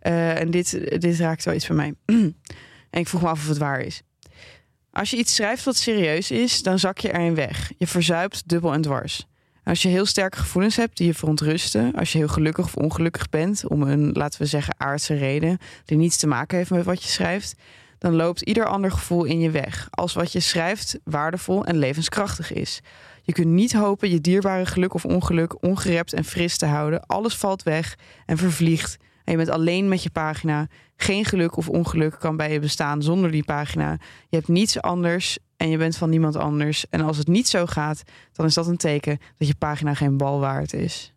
En 0.00 0.50
dit, 0.50 1.00
dit 1.00 1.18
raakt 1.18 1.44
wel 1.44 1.54
iets 1.54 1.66
bij 1.66 1.76
mij. 1.76 1.94
en 2.90 3.00
ik 3.00 3.08
vroeg 3.08 3.22
me 3.22 3.28
af 3.28 3.40
of 3.40 3.48
het 3.48 3.58
waar 3.58 3.80
is. 3.80 4.02
Als 4.90 5.10
je 5.10 5.16
iets 5.16 5.34
schrijft 5.34 5.64
wat 5.64 5.76
serieus 5.76 6.30
is, 6.30 6.62
dan 6.62 6.78
zak 6.78 6.98
je 6.98 7.12
erin 7.12 7.34
weg. 7.34 7.72
Je 7.78 7.86
verzuipt 7.86 8.48
dubbel 8.48 8.72
en 8.72 8.82
dwars. 8.82 9.26
Als 9.64 9.82
je 9.82 9.88
heel 9.88 10.06
sterke 10.06 10.36
gevoelens 10.36 10.76
hebt 10.76 10.96
die 10.96 11.06
je 11.06 11.14
verontrusten, 11.14 11.92
als 11.94 12.12
je 12.12 12.18
heel 12.18 12.28
gelukkig 12.28 12.64
of 12.64 12.76
ongelukkig 12.76 13.28
bent 13.28 13.68
om 13.68 13.82
een, 13.82 14.12
laten 14.12 14.40
we 14.40 14.46
zeggen, 14.46 14.74
aardse 14.78 15.14
reden 15.14 15.58
die 15.84 15.96
niets 15.96 16.16
te 16.16 16.26
maken 16.26 16.56
heeft 16.58 16.70
met 16.70 16.84
wat 16.84 17.02
je 17.02 17.08
schrijft, 17.08 17.54
dan 18.04 18.14
loopt 18.14 18.40
ieder 18.40 18.66
ander 18.66 18.90
gevoel 18.90 19.24
in 19.24 19.40
je 19.40 19.50
weg. 19.50 19.88
Als 19.90 20.14
wat 20.14 20.32
je 20.32 20.40
schrijft 20.40 20.98
waardevol 21.04 21.64
en 21.64 21.76
levenskrachtig 21.76 22.52
is. 22.52 22.80
Je 23.22 23.32
kunt 23.32 23.48
niet 23.48 23.72
hopen 23.72 24.10
je 24.10 24.20
dierbare 24.20 24.66
geluk 24.66 24.94
of 24.94 25.04
ongeluk 25.04 25.62
ongerept 25.62 26.12
en 26.12 26.24
fris 26.24 26.56
te 26.56 26.66
houden. 26.66 27.06
Alles 27.06 27.36
valt 27.36 27.62
weg 27.62 27.98
en 28.26 28.36
vervliegt. 28.36 28.96
En 29.24 29.32
je 29.32 29.36
bent 29.36 29.48
alleen 29.48 29.88
met 29.88 30.02
je 30.02 30.10
pagina. 30.10 30.66
Geen 30.96 31.24
geluk 31.24 31.56
of 31.56 31.68
ongeluk 31.68 32.16
kan 32.18 32.36
bij 32.36 32.52
je 32.52 32.60
bestaan 32.60 33.02
zonder 33.02 33.30
die 33.30 33.44
pagina. 33.44 33.90
Je 34.28 34.36
hebt 34.36 34.48
niets 34.48 34.80
anders 34.80 35.38
en 35.56 35.68
je 35.68 35.76
bent 35.76 35.96
van 35.96 36.10
niemand 36.10 36.36
anders. 36.36 36.88
En 36.90 37.00
als 37.00 37.16
het 37.16 37.28
niet 37.28 37.48
zo 37.48 37.66
gaat, 37.66 38.02
dan 38.32 38.46
is 38.46 38.54
dat 38.54 38.66
een 38.66 38.76
teken 38.76 39.18
dat 39.36 39.48
je 39.48 39.54
pagina 39.54 39.94
geen 39.94 40.16
bal 40.16 40.40
waard 40.40 40.72
is. 40.72 41.13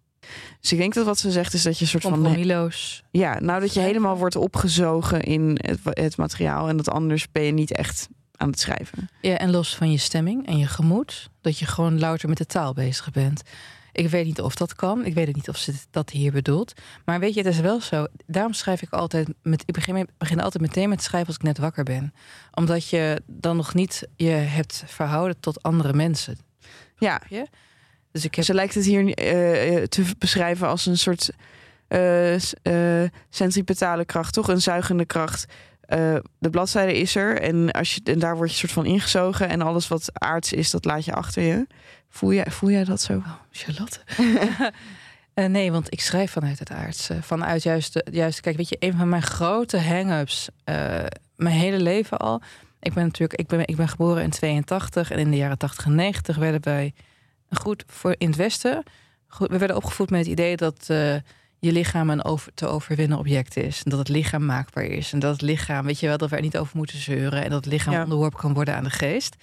Dus 0.61 0.71
ik 0.71 0.77
denk 0.77 0.93
dat 0.93 1.05
wat 1.05 1.19
ze 1.19 1.31
zegt 1.31 1.53
is 1.53 1.63
dat 1.63 1.77
je 1.77 1.83
een 1.83 1.89
soort 1.89 2.03
van 2.03 2.11
Compromisloos. 2.11 3.03
ja, 3.11 3.39
nou 3.39 3.59
dat 3.59 3.73
je 3.73 3.79
helemaal 3.79 4.17
wordt 4.17 4.35
opgezogen 4.35 5.21
in 5.21 5.59
het, 5.61 5.79
het 5.83 6.17
materiaal 6.17 6.67
en 6.67 6.77
dat 6.77 6.89
anders 6.89 7.31
ben 7.31 7.43
je 7.43 7.51
niet 7.51 7.71
echt 7.71 8.07
aan 8.35 8.49
het 8.49 8.59
schrijven. 8.59 9.09
Ja, 9.21 9.37
en 9.37 9.51
los 9.51 9.75
van 9.75 9.91
je 9.91 9.97
stemming 9.97 10.47
en 10.47 10.57
je 10.57 10.67
gemoed, 10.67 11.29
dat 11.41 11.59
je 11.59 11.65
gewoon 11.65 11.99
louter 11.99 12.29
met 12.29 12.37
de 12.37 12.45
taal 12.45 12.73
bezig 12.73 13.11
bent. 13.11 13.41
Ik 13.91 14.09
weet 14.09 14.25
niet 14.25 14.41
of 14.41 14.55
dat 14.55 14.75
kan. 14.75 15.05
Ik 15.05 15.13
weet 15.13 15.27
het 15.27 15.35
niet 15.35 15.49
of 15.49 15.57
ze 15.57 15.73
dat 15.91 16.09
hier 16.09 16.31
bedoelt. 16.31 16.73
Maar 17.05 17.19
weet 17.19 17.33
je, 17.33 17.39
het 17.39 17.53
is 17.53 17.59
wel 17.59 17.81
zo. 17.81 18.05
Daarom 18.25 18.53
schrijf 18.53 18.81
ik 18.81 18.89
altijd 18.89 19.33
met. 19.41 19.63
Ik 19.65 19.73
begin, 20.17 20.41
altijd 20.41 20.63
meteen 20.63 20.89
met 20.89 21.03
schrijven 21.03 21.27
als 21.27 21.35
ik 21.35 21.43
net 21.43 21.57
wakker 21.57 21.83
ben. 21.83 22.13
Omdat 22.53 22.89
je 22.89 23.21
dan 23.25 23.55
nog 23.55 23.73
niet 23.73 24.07
je 24.15 24.29
hebt 24.29 24.83
verhouden 24.85 25.39
tot 25.39 25.63
andere 25.63 25.93
mensen. 25.93 26.37
Ja, 26.97 27.21
Je? 27.29 27.47
Dus 28.11 28.25
ik 28.25 28.43
ze 28.43 28.53
lijkt 28.53 28.73
het 28.73 28.85
hier 28.85 29.13
eh, 29.13 29.77
eh, 29.77 29.83
te 29.83 30.03
beschrijven 30.17 30.67
als 30.67 30.85
een 30.85 30.97
soort 30.97 31.31
eh, 31.87 33.03
centripetale 33.29 34.05
kracht, 34.05 34.33
toch? 34.33 34.47
Een 34.47 34.61
zuigende 34.61 35.05
kracht. 35.05 35.45
De 36.39 36.49
bladzijde 36.51 36.97
is 36.97 37.15
er 37.15 37.41
en, 37.41 37.71
als 37.71 37.95
je, 37.95 38.01
en 38.03 38.19
daar 38.19 38.35
word 38.35 38.51
je 38.51 38.57
soort 38.57 38.71
van 38.71 38.85
ingezogen 38.85 39.49
en 39.49 39.61
alles 39.61 39.87
wat 39.87 40.09
aards 40.13 40.53
is, 40.53 40.71
dat 40.71 40.85
laat 40.85 41.05
je 41.05 41.13
achter 41.13 41.43
je. 41.43 41.67
Voel 42.09 42.33
jij, 42.33 42.45
voel 42.49 42.69
jij 42.69 42.83
dat 42.83 43.01
zo? 43.01 43.13
Oh, 43.13 43.31
Charlotte. 43.51 43.99
Nee, 45.47 45.71
want 45.71 45.93
ik 45.93 46.01
schrijf 46.01 46.31
vanuit 46.31 46.59
het 46.59 46.71
aardse. 46.71 47.17
Vanuit 47.21 47.63
juist, 47.63 48.01
juist, 48.11 48.39
kijk, 48.39 48.57
weet 48.57 48.69
je, 48.69 48.77
een 48.79 48.97
van 48.97 49.09
mijn 49.09 49.21
grote 49.21 49.79
hang-ups, 49.79 50.49
mijn 51.35 51.55
hele 51.55 51.79
leven 51.79 52.17
al. 52.17 52.41
Ik 52.79 52.93
ben 52.93 53.03
natuurlijk, 53.03 53.39
ik 53.39 53.47
ben, 53.47 53.67
ik 53.67 53.75
ben 53.75 53.87
geboren 53.87 54.23
in 54.23 54.29
82 54.29 55.11
en 55.11 55.19
in 55.19 55.31
de 55.31 55.37
jaren 55.37 55.57
80 55.57 55.85
en 55.85 55.95
90 55.95 56.37
werden 56.37 56.63
wij 56.63 56.93
goed 57.49 57.83
voor 57.87 58.15
in 58.17 58.27
het 58.27 58.35
Westen. 58.35 58.83
Goed, 59.27 59.49
we 59.49 59.57
werden 59.57 59.77
opgevoed 59.77 60.09
met 60.09 60.19
het 60.19 60.29
idee 60.29 60.55
dat 60.57 60.85
eh, 60.87 61.13
je 61.59 61.71
lichaam 61.71 62.09
een 62.09 62.23
over, 62.23 62.51
te 62.53 62.67
overwinnen 62.67 63.17
object 63.17 63.57
is. 63.57 63.81
En 63.83 63.89
dat 63.89 63.99
het 63.99 64.09
lichaam 64.09 64.45
maakbaar 64.45 64.83
is. 64.83 65.13
En 65.13 65.19
dat 65.19 65.31
het 65.31 65.41
lichaam, 65.41 65.85
weet 65.85 65.99
je 65.99 66.07
wel, 66.07 66.17
dat 66.17 66.29
we 66.29 66.35
er 66.35 66.41
niet 66.41 66.57
over 66.57 66.77
moeten 66.77 66.97
zeuren. 66.97 67.43
En 67.43 67.49
dat 67.49 67.65
het 67.65 67.73
lichaam 67.73 67.93
Ja. 67.93 68.03
onderworpen 68.03 68.39
kan 68.39 68.53
worden 68.53 68.75
aan 68.75 68.83
de 68.83 68.89
geest. 68.89 69.35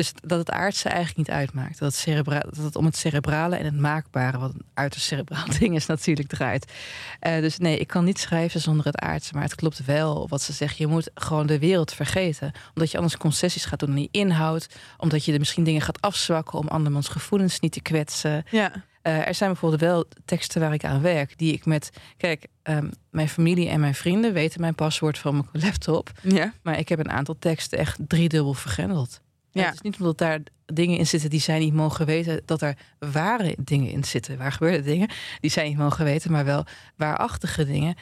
Dus 0.00 0.12
dat 0.22 0.38
het 0.38 0.50
aardse 0.50 0.88
eigenlijk 0.88 1.16
niet 1.16 1.36
uitmaakt. 1.36 1.78
Dat 1.78 1.88
het, 1.88 2.00
cerebra 2.00 2.38
dat 2.38 2.64
het 2.64 2.76
om 2.76 2.84
het 2.84 2.96
cerebrale 2.96 3.56
en 3.56 3.64
het 3.64 3.78
maakbare, 3.78 4.38
wat 4.38 4.54
een 4.54 4.64
uiterst 4.74 5.06
cerebraal 5.06 5.44
ding 5.58 5.74
is, 5.74 5.86
natuurlijk 5.86 6.28
draait. 6.28 6.72
Eh, 7.20 7.40
dus 7.40 7.58
nee, 7.58 7.78
ik 7.78 7.86
kan 7.86 8.04
niet 8.04 8.18
schrijven 8.18 8.60
zonder 8.60 8.86
het 8.86 8.98
aardse. 8.98 9.34
Maar 9.34 9.42
het 9.42 9.54
klopt 9.54 9.84
wel 9.84 10.28
wat 10.28 10.42
ze 10.42 10.52
zeggen. 10.52 10.76
Je 10.78 10.92
moet 10.92 11.10
gewoon 11.14 11.46
de 11.46 11.58
wereld 11.58 11.94
vergeten. 11.94 12.52
Omdat 12.74 12.90
je 12.90 12.96
anders 12.96 13.16
concessies 13.16 13.64
gaat 13.64 13.78
doen 13.78 13.88
aan 13.88 13.94
die 13.94 14.08
inhoud. 14.10 14.68
Omdat 14.96 15.24
je 15.24 15.32
er 15.32 15.38
misschien 15.38 15.64
dingen 15.64 15.80
gaat 15.80 16.00
afzwakken 16.00 16.58
om 16.58 16.68
andermans 16.68 17.08
gevoelens 17.08 17.60
niet 17.60 17.72
te 17.72 17.80
kwetsen. 17.80 18.44
Ja. 18.50 18.72
Eh, 19.02 19.26
er 19.26 19.34
zijn 19.34 19.50
bijvoorbeeld 19.50 19.80
wel 19.80 20.04
teksten 20.24 20.60
waar 20.60 20.72
ik 20.72 20.84
aan 20.84 21.02
werk, 21.02 21.38
die 21.38 21.52
ik 21.52 21.64
met. 21.64 21.90
Kijk, 22.16 22.46
ehm, 22.62 22.90
mijn 23.10 23.28
familie 23.28 23.68
en 23.68 23.80
mijn 23.80 23.94
vrienden 23.94 24.32
weten 24.32 24.60
mijn 24.60 24.74
paswoord 24.74 25.18
van 25.18 25.34
mijn 25.34 25.64
laptop. 25.64 26.10
Ja. 26.22 26.52
Maar 26.62 26.78
ik 26.78 26.88
heb 26.88 26.98
een 26.98 27.10
aantal 27.10 27.36
teksten 27.38 27.78
echt 27.78 27.98
driedubbel 28.08 28.54
vergrendeld. 28.54 29.20
Ja. 29.52 29.64
Het 29.64 29.74
is 29.74 29.80
niet 29.80 29.98
omdat 29.98 30.18
daar 30.18 30.40
dingen 30.66 30.98
in 30.98 31.06
zitten 31.06 31.30
die 31.30 31.40
zij 31.40 31.58
niet 31.58 31.74
mogen 31.74 32.06
weten, 32.06 32.42
dat 32.44 32.62
er 32.62 32.76
ware 32.98 33.56
dingen 33.58 33.90
in 33.90 34.04
zitten. 34.04 34.38
Waar 34.38 34.52
gebeuren 34.52 34.84
dingen 34.84 35.10
die 35.40 35.50
zij 35.50 35.68
niet 35.68 35.78
mogen 35.78 36.04
weten, 36.04 36.32
maar 36.32 36.44
wel 36.44 36.64
waarachtige 36.96 37.64
dingen 37.64 37.94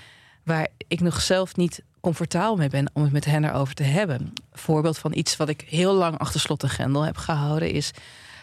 waar 0.45 0.69
ik 0.89 1.01
nog 1.01 1.21
zelf 1.21 1.57
niet 1.57 1.83
comfortabel 2.01 2.57
mee 2.57 2.69
ben 2.69 2.91
om 2.93 3.03
het 3.03 3.13
met 3.13 3.25
hen 3.25 3.45
erover 3.45 3.75
te 3.75 3.83
hebben. 3.83 4.21
Een 4.21 4.33
voorbeeld 4.53 4.99
van 4.99 5.15
iets 5.15 5.37
wat 5.37 5.49
ik 5.49 5.65
heel 5.69 5.95
lang 5.95 6.19
achter 6.19 6.41
slot 6.41 6.63
en 6.63 6.69
grendel 6.69 7.03
heb 7.03 7.17
gehouden 7.17 7.71
is 7.71 7.91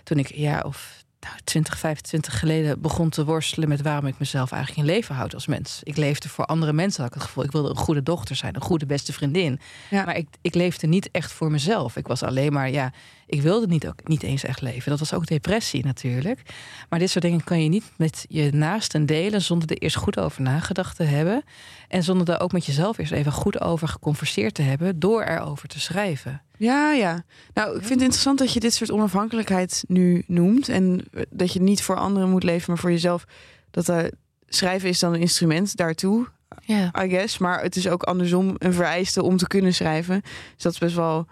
toen 0.03 0.17
ik 0.17 0.35
ja 0.35 0.61
of 0.65 1.04
20, 1.43 1.79
25 1.79 2.39
geleden 2.39 2.81
begon 2.81 3.09
te 3.09 3.25
worstelen 3.25 3.69
met 3.69 3.81
waarom 3.81 4.07
ik 4.07 4.19
mezelf 4.19 4.51
eigenlijk 4.51 4.87
in 4.87 4.93
leven 4.93 5.15
houd 5.15 5.33
als 5.33 5.47
mens. 5.47 5.79
Ik 5.83 5.97
leefde 5.97 6.29
voor 6.29 6.45
andere 6.45 6.73
mensen, 6.73 7.03
had 7.03 7.11
ik 7.11 7.17
het 7.17 7.27
gevoel. 7.27 7.43
Ik 7.43 7.51
wilde 7.51 7.69
een 7.69 7.75
goede 7.75 8.03
dochter 8.03 8.35
zijn, 8.35 8.55
een 8.55 8.61
goede 8.61 8.85
beste 8.85 9.13
vriendin. 9.13 9.59
Ja. 9.89 10.05
Maar 10.05 10.17
ik, 10.17 10.27
ik 10.41 10.55
leefde 10.55 10.87
niet 10.87 11.09
echt 11.11 11.31
voor 11.31 11.51
mezelf. 11.51 11.95
Ik 11.95 12.07
was 12.07 12.23
alleen 12.23 12.53
maar, 12.53 12.71
ja, 12.71 12.91
ik 13.27 13.41
wilde 13.41 13.67
niet, 13.67 13.87
ook, 13.87 14.07
niet 14.07 14.23
eens 14.23 14.43
echt 14.43 14.61
leven. 14.61 14.89
Dat 14.89 14.99
was 14.99 15.13
ook 15.13 15.25
depressie 15.25 15.85
natuurlijk. 15.85 16.41
Maar 16.89 16.99
dit 16.99 17.09
soort 17.09 17.23
dingen 17.23 17.43
kan 17.43 17.63
je 17.63 17.69
niet 17.69 17.91
met 17.97 18.25
je 18.29 18.53
naasten 18.53 19.05
delen 19.05 19.41
zonder 19.41 19.69
er 19.69 19.77
eerst 19.77 19.95
goed 19.95 20.19
over 20.19 20.41
nagedacht 20.41 20.95
te 20.95 21.03
hebben. 21.03 21.43
En 21.87 22.03
zonder 22.03 22.25
daar 22.25 22.41
ook 22.41 22.51
met 22.51 22.65
jezelf 22.65 22.97
eerst 22.97 23.11
even 23.11 23.31
goed 23.31 23.61
over 23.61 23.87
geconverseerd 23.87 24.53
te 24.53 24.61
hebben 24.61 24.99
door 24.99 25.23
erover 25.23 25.67
te 25.67 25.79
schrijven. 25.79 26.41
Ja, 26.57 26.91
ja. 26.91 27.23
Nou, 27.53 27.69
ik 27.69 27.77
vind 27.77 27.89
het 27.89 28.01
interessant 28.01 28.39
dat 28.39 28.53
je 28.53 28.59
dit 28.59 28.73
soort 28.73 28.91
onafhankelijkheid 28.91 29.83
nu 29.87 30.23
noemt. 30.27 30.69
En 30.69 31.05
dat 31.29 31.53
je 31.53 31.61
niet 31.61 31.81
voor 31.81 31.95
anderen 31.95 32.29
moet 32.29 32.43
leven, 32.43 32.65
maar 32.67 32.77
voor 32.77 32.91
jezelf. 32.91 33.25
Dat 33.71 33.89
eh, 33.89 34.03
schrijven 34.47 34.89
is 34.89 34.99
dan 34.99 35.13
een 35.13 35.19
instrument 35.19 35.75
daartoe. 35.75 36.27
Ja. 36.61 36.91
I 37.03 37.09
guess. 37.09 37.37
Maar 37.37 37.61
het 37.61 37.75
is 37.75 37.87
ook 37.87 38.03
andersom 38.03 38.55
een 38.57 38.73
vereiste 38.73 39.23
om 39.23 39.37
te 39.37 39.47
kunnen 39.47 39.73
schrijven. 39.73 40.21
Dus 40.53 40.63
dat 40.63 40.71
is 40.71 40.77
best 40.77 40.95
wel, 40.95 41.27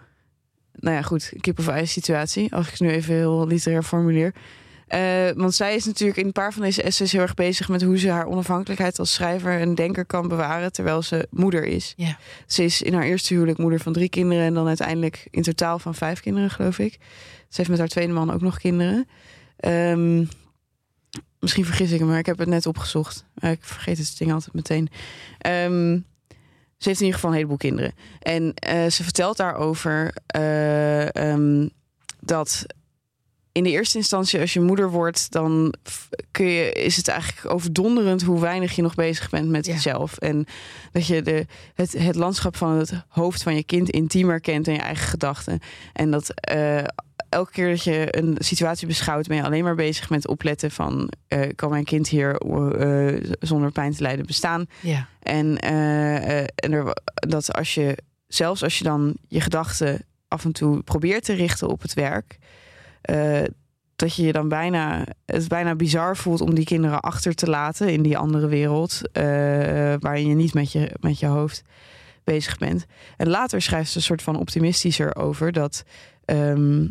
nou 0.72 0.96
ja, 0.96 1.02
goed, 1.02 1.32
kip 1.40 1.58
of 1.58 1.68
ijs 1.68 1.92
situatie. 1.92 2.54
Als 2.54 2.66
ik 2.66 2.72
het 2.72 2.80
nu 2.80 2.90
even 2.90 3.14
heel 3.14 3.46
literair 3.46 3.82
formuleer. 3.82 4.34
Eh, 4.86 5.30
want 5.34 5.54
zij 5.54 5.74
is 5.74 5.84
natuurlijk 5.84 6.18
in 6.18 6.26
een 6.26 6.32
paar 6.32 6.52
van 6.52 6.62
deze 6.62 6.82
essays 6.82 7.12
heel 7.12 7.20
erg 7.20 7.34
bezig 7.34 7.68
met 7.68 7.82
hoe 7.82 7.98
ze 7.98 8.10
haar 8.10 8.26
onafhankelijkheid 8.26 8.98
als 8.98 9.12
schrijver 9.12 9.60
en 9.60 9.74
denker 9.74 10.04
kan 10.04 10.28
bewaren 10.28 10.72
terwijl 10.72 11.02
ze 11.02 11.26
moeder 11.30 11.64
is. 11.64 11.94
Ja. 11.96 12.18
Ze 12.46 12.64
is 12.64 12.82
in 12.82 12.94
haar 12.94 13.04
eerste 13.04 13.34
huwelijk 13.34 13.58
moeder 13.58 13.80
van 13.80 13.92
drie 13.92 14.08
kinderen 14.08 14.44
en 14.44 14.54
dan 14.54 14.66
uiteindelijk 14.66 15.28
in 15.30 15.42
totaal 15.42 15.78
van 15.78 15.94
vijf 15.94 16.20
kinderen, 16.20 16.50
geloof 16.50 16.78
ik. 16.78 16.92
Ze 17.48 17.60
heeft 17.60 17.68
met 17.70 17.78
haar 17.78 17.88
tweede 17.88 18.12
man 18.12 18.32
ook 18.32 18.40
nog 18.40 18.58
kinderen. 18.58 19.08
Ehm, 19.56 20.24
misschien 21.38 21.64
vergis 21.64 21.90
ik 21.90 22.00
me, 22.00 22.06
maar 22.06 22.18
ik 22.18 22.26
heb 22.26 22.38
het 22.38 22.48
net 22.48 22.66
opgezocht. 22.66 23.24
Eh, 23.34 23.50
ik 23.50 23.64
vergeet 23.64 23.98
het 23.98 24.18
ding 24.18 24.32
altijd 24.32 24.54
meteen. 24.54 24.88
Ehm, 25.38 25.98
ze 26.78 26.88
heeft 26.88 27.00
in 27.00 27.06
ieder 27.06 27.14
geval 27.14 27.30
een 27.30 27.36
heleboel 27.36 27.56
kinderen. 27.56 27.92
En 28.18 28.54
eh, 28.54 28.90
ze 28.90 29.02
vertelt 29.02 29.36
daarover 29.36 30.14
eh, 30.26 31.16
ehm, 31.16 31.68
dat 32.20 32.66
in 33.54 33.62
de 33.62 33.70
eerste 33.70 33.98
instantie, 33.98 34.40
als 34.40 34.52
je 34.52 34.60
moeder 34.60 34.90
wordt, 34.90 35.30
dan 35.32 35.74
kun 36.30 36.46
je, 36.46 36.72
is 36.72 36.96
het 36.96 37.08
eigenlijk 37.08 37.54
overdonderend 37.54 38.22
hoe 38.22 38.40
weinig 38.40 38.76
je 38.76 38.82
nog 38.82 38.94
bezig 38.94 39.30
bent 39.30 39.48
met 39.48 39.66
Ja. 39.66 39.72
jezelf. 39.72 40.18
En 40.18 40.46
dat 40.92 41.06
je 41.06 41.22
de, 41.22 41.46
het, 41.74 41.92
het 41.92 42.14
landschap 42.14 42.56
van 42.56 42.70
het 42.70 42.92
hoofd 43.08 43.42
van 43.42 43.54
je 43.54 43.64
kind 43.64 43.90
intiemer 43.90 44.40
kent 44.40 44.64
dan 44.64 44.74
je 44.74 44.80
eigen 44.80 45.06
gedachten. 45.08 45.60
En 45.92 46.10
dat 46.10 46.40
eh, 46.40 46.78
elke 47.28 47.52
keer 47.52 47.68
dat 47.70 47.84
je 47.84 48.16
een 48.18 48.36
situatie 48.38 48.86
beschouwt, 48.86 49.26
ben 49.26 49.36
je 49.36 49.42
alleen 49.42 49.64
maar 49.64 49.74
bezig 49.74 50.10
met 50.10 50.28
opletten 50.28 50.70
van 50.70 51.12
eh, 51.28 51.48
kan 51.54 51.70
mijn 51.70 51.84
kind 51.84 52.08
hier 52.08 52.36
eh, 52.36 53.30
zonder 53.40 53.70
pijn 53.72 53.92
te 53.92 54.02
lijden 54.02 54.26
bestaan. 54.26 54.66
Ja. 54.80 55.08
En, 55.22 55.58
en 55.58 56.72
er, 56.72 56.96
dat 57.14 57.52
als 57.52 57.74
je, 57.74 57.96
zelfs 58.26 58.62
als 58.62 58.78
je 58.78 58.84
dan 58.84 59.14
je 59.28 59.40
gedachten 59.40 60.04
af 60.28 60.44
en 60.44 60.52
toe 60.52 60.82
probeert 60.82 61.24
te 61.24 61.32
richten 61.32 61.68
op 61.68 61.82
het 61.82 61.94
werk, 61.94 62.38
eh, 63.04 63.42
dat 63.96 64.14
je 64.16 64.22
je 64.22 64.32
dan 64.32 64.48
bijna, 64.48 65.04
het 65.26 65.48
bijna 65.48 65.74
bizar 65.74 66.16
voelt 66.16 66.40
om 66.40 66.54
die 66.54 66.64
kinderen 66.64 67.00
achter 67.00 67.34
te 67.34 67.50
laten 67.50 67.88
in 67.88 68.02
die 68.02 68.18
andere 68.18 68.46
wereld, 68.46 69.00
eh, 69.12 69.24
waarin 69.98 70.28
je 70.28 70.34
niet 70.34 70.54
met 70.54 70.72
je, 70.72 70.90
met 71.00 71.18
je 71.18 71.26
hoofd 71.26 71.62
bezig 72.24 72.58
bent. 72.58 72.86
En 73.16 73.28
later 73.28 73.62
schrijft 73.62 73.90
ze 73.90 73.96
een 73.96 74.02
soort 74.02 74.22
van 74.22 74.38
optimistischer 74.38 75.16
over 75.16 75.52
dat 75.52 75.84
ehm, 76.24 76.86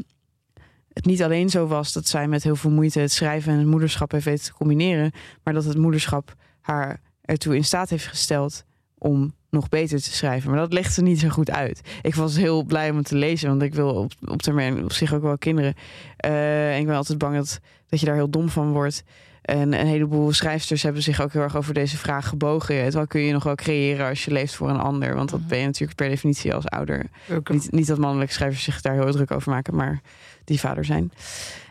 het 0.93 1.05
niet 1.05 1.23
alleen 1.23 1.49
zo 1.49 1.67
was 1.67 1.93
dat 1.93 2.07
zij 2.07 2.27
met 2.27 2.43
heel 2.43 2.55
veel 2.55 2.71
moeite 2.71 2.99
het 2.99 3.11
schrijven 3.11 3.51
en 3.51 3.57
het 3.57 3.67
moederschap 3.67 4.11
heeft 4.11 4.25
weten 4.25 4.45
te 4.45 4.53
combineren, 4.53 5.11
maar 5.43 5.53
dat 5.53 5.63
het 5.63 5.77
moederschap 5.77 6.35
haar 6.61 7.01
ertoe 7.21 7.55
in 7.55 7.63
staat 7.63 7.89
heeft 7.89 8.07
gesteld 8.07 8.63
om 9.03 9.33
nog 9.49 9.69
beter 9.69 10.01
te 10.01 10.13
schrijven. 10.13 10.49
Maar 10.49 10.59
dat 10.59 10.73
legt 10.73 10.93
ze 10.93 11.01
niet 11.01 11.19
zo 11.19 11.29
goed 11.29 11.51
uit. 11.51 11.81
Ik 12.01 12.15
was 12.15 12.35
heel 12.35 12.63
blij 12.63 12.89
om 12.89 12.97
het 12.97 13.05
te 13.05 13.15
lezen, 13.15 13.49
want 13.49 13.61
ik 13.61 13.73
wil 13.73 13.89
op, 13.89 14.11
op 14.25 14.41
termijn 14.41 14.83
op 14.83 14.91
zich 14.91 15.13
ook 15.13 15.21
wel 15.21 15.37
kinderen. 15.37 15.73
Eh, 16.17 16.73
en 16.73 16.79
ik 16.79 16.85
ben 16.85 16.95
altijd 16.95 17.17
bang 17.17 17.35
dat, 17.35 17.59
dat 17.87 17.99
je 17.99 18.05
daar 18.05 18.15
heel 18.15 18.29
dom 18.29 18.49
van 18.49 18.71
wordt. 18.71 19.03
En 19.41 19.73
een 19.79 19.87
heleboel 19.87 20.31
schrijfsters 20.31 20.83
hebben 20.83 21.01
zich 21.01 21.21
ook 21.21 21.33
heel 21.33 21.41
erg 21.41 21.55
over 21.55 21.73
deze 21.73 21.97
vraag 21.97 22.27
gebogen. 22.27 22.91
Wat 22.91 23.07
kun 23.07 23.21
je 23.21 23.33
nog 23.33 23.43
wel 23.43 23.55
creëren 23.55 24.07
als 24.07 24.25
je 24.25 24.31
leeft 24.31 24.55
voor 24.55 24.69
een 24.69 24.79
ander? 24.79 25.15
Want 25.15 25.29
dat 25.29 25.47
ben 25.47 25.59
je 25.59 25.65
natuurlijk 25.65 25.97
per 25.97 26.09
definitie 26.09 26.53
als 26.53 26.67
ouder. 26.67 27.05
Niet, 27.49 27.71
niet 27.71 27.87
dat 27.87 27.97
mannelijke 27.97 28.33
schrijvers 28.33 28.63
zich 28.63 28.81
daar 28.81 28.93
heel 28.93 29.11
druk 29.11 29.31
over 29.31 29.51
maken, 29.51 29.75
maar 29.75 30.01
die 30.43 30.59
vader 30.59 30.85
zijn. 30.85 31.11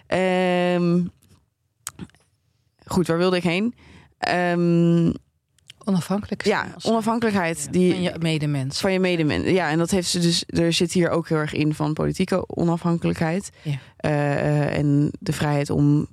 Ehm, 0.06 1.04
goed, 2.86 3.06
waar 3.06 3.18
wilde 3.18 3.36
ik 3.36 3.42
heen? 3.42 3.74
Ehm, 4.18 5.10
Onafhankelijk. 5.84 6.44
ja, 6.44 6.74
onafhankelijkheid. 6.82 7.62
Ja, 7.64 7.70
Die, 7.70 7.92
van 7.92 8.02
je 8.02 8.14
medemens. 8.18 8.80
van 8.80 8.92
je 8.92 9.00
medemens. 9.00 9.48
Ja, 9.48 9.70
en 9.70 9.78
dat 9.78 9.90
heeft 9.90 10.08
ze 10.08 10.18
dus. 10.18 10.44
Er 10.46 10.72
zit 10.72 10.92
hier 10.92 11.10
ook 11.10 11.28
heel 11.28 11.38
erg 11.38 11.52
in 11.52 11.74
van 11.74 11.92
politieke 11.92 12.48
onafhankelijkheid. 12.48 13.50
Ja. 13.62 13.78
Eh, 13.96 14.76
en 14.76 15.12
de 15.20 15.32
vrijheid 15.32 15.70
om 15.70 16.06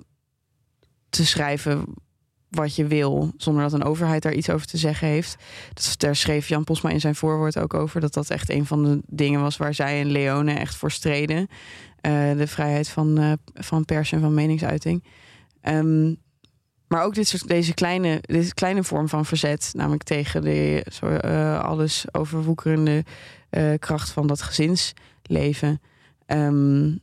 te 1.08 1.26
schrijven 1.26 1.84
wat 2.48 2.74
je 2.76 2.86
wil, 2.86 3.32
zonder 3.36 3.62
dat 3.62 3.72
een 3.72 3.84
overheid 3.84 4.22
daar 4.22 4.32
iets 4.34 4.50
over 4.50 4.66
te 4.66 4.76
zeggen 4.76 5.08
heeft. 5.08 5.36
Dat, 5.72 5.94
daar 5.96 6.16
schreef 6.16 6.48
Jan 6.48 6.64
Posma 6.64 6.90
in 6.90 7.00
zijn 7.00 7.14
voorwoord 7.14 7.58
ook 7.58 7.74
over. 7.74 8.00
Dat 8.00 8.14
dat 8.14 8.30
echt 8.30 8.50
een 8.50 8.66
van 8.66 8.84
de 8.84 9.00
dingen 9.06 9.40
was 9.40 9.56
waar 9.56 9.74
zij 9.74 10.00
en 10.00 10.10
Leone 10.10 10.52
echt 10.52 10.74
voor 10.76 10.90
streden. 10.90 11.48
Eh, 12.00 12.12
de 12.36 12.46
vrijheid 12.46 12.88
van, 12.88 13.18
eh, 13.18 13.32
van 13.54 13.84
pers 13.84 14.12
en 14.12 14.20
van 14.20 14.34
meningsuiting. 14.34 15.04
Ehm, 15.60 16.14
maar 16.90 17.04
ook 17.04 17.14
dit 17.14 17.28
soort, 17.28 17.48
deze 17.48 17.74
kleine, 17.74 18.18
deze 18.20 18.54
kleine 18.54 18.84
vorm 18.84 19.08
van 19.08 19.26
verzet, 19.26 19.72
namelijk 19.76 20.02
tegen 20.02 20.42
de 20.42 20.84
eh, 21.00 21.60
alles 21.60 22.04
overwoekerende 22.12 23.04
eh, 23.50 23.72
kracht 23.78 24.10
van 24.10 24.26
dat 24.26 24.42
gezinsleven. 24.42 25.80
Ehm, 26.26 26.96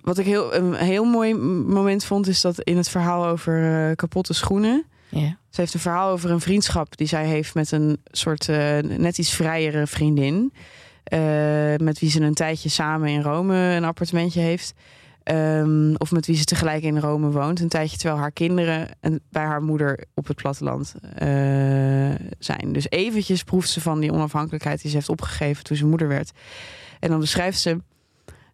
wat 0.00 0.18
ik 0.18 0.26
heel, 0.26 0.54
een 0.54 0.74
heel 0.74 1.04
mooi 1.04 1.34
moment 1.34 2.04
vond, 2.04 2.26
is 2.26 2.40
dat 2.40 2.60
in 2.60 2.76
het 2.76 2.88
verhaal 2.88 3.26
over 3.26 3.88
eh, 3.88 3.96
kapotte 3.96 4.32
schoenen. 4.32 4.84
Ze 5.50 5.60
heeft 5.60 5.74
een 5.74 5.80
verhaal 5.80 6.10
over 6.10 6.30
een 6.30 6.40
vriendschap 6.40 6.96
die 6.96 7.06
zij 7.06 7.26
heeft 7.26 7.54
met 7.54 7.70
een 7.72 8.00
soort 8.04 8.46
net 8.98 9.18
iets 9.18 9.34
vrijere 9.34 9.86
vriendin. 9.86 10.52
met 11.76 11.98
wie 11.98 12.10
ze 12.10 12.20
een 12.20 12.34
tijdje 12.34 12.68
samen 12.68 13.08
in 13.08 13.22
Rome 13.22 13.56
een 13.56 13.84
appartementje 13.84 14.40
heeft. 14.40 14.74
Ehm, 15.22 15.94
of 15.94 16.10
met 16.10 16.26
wie 16.26 16.36
ze 16.36 16.44
tegelijk 16.44 16.82
in 16.82 16.98
Rome 16.98 17.30
woont. 17.30 17.60
Een 17.60 17.68
tijdje 17.68 17.96
terwijl 17.96 18.20
haar 18.20 18.32
kinderen 18.32 18.88
en 19.00 19.20
bij 19.30 19.44
haar 19.44 19.62
moeder 19.62 20.04
op 20.14 20.26
het 20.26 20.36
platteland 20.36 20.94
eh, 21.14 21.28
zijn. 22.38 22.72
Dus 22.72 22.90
eventjes 22.90 23.42
proeft 23.42 23.70
ze 23.70 23.80
van 23.80 24.00
die 24.00 24.12
onafhankelijkheid 24.12 24.80
die 24.80 24.90
ze 24.90 24.96
heeft 24.96 25.08
opgegeven 25.08 25.64
toen 25.64 25.76
ze 25.76 25.86
moeder 25.86 26.08
werd. 26.08 26.30
En 27.00 27.08
dan 27.10 27.20
beschrijft 27.20 27.60
ze 27.60 27.78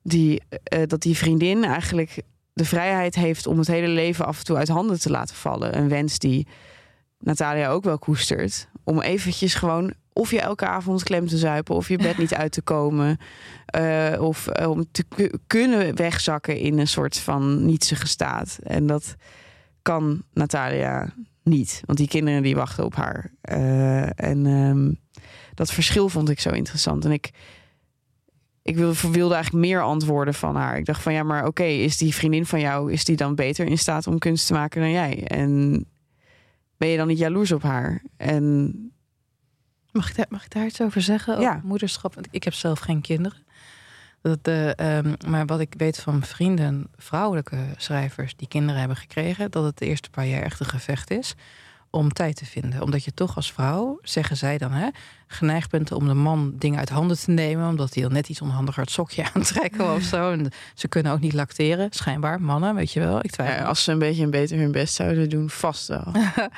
die, 0.03 0.43
eh, 0.63 0.83
dat 0.87 1.03
die 1.03 1.17
vriendin 1.17 1.65
eigenlijk 1.65 2.23
de 2.53 2.65
vrijheid 2.65 3.15
heeft 3.15 3.47
om 3.47 3.59
het 3.59 3.67
hele 3.67 3.89
leven 3.89 4.27
af 4.27 4.39
en 4.39 4.45
toe 4.45 4.57
uit 4.57 4.69
handen 4.69 5.01
te 5.01 5.11
laten 5.11 5.37
vallen. 5.37 5.79
Een 5.79 5.89
wens 5.89 6.19
die 6.19 6.47
Natalia 7.19 7.69
ook 7.69 7.85
wel 7.85 7.99
koestert. 7.99 8.69
Om 8.85 9.01
eventjes 9.01 9.55
gewoon 9.55 9.93
of 10.19 10.31
je 10.31 10.41
elke 10.41 10.67
avond 10.67 11.03
klem 11.03 11.27
te 11.27 11.39
zuipen 11.39 11.75
of 11.75 11.89
je 11.89 11.97
bed 11.97 12.19
niet 12.19 12.35
uit 12.35 12.53
te 12.53 12.63
komen. 12.63 13.19
eh, 13.67 14.17
of 14.21 14.47
eh, 14.47 14.71
om 14.71 14.85
te 14.91 15.05
ku- 15.05 15.31
kunnen 15.47 15.97
wegzakken 15.97 16.57
in 16.59 16.79
een 16.79 16.89
soort 16.89 17.19
van 17.19 17.65
nietsige 17.67 18.07
staat. 18.07 18.59
En 18.63 18.87
dat 18.87 19.15
kan 19.83 20.23
Natalia 20.33 21.15
niet. 21.43 21.83
Want 21.87 21.99
die 21.99 22.09
kinderen 22.09 22.43
die 22.43 22.55
wachten 22.55 22.85
op 22.85 22.95
haar. 22.95 23.31
Eh, 23.41 24.21
en 24.21 24.47
ehm, 24.47 24.93
dat 25.55 25.73
verschil 25.73 26.09
vond 26.09 26.29
ik 26.29 26.41
zo 26.41 26.51
interessant. 26.51 27.05
En 27.05 27.11
ik, 27.13 27.31
ik 28.63 28.77
wilde, 28.77 29.11
wilde 29.11 29.35
eigenlijk 29.35 29.67
meer 29.67 29.83
antwoorden 29.83 30.35
van 30.35 30.57
haar. 30.57 30.79
Ik 30.79 30.85
dacht 30.85 31.03
van 31.03 31.13
ja, 31.13 31.23
maar 31.23 31.47
oké, 31.47 31.65
is 31.65 31.97
die 31.97 32.15
vriendin 32.15 32.47
van 32.47 32.61
jou, 32.61 32.93
is 32.93 33.05
die 33.05 33.17
dan 33.17 33.35
beter 33.35 33.67
in 33.67 33.79
staat 33.79 34.07
om 34.07 34.19
kunst 34.19 34.47
te 34.47 34.53
maken 34.53 34.81
dan 34.81 34.91
jij? 34.91 35.25
En 35.27 35.85
ben 36.77 36.89
je 36.89 36.97
dan 36.97 37.07
niet 37.07 37.19
jaloers 37.19 37.53
op 37.53 37.63
haar? 37.63 38.03
En 38.17 38.73
Mag 39.93 40.09
ik, 40.11 40.17
daar, 40.17 40.27
mag 40.29 40.45
ik 40.45 40.51
daar 40.53 40.65
iets 40.67 40.81
over 40.81 41.03
zeggen? 41.03 41.33
Over 41.37 41.45
Ja. 41.45 41.61
moederschap. 41.65 42.15
Want 42.15 42.27
Ik 42.31 42.45
heb 42.45 42.55
zelf 42.55 42.79
geen 42.79 43.01
kinderen. 43.01 43.47
Dat, 44.23 44.39
eh, 44.43 44.79
ehm, 44.99 45.15
maar 45.29 45.47
wat 45.47 45.61
ik 45.61 45.75
weet 45.77 45.99
van 46.01 46.23
vrienden, 46.23 46.87
vrouwelijke 46.97 47.57
schrijvers 47.77 48.37
die 48.37 48.49
kinderen 48.49 48.79
hebben 48.79 48.97
gekregen, 48.97 49.51
dat 49.51 49.65
het 49.65 49.79
de 49.79 49.87
eerste 49.87 50.11
paar 50.11 50.27
jaar 50.27 50.43
echt 50.43 50.61
een 50.61 50.67
gevecht 50.67 51.11
is 51.11 51.35
om 51.91 52.13
tijd 52.13 52.37
te 52.37 52.45
vinden. 52.47 52.83
Omdat 52.83 53.05
je 53.05 53.15
toch 53.15 53.37
als 53.37 53.53
vrouw, 53.53 53.99
zeggen 54.03 54.37
zij 54.37 54.59
dan, 54.59 54.73
hè, 54.73 54.89
geneigd 55.29 55.71
bent 55.71 55.93
om 55.93 56.07
de 56.07 56.15
man 56.15 56.53
dingen 56.59 56.79
uit 56.79 56.89
handen 56.89 57.19
te 57.19 57.31
nemen, 57.31 57.69
omdat 57.69 57.95
hij 57.95 58.03
dan 58.03 58.13
net 58.13 58.29
iets 58.29 58.41
onhandiger 58.41 58.83
het 58.83 58.91
sokje 58.91 59.25
aantrekken 59.35 59.95
of 59.95 60.03
zo. 60.03 60.31
En 60.33 60.51
ze 60.75 60.89
kunnen 60.89 61.13
ook 61.13 61.21
niet 61.21 61.33
lacteren, 61.33 61.89
schijnbaar, 61.91 62.41
mannen, 62.41 62.75
weet 62.75 62.93
je 62.93 63.01
wel. 63.01 63.19
Ik 63.25 63.31
twijfel. 63.31 63.57
ja, 63.57 63.65
als 63.65 63.85
ze 63.85 63.93
een 63.93 63.99
beetje 63.99 64.27
beter 64.29 64.59
hun 64.59 64.73
best 64.73 64.95
zouden 64.95 65.29
doen, 65.29 65.51
vast 65.51 65.89
wel. 65.89 66.13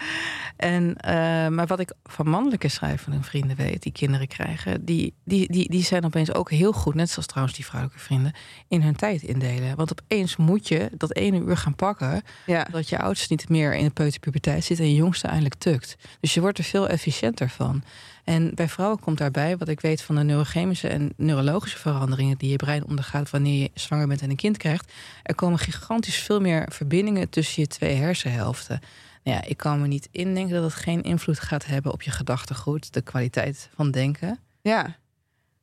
En, 0.56 0.96
eh, 0.96 1.12
maar 1.48 1.66
wat 1.66 1.80
ik 1.80 1.92
van 2.04 2.28
mannelijke 2.28 2.68
schrijvende 2.68 3.22
vrienden 3.22 3.56
weet, 3.56 3.82
die 3.82 3.92
kinderen 3.92 4.26
krijgen, 4.26 4.84
die, 4.84 5.14
die, 5.24 5.52
die, 5.52 5.70
die 5.70 5.82
zijn 5.84 6.04
opeens 6.04 6.34
ook 6.34 6.50
heel 6.50 6.72
goed, 6.72 6.94
net 6.94 7.10
zoals 7.10 7.26
trouwens 7.26 7.56
die 7.56 7.64
vrouwelijke 7.64 8.02
vrienden, 8.02 8.32
in 8.68 8.82
hun 8.82 8.96
tijd 8.96 9.22
indelen. 9.22 9.76
Want 9.76 9.90
opeens 10.02 10.36
moet 10.36 10.68
je 10.68 10.90
dat 10.96 11.14
ene 11.14 11.38
uur 11.40 11.56
gaan 11.56 11.74
pakken, 11.74 12.22
Ja. 12.46 12.66
dat 12.70 12.88
je 12.88 12.98
oudste 12.98 13.26
niet 13.28 13.48
meer 13.48 13.74
in 13.74 13.84
de 13.84 13.90
peuterpuberteit 13.90 14.64
zit 14.64 14.78
en 14.78 14.88
je 14.88 14.94
jongste 14.94 15.26
eindelijk 15.26 15.54
tukt. 15.54 15.96
Dus 16.20 16.34
je 16.34 16.40
wordt 16.40 16.58
er 16.58 16.64
veel 16.64 16.88
efficiënter 16.88 17.48
van. 17.48 17.82
En 18.30 18.54
bij 18.54 18.68
vrouwen 18.68 19.00
komt 19.00 19.18
daarbij, 19.18 19.56
wat 19.56 19.68
ik 19.68 19.80
weet 19.80 20.02
van 20.02 20.14
de 20.14 20.22
neurochemische 20.22 20.88
en 20.88 21.12
neurologische 21.16 21.78
veranderingen 21.78 22.38
die 22.38 22.50
je 22.50 22.56
brein 22.56 22.86
ondergaat 22.86 23.30
wanneer 23.30 23.60
je 23.62 23.70
zwanger 23.74 24.06
bent 24.06 24.22
en 24.22 24.30
een 24.30 24.36
kind 24.36 24.56
krijgt, 24.56 24.92
er 25.22 25.34
komen 25.34 25.58
gigantisch 25.58 26.16
veel 26.18 26.40
meer 26.40 26.68
verbindingen 26.72 27.28
tussen 27.28 27.62
je 27.62 27.68
twee 27.68 27.94
hersenhelften. 27.96 28.80
Nou 29.24 29.36
ja, 29.36 29.44
ik 29.48 29.56
kan 29.56 29.80
me 29.80 29.86
niet 29.86 30.08
indenken 30.10 30.54
dat 30.54 30.62
het 30.62 30.82
geen 30.82 31.02
invloed 31.02 31.40
gaat 31.40 31.66
hebben 31.66 31.92
op 31.92 32.02
je 32.02 32.10
gedachtegoed, 32.10 32.92
de 32.92 33.00
kwaliteit 33.00 33.68
van 33.74 33.90
denken. 33.90 34.38
ja, 34.62 34.96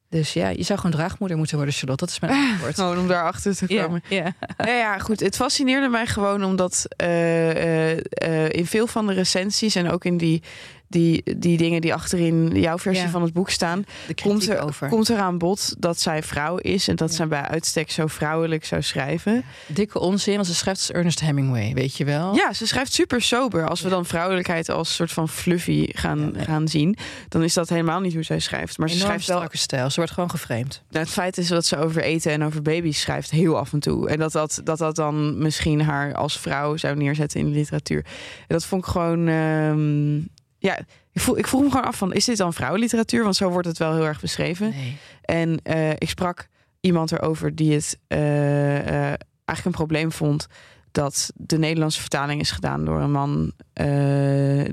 Dus 0.10 0.34
ja, 0.34 0.50
je 0.50 0.64
zou 0.64 0.80
gewoon 0.80 0.96
draagmoeder 0.96 1.38
moeten 1.38 1.56
worden, 1.56 1.74
Charlotte. 1.76 2.06
Dat 2.06 2.14
is 2.14 2.20
mijn 2.20 2.34
antwoord. 2.52 2.76
gewoon 2.76 3.00
om 3.00 3.08
daarachter 3.08 3.56
te 3.56 3.66
ja, 3.74 3.84
komen. 3.84 4.04
ja. 4.10 4.34
Ja, 4.58 4.74
ja, 4.74 5.00
goed. 5.00 5.20
Het 5.20 5.36
fascineerde 5.36 5.88
mij 5.88 6.08
gewoon 6.08 6.44
omdat 6.44 6.86
eh, 6.98 7.92
eh, 7.92 8.00
eh, 8.10 8.50
in 8.50 8.66
veel 8.66 8.88
van 8.88 9.08
de 9.08 9.14
recensies 9.14 9.76
en 9.76 9.90
ook 9.90 10.06
in 10.06 10.18
die, 10.18 10.44
die, 10.88 11.24
die 11.38 11.58
dingen 11.58 11.82
die 11.82 11.94
achterin 11.94 12.50
jouw 12.62 12.78
versie 12.78 13.04
Ja. 13.06 13.10
van 13.10 13.22
het 13.22 13.34
boek 13.34 13.50
staan, 13.50 13.84
komt 14.22 14.50
er, 14.50 14.60
over. 14.62 14.90
komt 14.90 15.10
er 15.10 15.18
aan 15.18 15.38
bod 15.38 15.76
dat 15.80 16.00
zij 16.00 16.24
vrouw 16.24 16.58
is 16.58 16.88
en 16.88 16.96
dat 16.96 17.10
Ja. 17.10 17.16
zij 17.16 17.28
bij 17.28 17.42
uitstek 17.42 17.92
zo 17.92 18.08
vrouwelijk 18.08 18.66
zou 18.66 18.82
schrijven. 18.82 19.44
Dikke 19.68 20.00
onzin, 20.00 20.36
want 20.36 20.48
ze 20.48 20.56
schrijft 20.56 20.80
als 20.80 20.92
Ernest 20.92 21.20
Hemingway, 21.20 21.74
weet 21.74 21.98
je 21.98 22.06
wel? 22.06 22.36
Ja, 22.36 22.54
ze 22.54 22.68
schrijft 22.68 22.94
super 22.94 23.22
sober. 23.22 23.68
Als 23.68 23.82
we 23.82 23.90
dan 23.90 24.06
vrouwelijkheid 24.06 24.70
als 24.70 24.96
soort 24.96 25.12
van 25.12 25.30
fluffy 25.30 25.88
gaan, 25.94 26.34
gaan 26.38 26.68
zien, 26.68 26.98
dan 27.30 27.44
is 27.44 27.54
dat 27.54 27.70
helemaal 27.70 28.00
niet 28.00 28.14
hoe 28.14 28.24
zij 28.24 28.40
schrijft. 28.40 28.78
Maar 28.78 28.90
ze 28.90 28.98
schrijft 29.00 29.28
wel 29.28 29.36
strakke 29.38 29.58
stijl. 29.58 29.90
Ze 29.90 29.96
wordt 29.96 30.12
gewoon 30.12 30.30
geframed. 30.30 30.82
Nou, 30.90 31.04
het 31.06 31.14
feit 31.14 31.38
is 31.38 31.48
dat 31.48 31.66
ze 31.66 31.78
over 31.78 32.02
eten 32.02 32.32
en 32.32 32.44
over 32.44 32.62
baby's 32.62 33.00
schrijft 33.00 33.32
heel 33.32 33.58
af 33.58 33.74
en 33.74 33.80
toe. 33.80 34.10
En 34.10 34.20
dat 34.20 34.32
dat, 34.32 34.62
dat, 34.64 34.78
dat 34.78 34.96
dan 34.96 35.38
misschien 35.42 35.82
haar 35.82 36.14
als 36.14 36.40
vrouw 36.40 36.78
zou 36.78 36.96
neerzetten 36.96 37.40
in 37.40 37.46
de 37.46 37.52
literatuur. 37.58 38.06
En 38.40 38.46
dat 38.48 38.66
vond 38.66 38.84
ik 38.86 38.90
gewoon. 38.92 39.28
ehm, 39.28 40.20
ja, 40.68 40.78
ik, 41.12 41.22
voel, 41.22 41.38
ik 41.38 41.48
vroeg 41.48 41.62
me 41.62 41.70
gewoon 41.70 41.86
af 41.86 41.98
van: 41.98 42.14
is 42.14 42.26
dit 42.26 42.38
dan 42.38 42.54
vrouwenliteratuur? 42.54 43.24
Want 43.24 43.36
zo 43.36 43.50
wordt 43.50 43.68
het 43.68 43.78
wel 43.78 43.94
heel 43.94 44.06
erg 44.06 44.22
beschreven. 44.22 44.70
Nee. 44.70 44.98
En 45.22 45.60
eh, 45.64 45.90
ik 45.90 46.10
sprak 46.10 46.48
iemand 46.80 47.12
erover 47.12 47.56
die 47.56 47.74
het 47.74 48.00
eh, 48.08 48.78
eh, 48.78 49.14
eigenlijk 49.46 49.66
een 49.66 49.72
probleem 49.72 50.12
vond. 50.12 50.48
Dat 50.92 51.32
de 51.36 51.58
Nederlandse 51.58 52.00
vertaling 52.00 52.42
is 52.42 52.52
gedaan 52.52 52.86
door 52.86 53.00
een 53.00 53.12
man 53.12 53.52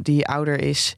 die 0.02 0.26
ouder 0.26 0.60
is 0.60 0.94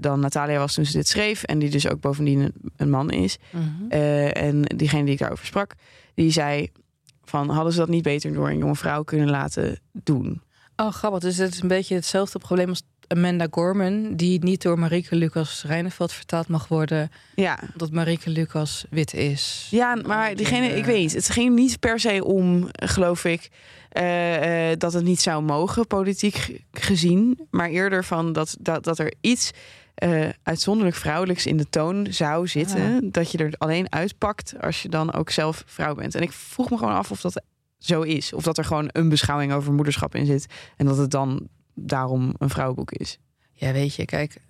dan 0.00 0.20
Natalia 0.20 0.58
was 0.58 0.74
toen 0.74 0.84
ze 0.84 0.92
dit 0.92 1.08
schreef. 1.08 1.42
En 1.42 1.58
die 1.58 1.70
dus 1.70 1.88
ook 1.88 2.00
bovendien 2.00 2.52
een, 2.76 2.90
man 2.90 3.10
is. 3.10 3.38
Mhm. 3.50 3.90
En 4.32 4.62
diegene 4.62 5.04
die 5.04 5.12
ik 5.12 5.18
daarover 5.18 5.46
sprak, 5.46 5.74
die 6.14 6.30
zei 6.30 6.70
van 7.24 7.48
hadden 7.48 7.72
ze 7.72 7.78
dat 7.78 7.88
niet 7.88 8.02
beter 8.02 8.32
door 8.32 8.48
een 8.48 8.58
jonge 8.58 8.74
vrouw 8.74 9.02
kunnen 9.02 9.30
laten 9.30 9.80
doen? 9.92 10.42
Oh, 10.76 10.92
grappig. 10.92 11.20
Dus 11.20 11.36
het 11.36 11.54
is 11.54 11.60
een 11.60 11.68
beetje 11.68 11.94
hetzelfde 11.94 12.38
probleem 12.38 12.68
als 12.68 12.82
Amanda 13.12 13.46
Gorman... 13.50 14.16
die 14.16 14.44
niet 14.44 14.62
door 14.62 14.78
Marieke 14.78 15.16
Lucas 15.16 15.64
Reineveld 15.66 16.12
vertaald 16.12 16.48
mag 16.48 16.68
worden... 16.68 17.10
Ja. 17.34 17.58
omdat 17.72 17.90
Marieke 17.90 18.30
Lucas 18.30 18.84
wit 18.90 19.14
is. 19.14 19.68
Ja, 19.70 19.94
maar 20.06 20.34
diegene, 20.34 20.66
ik 20.76 20.84
weet 20.84 21.00
niet. 21.00 21.12
Het 21.12 21.30
ging 21.30 21.54
niet 21.54 21.78
per 21.80 22.00
se 22.00 22.24
om, 22.24 22.68
geloof 22.72 23.24
ik, 23.24 23.48
eh, 23.88 24.70
eh, 24.70 24.78
dat 24.78 24.92
het 24.92 25.04
niet 25.04 25.20
zou 25.20 25.42
mogen, 25.42 25.86
politiek 25.86 26.34
ge- 26.36 26.60
gezien. 26.72 27.46
Maar 27.50 27.68
eerder 27.68 28.04
van 28.04 28.32
dat, 28.32 28.56
dat, 28.60 28.84
dat 28.84 28.98
er 28.98 29.14
iets 29.20 29.50
eh, 29.94 30.28
uitzonderlijk 30.42 30.96
vrouwelijks 30.96 31.46
in 31.46 31.56
de 31.56 31.68
toon 31.70 32.06
zou 32.10 32.46
zitten. 32.48 33.10
Dat 33.12 33.30
je 33.32 33.38
er 33.38 33.52
alleen 33.58 33.92
uitpakt 33.92 34.54
als 34.60 34.82
je 34.82 34.88
dan 34.88 35.12
ook 35.12 35.30
zelf 35.30 35.62
vrouw 35.66 35.94
bent. 35.94 36.14
En 36.14 36.22
ik 36.22 36.32
vroeg 36.32 36.70
me 36.70 36.76
gewoon 36.78 36.94
af 36.94 37.10
of 37.10 37.20
dat 37.20 37.42
zo 37.78 38.02
is. 38.02 38.32
Of 38.32 38.42
dat 38.42 38.58
er 38.58 38.64
gewoon 38.64 38.88
een 38.92 39.08
beschouwing 39.08 39.52
over 39.52 39.72
moederschap 39.72 40.14
in 40.14 40.26
zit. 40.26 40.46
En 40.76 40.86
dat 40.86 40.96
het 40.96 41.10
dan 41.10 41.48
daarom 41.74 42.34
een 42.38 42.50
vrouwenboek 42.50 42.90
is. 42.90 43.18
Ja, 43.52 43.72
weet 43.72 43.94
je, 43.94 44.04
kijk... 44.04 44.40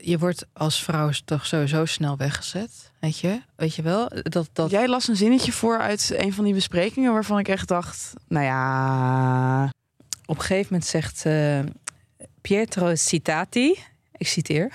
Je 0.00 0.18
wordt 0.18 0.46
als 0.52 0.82
vrouw 0.82 1.10
toch 1.24 1.46
sowieso 1.46 1.84
snel 1.84 2.16
weggezet. 2.16 2.92
Weet 3.00 3.18
je? 3.18 3.42
Weet 3.56 3.74
je 3.74 3.82
wel? 3.82 4.10
Dat, 4.22 4.48
dat... 4.52 4.70
Jij 4.70 4.88
las 4.88 5.08
een 5.08 5.16
zinnetje 5.16 5.52
voor 5.52 5.78
uit 5.78 6.14
een 6.16 6.32
van 6.32 6.44
die 6.44 6.54
besprekingen 6.54 7.12
waarvan 7.12 7.38
ik 7.38 7.48
echt 7.48 7.68
dacht, 7.68 8.12
nou 8.28 8.44
ja, 8.44 9.64
Op 10.26 10.36
een 10.36 10.40
gegeven 10.40 10.66
moment 10.70 10.84
zegt 10.84 11.26
eh, 11.26 11.60
Pietro 12.40 12.94
Citati, 12.94 13.78
ik 14.16 14.26
citeer, 14.28 14.70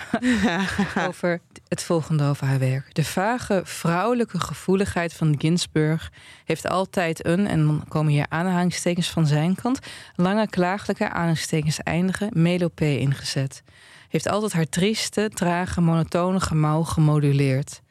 over 1.08 1.40
het 1.68 1.84
volgende 1.84 2.24
over 2.24 2.48
haar 2.48 2.60
werk. 2.60 2.96
De 2.96 3.04
vage 3.04 3.62
vrouwelijke 3.64 4.40
gevoeligheid 4.40 5.14
van 5.14 5.36
Ginsburg 5.38 6.12
heeft 6.46 6.68
altijd 6.68 7.26
een, 7.26 7.48
en 7.48 7.66
dan 7.66 7.84
komen 7.88 8.12
hier 8.12 8.26
aanhalingstekens 8.30 9.10
van 9.10 9.28
zijn 9.28 9.56
kant, 9.56 9.80
lange 10.16 10.48
klaaglijke 10.50 11.10
aanhalingstekens 11.10 11.80
eindigen, 11.80 12.30
melopee 12.34 13.00
ingezet. 13.00 13.64
Heeft 14.10 14.28
altijd 14.28 14.54
haar 14.54 14.70
trieste, 14.70 15.30
trage, 15.34 15.82
monotone 15.82 16.40
gemauw 16.40 16.84
gemoduleerd. 16.84 17.82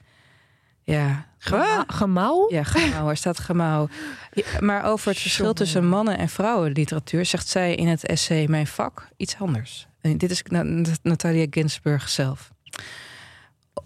Ja, 0.83 1.27
Gema- 1.39 1.85
Gemauw? 1.87 2.47
ja, 2.51 2.63
gemauw. 2.63 3.09
Er 3.09 3.17
staat 3.17 3.39
gemauw. 3.39 3.89
Ja, 4.33 4.45
Maar 4.61 4.85
over 4.85 5.09
het 5.11 5.21
verschil 5.21 5.53
tussen 5.53 5.89
mannen- 5.89 6.19
en 6.19 6.29
vrouwenliteratuur 6.29 7.25
zegt 7.27 7.49
zij 7.49 7.75
in 7.75 7.89
het 7.89 8.07
essay 8.07 8.47
Mijn 8.47 8.67
vak 8.67 9.09
iets 9.17 9.37
anders. 9.39 9.89
En 10.01 10.19
dit 10.19 10.31
is 10.31 10.43
Na- 10.43 10.85
Natalia 11.03 11.47
Ginsburg 11.51 12.09
zelf. 12.09 12.51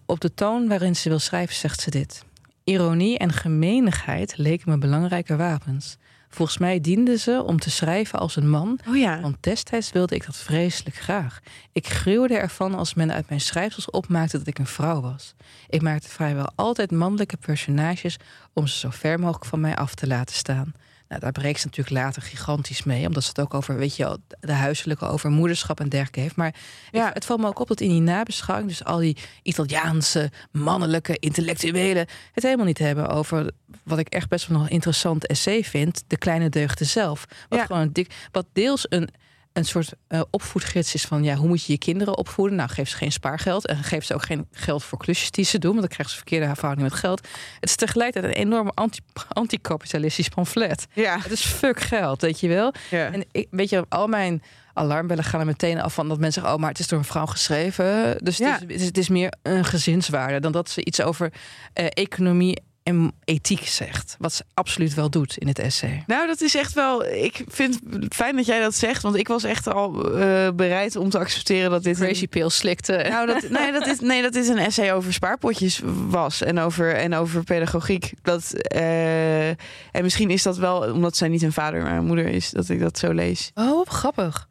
Op 0.07 0.21
de 0.21 0.35
toon 0.35 0.69
waarin 0.69 0.97
ze 0.97 1.09
wil 1.09 1.19
schrijven 1.19 1.55
zegt 1.55 1.81
ze 1.81 1.91
dit. 1.91 2.25
Ironie 2.65 3.19
en 3.19 3.33
gemeenigheid 3.33 4.37
leken 4.37 4.71
me 4.71 4.79
belangrijke 4.79 5.37
wapens. 5.37 5.97
Volgens 6.29 6.59
mij 6.59 6.81
dienden 6.81 7.19
ze 7.19 7.43
om 7.47 7.59
te 7.59 7.71
schrijven 7.71 8.19
als 8.19 8.37
een 8.37 8.51
man, 8.51 8.79
oh 8.89 8.97
ja. 8.97 9.21
want 9.21 9.37
destijds 9.41 9.93
wilde 9.93 10.15
ik 10.15 10.27
dat 10.27 10.37
vreselijk 10.37 10.97
graag. 10.97 11.41
Ik 11.73 11.87
gruwde 11.87 12.37
ervan 12.37 12.75
als 12.75 12.95
men 12.95 13.13
uit 13.13 13.29
mijn 13.29 13.41
schrijfsels 13.41 13.91
opmaakte 13.91 14.39
dat 14.39 14.47
ik 14.47 14.59
een 14.59 14.67
vrouw 14.67 15.01
was. 15.01 15.35
Ik 15.69 15.83
maakte 15.83 16.09
vrijwel 16.09 16.53
altijd 16.55 16.91
mannelijke 16.91 17.37
personages 17.37 18.17
om 18.53 18.67
ze 18.67 18.79
zo 18.79 18.91
ver 18.91 19.19
mogelijk 19.19 19.45
van 19.45 19.61
mij 19.61 19.77
af 19.77 19.95
te 19.95 20.07
laten 20.07 20.35
staan. 20.35 20.75
Nou, 21.15 21.27
daar 21.33 21.43
breekt 21.43 21.61
ze 21.61 21.67
natuurlijk 21.67 21.97
later 21.97 22.23
gigantisch 22.23 22.83
mee, 22.85 23.07
omdat 23.07 23.23
ze 23.23 23.29
het 23.29 23.41
ook 23.41 23.55
over, 23.55 23.77
weet 23.77 23.97
je, 23.97 24.19
de 24.41 24.53
huiselijke, 24.53 25.07
over 25.07 25.31
moederschap 25.31 25.81
en 25.81 25.89
dergelijke 25.89 26.21
heeft. 26.21 26.37
Maar 26.37 26.55
Ja. 26.91 27.11
het 27.13 27.25
valt 27.25 27.41
me 27.41 27.47
ook 27.47 27.59
op 27.59 27.69
dat 27.69 27.81
in 27.81 27.89
die 27.89 28.01
nabeschouwing, 28.01 28.69
dus 28.69 28.85
al 28.85 28.99
die 28.99 29.17
Italiaanse, 29.43 30.31
mannelijke, 30.51 31.17
intellectuelen, 31.19 32.07
het 32.33 32.43
helemaal 32.43 32.67
niet 32.67 32.79
hebben 32.79 33.09
over 33.09 33.51
wat 33.83 33.99
ik 33.99 34.09
echt 34.09 34.29
best 34.29 34.47
wel 34.47 34.59
nog 34.59 34.67
een 34.67 34.73
interessant 34.73 35.27
essay 35.27 35.65
vind, 35.65 36.05
de 36.07 36.17
kleine 36.17 36.49
deugden 36.49 36.87
zelf. 36.87 37.25
Wat 37.49 37.59
Ja. 37.59 37.65
gewoon 37.67 37.91
dik, 37.93 38.15
wat 38.33 38.47
deels 38.53 38.87
een 38.89 39.09
een 39.55 39.65
soort 39.65 39.93
eh, 40.09 40.21
opvoedgids 40.31 40.95
is 40.95 41.03
van 41.05 41.25
ja, 41.25 41.35
hoe 41.35 41.49
moet 41.49 41.65
je 41.65 41.73
je 41.73 41.79
kinderen 41.79 42.17
opvoeden? 42.19 42.57
Nou, 42.57 42.69
geef 42.71 42.89
ze 42.89 42.97
geen 42.97 43.13
spaargeld 43.13 43.67
en 43.67 43.77
geef 43.85 44.05
ze 44.05 44.15
ook 44.15 44.25
geen 44.25 44.47
geld 44.53 44.85
voor 44.85 44.99
klusjes 44.99 45.31
die 45.31 45.45
ze 45.45 45.59
doen, 45.59 45.71
want 45.71 45.81
dan 45.83 45.91
krijgen 45.91 46.11
ze 46.15 46.21
verkeerde 46.23 46.55
verhouding 46.55 46.89
met 46.89 46.99
geld. 46.99 47.21
Het 47.61 47.69
is 47.69 47.77
tegelijkertijd 47.77 48.35
een 48.37 48.41
enorme 48.43 48.71
anti- 48.75 49.01
anticapitalistisch 49.29 50.29
pamflet. 50.29 50.87
Ja. 50.93 51.19
Het 51.19 51.31
is 51.33 51.45
fuck 51.45 51.81
geld, 51.81 52.21
weet 52.21 52.41
je 52.41 52.49
wel? 52.49 52.75
ja. 52.91 53.13
En 53.13 53.25
ik, 53.33 53.47
weet 53.51 53.69
je, 53.71 53.85
al 53.89 54.07
mijn 54.07 54.43
alarmbellen 54.73 55.25
gaan 55.25 55.41
er 55.41 55.47
meteen 55.47 55.81
af 55.81 55.95
van 55.95 56.09
dat 56.09 56.19
mensen 56.19 56.33
zeggen: 56.33 56.53
Oh, 56.55 56.61
maar 56.61 56.71
het 56.71 56.79
is 56.79 56.89
door 56.89 56.99
een 56.99 57.05
vrouw 57.05 57.27
geschreven. 57.27 58.19
Dus 58.25 58.37
Ja. 58.39 58.53
het, 58.53 58.55
is, 58.63 58.67
het, 58.71 58.81
is, 58.81 58.87
het 58.87 58.99
is 58.99 59.09
meer 59.09 59.33
een 59.43 59.65
gezinswaarde 59.65 60.41
dan 60.41 60.53
dat 60.53 60.71
ze 60.71 60.85
iets 60.85 61.01
over 61.03 61.33
eh, 61.73 61.87
economie 61.91 62.63
en 62.85 63.13
ethiek 63.25 63.67
zegt. 63.67 64.17
Wat 64.19 64.33
ze 64.33 64.45
absoluut 64.55 64.95
wel 64.95 65.11
doet 65.11 65.37
in 65.37 65.49
het 65.49 65.59
essay. 65.59 66.03
Nou, 66.07 66.27
dat 66.27 66.41
is 66.41 66.55
echt 66.55 66.73
wel. 66.73 67.05
Ik 67.05 67.45
vind 67.49 67.81
het 67.91 68.15
fijn 68.15 68.37
dat 68.37 68.47
jij 68.47 68.61
dat 68.61 68.75
zegt, 68.75 69.03
want 69.03 69.17
ik 69.17 69.29
was 69.29 69.45
echt 69.45 69.67
al 69.69 70.15
eh, 70.19 70.49
bereid 70.55 70.97
om 70.97 71.11
te 71.11 71.19
accepteren 71.19 71.71
dat 71.71 71.83
dit. 71.83 72.01
een- 72.01 72.07
Crazy 72.07 72.27
pill 72.29 72.49
slikte. 72.49 73.07
Nou, 73.09 73.27
dat, 73.27 73.49
nee, 73.51 73.73
dat 73.73 73.87
is, 73.87 74.01
nee, 74.01 74.23
dat 74.23 74.35
is 74.35 74.49
een 74.49 74.59
essay 74.59 74.93
over 74.93 75.13
spaarpotjes 75.13 75.81
was 76.09 76.43
en 76.43 76.59
over, 76.59 76.95
en 76.95 77.15
over 77.15 77.45
pedagogiek. 77.45 78.13
Dat, 78.23 78.53
eh, 78.53 79.49
en 79.49 79.57
misschien 80.03 80.31
is 80.31 80.43
dat 80.43 80.57
wel 80.57 80.93
omdat 80.93 81.17
zij 81.17 81.29
niet 81.29 81.43
een 81.43 81.53
vader, 81.53 81.83
maar 81.83 81.97
een 81.97 82.07
moeder 82.07 82.27
is, 82.27 82.51
dat 82.51 82.69
ik 82.69 82.81
dat 82.81 82.99
zo 82.99 83.13
lees. 83.13 83.51
Oh, 83.55 83.87
grappig. 83.87 84.47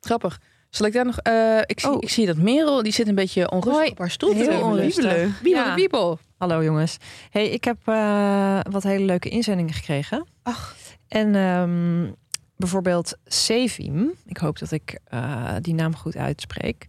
Grappig. 0.00 0.40
Zal 0.76 0.86
ik 0.86 0.92
daar 0.92 1.04
nog... 1.04 1.18
eh, 1.18 1.58
ik, 1.66 1.80
zie, 1.80 1.90
Oh. 1.90 1.96
ik 2.00 2.10
zie 2.10 2.26
dat 2.26 2.36
Merel, 2.36 2.82
die 2.82 2.92
zit 2.92 3.08
een 3.08 3.14
beetje 3.14 3.50
onrustig 3.50 3.74
Hoi. 3.74 3.90
op 3.90 3.98
haar 3.98 4.10
stoel. 4.10 4.32
Heel 4.34 4.60
onrustig. 4.62 5.04
Wiebelen. 5.04 5.34
Wiebel, 5.42 5.74
wiebel. 5.74 6.18
Hallo 6.38 6.64
jongens. 6.64 6.96
Hey, 7.30 7.48
ik 7.48 7.64
heb 7.64 7.76
eh, 7.84 8.60
wat 8.70 8.82
hele 8.82 9.04
leuke 9.04 9.28
inzendingen 9.28 9.74
gekregen. 9.74 10.26
Ach. 10.42 10.76
En 11.08 11.34
ehm, 11.34 12.12
bijvoorbeeld 12.56 13.16
Sevim, 13.24 14.12
ik 14.26 14.36
hoop 14.36 14.58
dat 14.58 14.70
ik 14.70 14.98
eh, 15.04 15.54
die 15.60 15.74
naam 15.74 15.96
goed 15.96 16.16
uitspreek, 16.16 16.86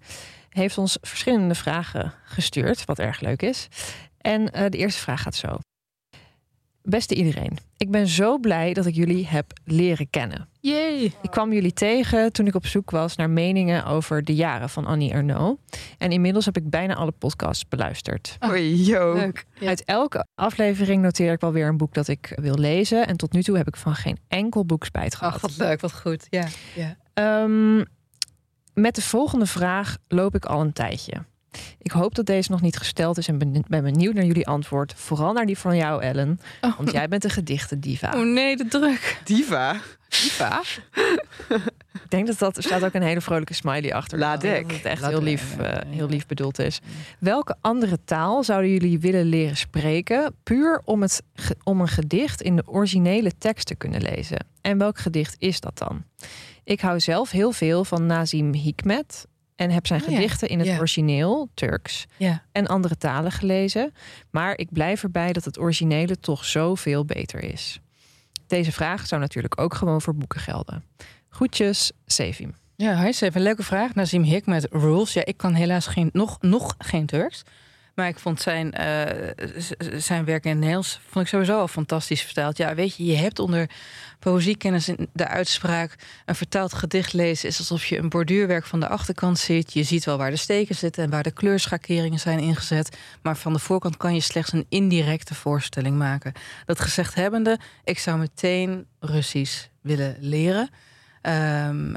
heeft 0.50 0.78
ons 0.78 0.98
verschillende 1.02 1.56
vragen 1.56 2.14
gestuurd, 2.26 2.86
wat 2.86 3.00
erg 3.00 3.20
leuk 3.20 3.42
is. 3.42 3.68
En 4.18 4.46
de 4.46 4.78
eerste 4.78 5.02
vraag 5.02 5.22
gaat 5.22 5.36
zo. 5.36 5.58
Beste 6.90 7.16
iedereen, 7.16 7.58
ik 7.78 7.92
ben 7.92 8.08
zo 8.08 8.38
blij 8.38 8.74
dat 8.74 8.86
ik 8.86 8.96
jullie 8.96 9.28
heb 9.28 9.54
leren 9.66 10.10
kennen. 10.10 10.48
Yay. 10.60 11.14
Ik 11.22 11.32
kwam 11.32 11.54
jullie 11.54 11.74
tegen 11.74 12.34
toen 12.34 12.48
ik 12.48 12.56
op 12.56 12.66
zoek 12.66 12.92
was 12.92 13.16
naar 13.16 13.30
meningen 13.30 13.86
over 13.86 14.24
de 14.24 14.36
jaren 14.36 14.70
van 14.70 14.86
Annie 14.86 15.12
Ernaux. 15.12 15.62
En 15.98 16.12
inmiddels 16.12 16.46
heb 16.46 16.58
ik 16.58 16.70
bijna 16.70 16.96
alle 16.96 17.12
podcasts 17.12 17.68
beluisterd. 17.68 18.38
Oei, 18.46 18.84
yo. 18.84 19.14
Leuk. 19.14 19.46
Ja. 19.60 19.68
Uit 19.68 19.84
elke 19.86 20.28
aflevering 20.36 21.02
noteer 21.02 21.32
ik 21.32 21.42
wel 21.42 21.52
weer 21.52 21.68
een 21.68 21.78
boek 21.78 21.94
dat 21.94 22.08
ik 22.08 22.34
wil 22.42 22.56
lezen. 22.56 23.08
En 23.08 23.18
tot 23.18 23.32
nu 23.32 23.44
toe 23.44 23.58
heb 23.58 23.68
ik 23.68 23.76
van 23.76 23.96
geen 23.96 24.18
enkel 24.28 24.66
boek 24.66 24.86
spijt 24.86 25.16
gehad. 25.16 25.34
Ach, 25.34 25.42
wat 25.42 25.58
leuk, 25.58 25.82
wat 25.82 25.94
goed. 25.94 26.28
Ja. 26.30 26.48
ja. 26.76 26.98
Ehm, 27.14 27.84
met 28.74 28.96
de 28.96 29.02
volgende 29.02 29.46
vraag 29.46 29.98
loop 30.08 30.36
ik 30.36 30.46
al 30.46 30.62
een 30.62 30.74
tijdje. 30.74 31.14
Ik 31.82 31.92
hoop 31.92 32.16
dat 32.16 32.26
deze 32.26 32.52
nog 32.52 32.62
niet 32.62 32.78
gesteld 32.78 33.18
is 33.18 33.28
en 33.28 33.38
ben, 33.38 33.64
ben 33.68 33.84
benieuwd 33.84 34.14
naar 34.14 34.26
jullie 34.26 34.48
antwoord. 34.48 34.94
Vooral 34.96 35.34
naar 35.34 35.46
die 35.46 35.58
van 35.58 35.76
jou, 35.76 36.02
Ellen. 36.02 36.40
Oh. 36.62 36.78
Want 36.78 36.92
jij 36.92 37.08
bent 37.08 37.24
een 37.24 37.30
gedichten 37.30 37.80
diva. 37.80 38.14
Oh 38.16 38.34
nee, 38.34 38.58
de 38.58 38.68
druk. 38.68 39.22
Diva. 39.24 39.76
Diva. 40.10 40.62
Ik 42.04 42.10
denk 42.14 42.28
dat 42.28 42.40
dat 42.40 42.58
er 42.58 42.64
staat 42.64 42.84
ook 42.84 42.94
een 42.94 43.02
hele 43.02 43.22
vrolijke 43.22 43.54
smiley 43.54 43.94
achter. 43.94 44.20
La 44.20 44.34
Ik. 44.34 44.42
Dat 44.42 44.72
het 44.72 44.86
echt 44.86 45.06
heel 45.06 45.22
lief, 45.22 45.58
eh, 45.58 45.78
heel 45.88 46.08
lief 46.08 46.26
bedoeld 46.26 46.60
is. 46.60 46.80
Welke 47.20 47.56
andere 47.62 47.98
taal 48.06 48.44
zouden 48.44 48.72
jullie 48.72 49.00
willen 49.00 49.26
leren 49.26 49.58
spreken, 49.58 50.36
puur 50.44 50.82
om, 50.86 51.02
het, 51.02 51.24
om 51.64 51.82
een 51.82 51.88
gedicht 51.88 52.42
in 52.42 52.56
de 52.56 52.64
originele 52.66 53.32
tekst 53.38 53.68
te 53.68 53.76
kunnen 53.76 54.02
lezen? 54.02 54.46
En 54.62 54.78
welk 54.78 54.98
gedicht 54.98 55.36
is 55.40 55.60
dat 55.60 55.78
dan? 55.78 56.04
Ik 56.64 56.82
hou 56.82 57.00
zelf 57.00 57.32
heel 57.32 57.52
veel 57.52 57.84
van 57.84 58.06
Nazim 58.06 58.54
Hikmet. 58.54 59.28
En 59.58 59.70
heb 59.72 59.88
zijn 59.88 60.02
Oh 60.02 60.08
ja. 60.10 60.16
gedichten 60.16 60.50
in 60.50 60.60
het 60.60 60.68
Ja. 60.68 60.78
origineel, 60.78 61.50
Turks, 61.54 62.06
Ja. 62.18 62.44
en 62.52 62.68
andere 62.68 62.98
talen 62.98 63.32
gelezen. 63.32 63.94
Maar 64.32 64.58
ik 64.58 64.72
blijf 64.72 65.04
erbij 65.04 65.34
dat 65.34 65.46
het 65.46 65.60
originele 65.60 66.20
toch 66.20 66.46
zoveel 66.46 67.06
beter 67.06 67.44
is. 67.44 67.80
Deze 68.48 68.72
vraag 68.72 69.08
zou 69.08 69.22
natuurlijk 69.22 69.62
ook 69.62 69.74
gewoon 69.74 70.02
voor 70.02 70.16
boeken 70.16 70.40
gelden. 70.40 70.84
Groetjes, 71.30 71.92
Sevim. 72.06 72.56
Ja, 72.76 72.96
hij 72.96 73.04
heeft 73.06 73.22
een 73.22 73.42
leuke 73.42 73.64
vraag. 73.64 73.96
Nazim 73.96 74.24
Hik 74.24 74.46
met 74.46 74.68
Rules. 74.72 75.14
Ja, 75.14 75.26
ik 75.26 75.38
kan 75.38 75.54
helaas 75.54 75.88
geen, 75.88 76.10
nog, 76.14 76.38
nog 76.42 76.76
geen 76.78 77.06
Turks. 77.06 77.44
Maar 77.98 78.08
ik 78.08 78.20
vond 78.20 78.42
zijn, 78.42 78.74
eh, 78.74 79.46
zijn 79.98 80.26
werk 80.26 80.46
in 80.46 80.60
Nederlands 80.60 81.00
vond 81.10 81.26
ik 81.26 81.32
sowieso 81.32 81.60
al 81.60 81.68
fantastisch 81.68 82.22
vertaald. 82.22 82.58
Ja, 82.58 82.76
weet 82.76 82.96
je, 82.96 83.06
je 83.06 83.16
hebt 83.16 83.40
onder 83.40 83.70
poëziekennis 84.20 84.90
de 85.14 85.28
uitspraak 85.28 85.96
een 86.26 86.36
vertaald 86.36 86.74
gedicht 86.74 87.14
lezen 87.14 87.50
is 87.50 87.60
alsof 87.60 87.86
je 87.86 87.98
een 87.98 88.10
borduurwerk 88.10 88.66
van 88.66 88.80
de 88.80 88.88
achterkant 88.88 89.40
ziet. 89.40 89.74
Je 89.74 89.84
ziet 89.84 90.06
wel 90.06 90.18
waar 90.18 90.30
de 90.30 90.36
steken 90.36 90.76
zitten 90.76 91.04
en 91.04 91.10
waar 91.10 91.24
de 91.24 91.32
kleurschakeringen 91.32 92.20
zijn 92.20 92.40
ingezet. 92.40 92.98
Maar 93.22 93.38
van 93.38 93.54
de 93.54 93.60
voorkant 93.60 93.98
kan 93.98 94.14
je 94.14 94.22
slechts 94.22 94.54
een 94.54 94.66
indirecte 94.70 95.36
voorstelling 95.36 95.98
maken. 95.98 96.34
Dat 96.66 96.80
gezegd 96.80 97.16
hebbende, 97.16 97.60
ik 97.84 98.00
zou 98.00 98.18
meteen 98.18 98.86
Russisch 99.00 99.66
willen 99.82 100.18
leren. 100.20 100.70
Ehm, 101.22 101.94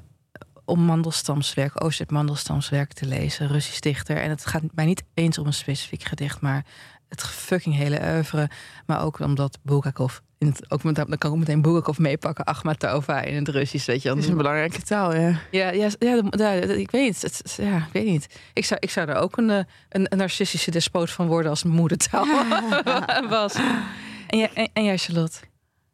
om 0.70 0.80
Mandelstam's 0.80 1.54
Oost 1.74 2.10
Mandelstam's 2.10 2.68
te 2.68 3.06
lezen, 3.06 3.48
Russisch 3.48 3.80
dichter. 3.80 4.16
En 4.16 4.30
het 4.30 4.46
gaat 4.46 4.62
mij 4.74 4.84
niet 4.84 5.02
eens 5.14 5.38
om 5.38 5.46
een 5.46 5.52
specifiek 5.52 6.02
gedicht, 6.02 6.40
maar 6.40 6.64
het 7.08 7.22
fucking 7.22 7.76
hele 7.76 8.00
oeuvre. 8.14 8.50
Maar 8.86 9.02
ook 9.04 9.18
omdat 9.18 9.58
Bulgakov, 9.62 10.18
in 10.38 10.46
het, 10.46 10.70
ook 10.70 10.82
met, 10.82 10.94
dan 10.94 11.18
kan 11.18 11.32
ik 11.32 11.38
meteen 11.38 11.62
Bulgakov 11.62 11.98
meepakken, 11.98 12.44
Achmatova 12.44 13.20
in 13.20 13.34
het 13.34 13.48
Russisch, 13.48 13.86
weet 13.86 14.02
je. 14.02 14.08
Het 14.08 14.18
is 14.18 14.28
een 14.28 14.36
belangrijke 14.36 14.82
taal, 14.82 15.14
ja. 15.14 15.40
ja, 15.50 15.70
ja, 15.70 15.88
ja, 15.98 16.50
ik 16.52 16.90
weet 16.90 17.04
niet. 17.06 17.22
Het, 17.22 17.54
ja, 17.56 17.76
ik 17.76 17.92
weet 17.92 18.06
niet. 18.06 18.38
Ik 18.52 18.64
zou, 18.64 18.80
ik 18.80 18.90
zou 18.90 19.08
er 19.08 19.16
ook 19.16 19.36
een, 19.36 19.50
eh, 19.50 19.64
een, 19.88 20.06
een 20.12 20.18
narcistische 20.18 20.70
despoot 20.70 21.10
van 21.10 21.26
worden 21.26 21.50
als 21.50 21.62
moedertaal 21.62 22.26
was. 23.28 23.54
En 24.26 24.38
jij, 24.38 24.50
en, 24.54 24.68
en 24.72 24.84
jij, 24.84 24.98
Charlotte? 24.98 25.49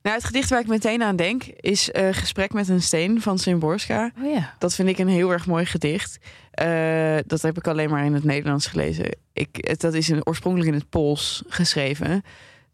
Nou, 0.06 0.18
het 0.18 0.26
gedicht 0.26 0.50
waar 0.50 0.60
ik 0.60 0.66
meteen 0.66 1.02
aan 1.02 1.16
denk 1.16 1.44
is 1.44 1.90
eh, 1.90 2.08
Gesprek 2.12 2.52
met 2.52 2.68
een 2.68 2.82
steen 2.82 3.20
van 3.20 3.38
Szymborska. 3.38 4.10
Oh 4.22 4.32
ja. 4.32 4.54
Dat 4.58 4.74
vind 4.74 4.88
ik 4.88 4.98
een 4.98 5.08
heel 5.08 5.30
erg 5.30 5.46
mooi 5.46 5.66
gedicht. 5.66 6.18
Eh, 6.50 7.16
dat 7.26 7.42
heb 7.42 7.56
ik 7.56 7.66
alleen 7.66 7.90
maar 7.90 8.04
in 8.04 8.14
het 8.14 8.24
Nederlands 8.24 8.66
gelezen. 8.66 9.16
Ik, 9.32 9.48
het, 9.52 9.80
dat 9.80 9.94
is 9.94 10.10
in, 10.10 10.26
oorspronkelijk 10.26 10.70
in 10.70 10.76
het 10.78 10.88
Pools 10.88 11.42
geschreven. 11.48 12.22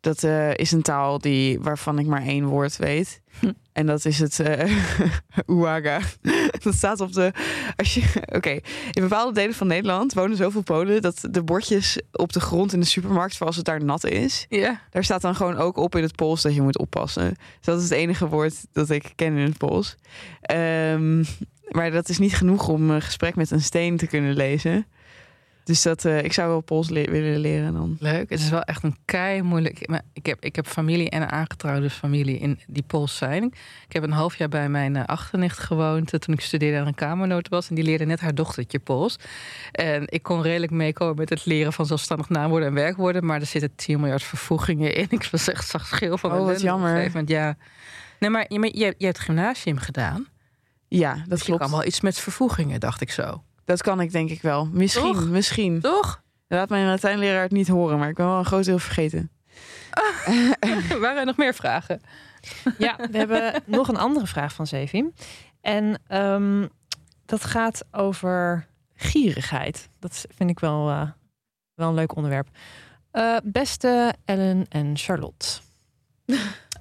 Dat 0.00 0.22
eh, 0.22 0.54
is 0.54 0.72
een 0.72 0.82
taal 0.82 1.18
die, 1.18 1.60
waarvan 1.60 1.98
ik 1.98 2.06
maar 2.06 2.22
één 2.22 2.44
woord 2.44 2.76
weet. 2.76 3.20
Hm. 3.40 3.52
En 3.72 3.86
dat 3.86 4.04
is 4.04 4.18
het 4.18 4.40
eh 4.40 4.76
Uwaga. 5.46 6.00
dat 6.62 6.74
staat 6.74 7.00
op 7.00 7.12
de. 7.12 7.32
Als 7.76 7.94
je, 7.94 8.02
Oké, 8.36 8.50
in 8.90 9.02
bepaalde 9.02 9.34
delen 9.34 9.54
van 9.54 9.66
Nederland 9.66 10.14
wonen 10.14 10.36
zoveel 10.36 10.62
Polen 10.62 11.02
dat 11.02 11.24
de 11.30 11.42
bordjes 11.42 12.00
op 12.12 12.32
de 12.32 12.40
grond 12.40 12.72
in 12.72 12.80
de 12.80 12.86
supermarkt, 12.86 13.36
voor 13.36 13.46
als 13.46 13.56
het 13.56 13.64
daar 13.64 13.84
nat 13.84 14.04
is, 14.04 14.46
Ja. 14.48 14.80
daar 14.90 15.04
staat 15.04 15.20
dan 15.20 15.34
gewoon 15.34 15.56
ook 15.56 15.76
op 15.76 15.96
in 15.96 16.02
het 16.02 16.16
Pools 16.16 16.42
dat 16.42 16.54
je 16.54 16.62
moet 16.62 16.78
oppassen. 16.78 17.28
Dus 17.28 17.64
dat 17.64 17.76
is 17.78 17.82
het 17.84 17.92
enige 17.92 18.28
woord 18.28 18.54
dat 18.72 18.90
ik 18.90 19.12
ken 19.16 19.36
in 19.36 19.44
het 19.44 19.58
Pools. 19.58 19.96
Ehm, 20.40 21.24
maar 21.68 21.90
dat 21.90 22.08
is 22.08 22.18
niet 22.18 22.34
genoeg 22.34 22.68
om 22.68 22.90
een 22.90 23.02
gesprek 23.02 23.34
met 23.36 23.50
een 23.50 23.62
steen 23.62 23.96
te 23.96 24.06
kunnen 24.06 24.34
lezen. 24.34 24.86
Dus 25.64 25.82
dat, 25.82 26.04
eh, 26.04 26.22
ik 26.24 26.32
zou 26.32 26.48
wel 26.48 26.60
Pools 26.60 26.88
le- 26.88 27.10
willen 27.10 27.38
leren 27.38 27.72
dan. 27.72 27.96
Leuk. 28.00 28.30
Het 28.30 28.40
is 28.40 28.48
wel 28.50 28.62
echt 28.62 28.82
een 28.82 28.96
kei 29.04 29.42
moeilijk. 29.42 29.88
maar 29.88 30.02
Ik 30.12 30.26
heb, 30.26 30.44
ik 30.44 30.56
heb 30.56 30.66
familie 30.66 31.10
en 31.10 31.22
een 31.22 31.30
aangetrouwde 31.30 31.90
familie 31.90 32.38
in 32.38 32.60
die 32.66 32.82
Pools 32.82 33.16
zijn. 33.16 33.44
Ik 33.86 33.92
heb 33.92 34.02
een 34.02 34.10
half 34.12 34.36
jaar 34.36 34.48
bij 34.48 34.68
mijn 34.68 34.96
eh, 34.96 35.04
achternicht 35.04 35.58
gewoond 35.58 36.12
eh, 36.12 36.20
toen 36.20 36.34
ik 36.34 36.40
studeerde 36.40 36.76
en 36.76 36.86
een 36.86 36.94
kamernoot 36.94 37.48
was. 37.48 37.68
En 37.68 37.74
die 37.74 37.84
leerde 37.84 38.04
net 38.04 38.20
haar 38.20 38.34
dochtertje 38.34 38.78
Pools. 38.78 39.16
En 39.72 40.02
ik 40.06 40.22
kon 40.22 40.42
redelijk 40.42 40.72
meekomen 40.72 41.16
met 41.16 41.28
het 41.28 41.44
leren 41.46 41.72
van 41.72 41.86
zelfstandig 41.86 42.28
naamwoorden 42.28 42.68
en 42.68 42.74
werkwoorden. 42.74 43.26
Maar 43.26 43.40
er 43.40 43.46
zitten 43.46 43.74
10 43.74 44.00
miljard 44.00 44.22
vervoegingen 44.22 44.94
in. 44.94 45.06
Ik 45.18 45.28
was 45.30 45.48
echt 45.48 45.68
zag 45.68 45.86
schil 45.86 46.18
van 46.18 46.30
Oh, 46.32 46.36
wat 46.36 46.46
ellende 46.46 46.52
op 46.58 46.64
een 46.64 46.70
jammer. 46.70 46.90
gegeven 46.90 47.12
moment. 47.12 47.30
Ja. 47.30 47.56
Nee, 48.18 48.30
maar 48.30 48.44
je, 48.48 48.78
je, 48.78 48.94
je 48.98 49.04
hebt 49.06 49.18
gymnasium 49.18 49.78
gedaan. 49.78 50.26
Ja, 50.88 51.14
dat 51.14 51.28
Dus 51.28 51.38
je 51.40 51.44
klopt. 51.44 51.60
kan 51.60 51.70
wel 51.70 51.84
iets 51.84 52.00
met 52.00 52.18
vervoegingen, 52.18 52.80
dacht 52.80 53.00
ik 53.00 53.10
zo. 53.10 53.42
Dat 53.72 53.82
kan 53.82 54.00
ik 54.00 54.12
denk 54.12 54.30
ik 54.30 54.42
wel. 54.42 54.68
Misschien, 54.72 55.12
Toch? 55.12 55.28
misschien. 55.28 55.80
Toch? 55.80 56.22
Laat 56.48 56.68
mijn 56.68 56.86
Latijnleraar 56.86 57.42
het 57.42 57.52
niet 57.52 57.68
horen, 57.68 57.98
maar 57.98 58.08
ik 58.08 58.14
ben 58.14 58.26
wel 58.26 58.38
een 58.38 58.44
groot 58.44 58.64
deel 58.64 58.78
vergeten. 58.78 59.30
Waren 61.00 61.18
er 61.18 61.24
nog 61.24 61.36
meer 61.36 61.54
vragen? 61.54 62.00
Ja, 62.78 62.96
we 63.10 63.18
hebben 63.18 63.62
nog 63.64 63.88
een 63.88 63.96
andere 63.96 64.26
vraag 64.26 64.52
van 64.52 64.66
Sevim. 64.66 65.12
En 65.60 66.02
ehm, 66.06 66.66
dat 67.26 67.44
gaat 67.44 67.84
over 67.90 68.66
gierigheid. 68.94 69.88
Dat 69.98 70.24
vind 70.36 70.50
ik 70.50 70.60
wel, 70.60 70.88
eh, 70.88 71.10
wel 71.74 71.88
een 71.88 71.94
leuk 71.94 72.16
onderwerp. 72.16 72.48
Eh, 73.10 73.36
beste 73.44 74.14
Ellen 74.24 74.66
en 74.68 74.96
Charlotte. 74.96 75.46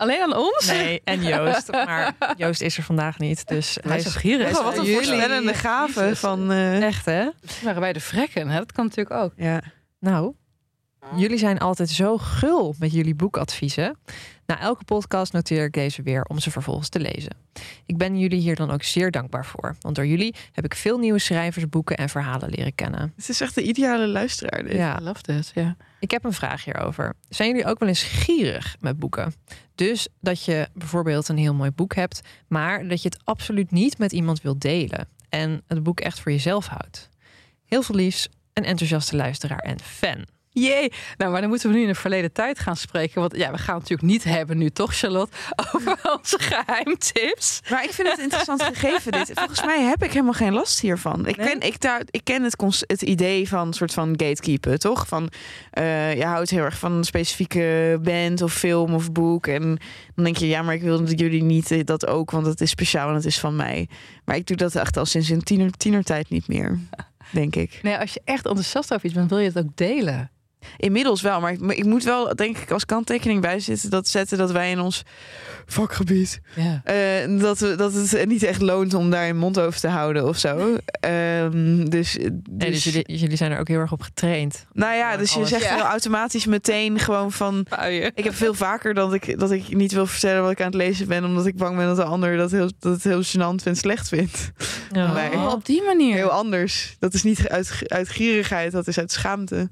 Alleen 0.01 0.21
aan 0.21 0.35
ons? 0.37 0.67
Nee, 0.67 1.01
en 1.03 1.23
Joost. 1.23 1.71
Maar 1.71 2.15
Joost 2.37 2.61
is 2.61 2.77
er 2.77 2.83
vandaag 2.83 3.19
niet. 3.19 3.47
Dus 3.47 3.77
hij 3.81 3.97
is 3.97 4.15
gierig. 4.15 4.57
Oh, 4.57 4.63
wat 4.63 4.77
een 4.77 4.87
voorspellende 4.93 5.53
gave 5.53 6.15
van... 6.15 6.51
eh, 6.51 6.83
Echt 6.83 7.05
hè? 7.05 7.29
waren 7.63 7.81
wij 7.81 7.93
de 7.93 7.99
vrekken, 7.99 8.49
hè? 8.49 8.57
Dat 8.57 8.71
kan 8.71 8.85
natuurlijk 8.85 9.15
ook. 9.15 9.33
ja. 9.35 9.61
Nou, 9.99 10.33
jullie 11.15 11.37
zijn 11.37 11.57
altijd 11.59 11.89
zo 11.89 12.17
gul 12.17 12.75
met 12.79 12.91
jullie 12.93 13.15
boekadviezen. 13.15 13.97
Na 14.45 14.59
elke 14.59 14.83
podcast 14.83 15.33
noteer 15.33 15.63
ik 15.65 15.73
deze 15.73 16.01
weer 16.01 16.23
om 16.23 16.39
ze 16.39 16.51
vervolgens 16.51 16.89
te 16.89 16.99
lezen. 16.99 17.35
Ik 17.85 17.97
ben 17.97 18.19
jullie 18.19 18.39
hier 18.39 18.55
dan 18.55 18.71
ook 18.71 18.83
zeer 18.83 19.11
dankbaar 19.11 19.45
voor. 19.45 19.75
Want 19.79 19.95
door 19.95 20.05
jullie 20.05 20.35
heb 20.51 20.65
ik 20.65 20.75
veel 20.75 20.97
nieuwe 20.97 21.19
schrijvers, 21.19 21.69
boeken 21.69 21.97
en 21.97 22.09
verhalen 22.09 22.49
leren 22.49 22.75
kennen. 22.75 23.13
Het 23.15 23.29
is 23.29 23.41
echt 23.41 23.55
de 23.55 23.63
ideale 23.63 24.07
luisteraar. 24.07 24.63
Dit. 24.63 24.73
Ja, 24.73 24.99
I 24.99 25.03
love 25.03 25.21
this, 25.21 25.51
ja. 25.53 25.75
Ik 26.01 26.11
heb 26.11 26.23
een 26.23 26.33
vraag 26.33 26.63
hierover. 26.63 27.13
Zijn 27.29 27.49
jullie 27.49 27.65
ook 27.65 27.79
wel 27.79 27.87
eens 27.87 28.03
gierig 28.03 28.75
met 28.79 28.99
boeken? 28.99 29.33
Dus 29.75 30.07
dat 30.19 30.45
je 30.45 30.67
bijvoorbeeld 30.73 31.27
een 31.27 31.37
heel 31.37 31.53
mooi 31.53 31.71
boek 31.71 31.95
hebt, 31.95 32.21
maar 32.47 32.87
dat 32.87 33.01
je 33.01 33.09
het 33.09 33.21
absoluut 33.23 33.71
niet 33.71 33.97
met 33.97 34.11
iemand 34.11 34.41
wilt 34.41 34.61
delen. 34.61 35.07
En 35.29 35.63
het 35.67 35.83
boek 35.83 35.99
echt 35.99 36.19
voor 36.19 36.31
jezelf 36.31 36.67
houdt. 36.67 37.09
Heel 37.65 37.81
veel 37.81 37.95
liefs, 37.95 38.29
een 38.53 38.65
enthousiaste 38.65 39.15
luisteraar 39.15 39.59
en 39.59 39.79
fan. 39.79 40.25
Jee. 40.53 40.91
Nou, 41.17 41.31
maar 41.31 41.41
dan 41.41 41.49
moeten 41.49 41.69
we 41.69 41.75
nu 41.75 41.81
in 41.81 41.87
de 41.87 41.95
verleden 41.95 42.31
tijd 42.31 42.59
gaan 42.59 42.75
spreken. 42.75 43.21
Want 43.21 43.35
ja, 43.35 43.51
we 43.51 43.57
gaan 43.57 43.79
het 43.79 43.89
natuurlijk 43.89 44.01
niet 44.11 44.23
hebben 44.23 44.57
nu, 44.57 44.69
toch, 44.69 44.95
Charlotte? 44.95 45.37
Over 45.73 45.99
onze 46.17 46.39
geheimtips. 46.39 47.59
Maar 47.69 47.83
ik 47.83 47.91
vind 47.91 48.07
het 48.07 48.19
interessant 48.19 48.63
gegeven 48.63 49.11
dit. 49.11 49.31
Volgens 49.33 49.65
mij 49.65 49.81
heb 49.81 50.03
ik 50.03 50.11
helemaal 50.11 50.33
geen 50.33 50.53
last 50.53 50.79
hiervan. 50.79 51.27
Ik 51.27 51.37
Nee? 51.37 51.47
ken, 51.47 51.67
ik, 51.67 51.81
daar, 51.81 52.01
ik 52.09 52.23
ken 52.23 52.43
het, 52.43 52.61
het 52.87 53.01
idee 53.01 53.47
van 53.47 53.67
een 53.67 53.73
soort 53.73 53.93
van 53.93 54.07
gatekeepen, 54.09 54.79
toch? 54.79 55.07
Van 55.07 55.29
eh, 55.71 56.15
je 56.15 56.25
houdt 56.25 56.49
heel 56.49 56.63
erg 56.63 56.77
van 56.77 56.91
een 56.91 57.03
specifieke 57.03 57.99
band 58.03 58.41
of 58.41 58.53
film 58.53 58.93
of 58.93 59.11
boek. 59.11 59.47
En 59.47 59.61
dan 60.15 60.23
denk 60.23 60.37
je, 60.37 60.47
ja, 60.47 60.61
maar 60.61 60.73
ik 60.75 60.81
wil 60.81 61.05
dat 61.05 61.19
jullie 61.19 61.43
niet 61.43 61.71
eh, 61.71 61.83
dat 61.83 62.07
ook, 62.07 62.31
want 62.31 62.45
het 62.45 62.61
is 62.61 62.69
speciaal 62.69 63.09
en 63.09 63.15
het 63.15 63.25
is 63.25 63.39
van 63.39 63.55
mij. 63.55 63.87
Maar 64.25 64.35
ik 64.35 64.47
doe 64.47 64.57
dat 64.57 64.75
echt 64.75 64.97
al 64.97 65.05
sinds 65.05 65.29
een 65.29 65.43
tiener, 65.43 65.71
tienertijd 65.71 66.29
niet 66.29 66.47
meer, 66.47 66.79
denk 67.31 67.55
ik. 67.55 67.79
Nee, 67.81 67.97
als 67.97 68.13
je 68.13 68.21
echt 68.25 68.45
enthousiast 68.45 68.93
over 68.93 69.05
iets 69.05 69.13
bent, 69.13 69.29
wil 69.29 69.39
je 69.39 69.47
het 69.47 69.57
ook 69.57 69.75
delen. 69.75 70.31
Inmiddels 70.77 71.21
wel, 71.21 71.39
maar 71.39 71.51
ik, 71.51 71.59
maar 71.59 71.75
ik 71.75 71.85
moet 71.85 72.03
wel, 72.03 72.35
denk 72.35 72.57
ik, 72.57 72.71
als 72.71 72.85
kanttekening 72.85 73.41
bij 73.41 73.59
zitten, 73.59 73.89
dat 73.89 74.07
zetten 74.07 74.37
dat 74.37 74.51
wij 74.51 74.71
in 74.71 74.79
ons 74.79 75.03
vakgebied. 75.65 76.41
Eh, 76.83 77.39
dat, 77.39 77.59
we, 77.59 77.75
dat 77.75 77.93
het 77.93 78.25
niet 78.27 78.43
echt 78.43 78.61
loont 78.61 78.93
om 78.93 79.09
daar 79.09 79.29
een 79.29 79.37
mond 79.37 79.59
over 79.59 79.79
te 79.79 79.87
houden 79.87 80.27
of 80.27 80.37
zo. 80.37 80.77
Ehm, 80.99 81.85
dus, 81.89 82.13
dus, 82.13 82.29
Nee, 82.51 82.71
dus 82.71 82.83
jullie, 82.83 83.17
jullie 83.17 83.37
zijn 83.37 83.51
er 83.51 83.59
ook 83.59 83.67
heel 83.67 83.79
erg 83.79 83.91
op 83.91 84.01
getraind. 84.01 84.65
nou 84.73 84.95
ja, 84.95 85.17
dus 85.17 85.33
je 85.33 85.45
zegt 85.45 85.63
Ja. 85.63 85.75
wel 85.75 85.85
automatisch 85.85 86.45
meteen 86.45 86.99
gewoon 86.99 87.31
van. 87.31 87.65
Ik 88.15 88.23
heb 88.23 88.35
veel 88.35 88.53
vaker 88.53 88.93
dat 88.93 89.13
ik, 89.13 89.39
dat 89.39 89.51
ik 89.51 89.75
niet 89.75 89.91
wil 89.91 90.05
vertellen 90.07 90.41
wat 90.41 90.51
ik 90.51 90.59
aan 90.59 90.65
het 90.65 90.75
lezen 90.75 91.07
ben, 91.07 91.25
omdat 91.25 91.45
ik 91.45 91.55
bang 91.57 91.77
ben 91.77 91.85
dat 91.85 91.95
de 91.95 92.03
ander 92.03 92.37
dat, 92.37 92.51
heel, 92.51 92.69
dat 92.79 92.93
het 92.93 93.03
heel 93.03 93.23
gênant 93.23 93.63
en 93.63 93.75
slecht 93.75 94.07
vindt. 94.07 94.51
Oh, 94.95 95.51
op 95.51 95.65
die 95.65 95.81
manier. 95.83 96.15
Heel 96.15 96.29
anders. 96.29 96.95
Dat 96.99 97.13
is 97.13 97.23
niet 97.23 97.49
uit, 97.49 97.71
uit 97.87 98.09
gierigheid, 98.09 98.71
dat 98.71 98.87
is 98.87 98.97
uit 98.99 99.11
schaamte. 99.11 99.69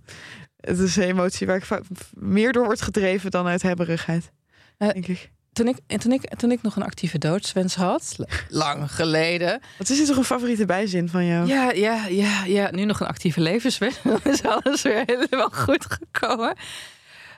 Het 0.59 0.79
is 0.79 0.95
een 0.95 1.03
emotie 1.03 1.47
waar 1.47 1.55
ik 1.55 1.79
meer 2.13 2.51
door 2.51 2.65
word 2.65 2.81
gedreven 2.81 3.31
dan 3.31 3.47
uit 3.47 3.61
hebberigheid. 3.61 4.31
Eh, 4.77 4.89
denk 4.89 5.07
ik. 5.07 5.31
Toen 5.53 5.67
ik, 5.67 5.77
en 5.87 5.99
toen, 5.99 6.11
ik, 6.11 6.35
toen 6.35 6.51
ik 6.51 6.61
nog 6.61 6.75
een 6.75 6.83
actieve 6.83 7.17
doodswens 7.17 7.75
had, 7.75 8.15
lang 8.49 8.91
geleden. 8.91 9.59
Wat 9.77 9.89
is 9.89 9.97
dit 9.97 10.07
toch 10.07 10.17
een 10.17 10.23
favoriete 10.23 10.65
bijzin 10.65 11.09
van 11.09 11.25
jou? 11.25 11.47
Ja, 11.47 11.71
ja, 11.71 12.05
ja, 12.07 12.43
ja. 12.45 12.71
Nu 12.71 12.85
nog 12.85 12.99
een 12.99 13.07
actieve 13.07 13.41
levenswens. 13.41 13.95
Dan 14.03 14.19
is 14.33 14.43
alles 14.43 14.81
weer 14.81 15.03
helemaal 15.05 15.49
goed 15.49 15.85
gekomen. 15.89 16.55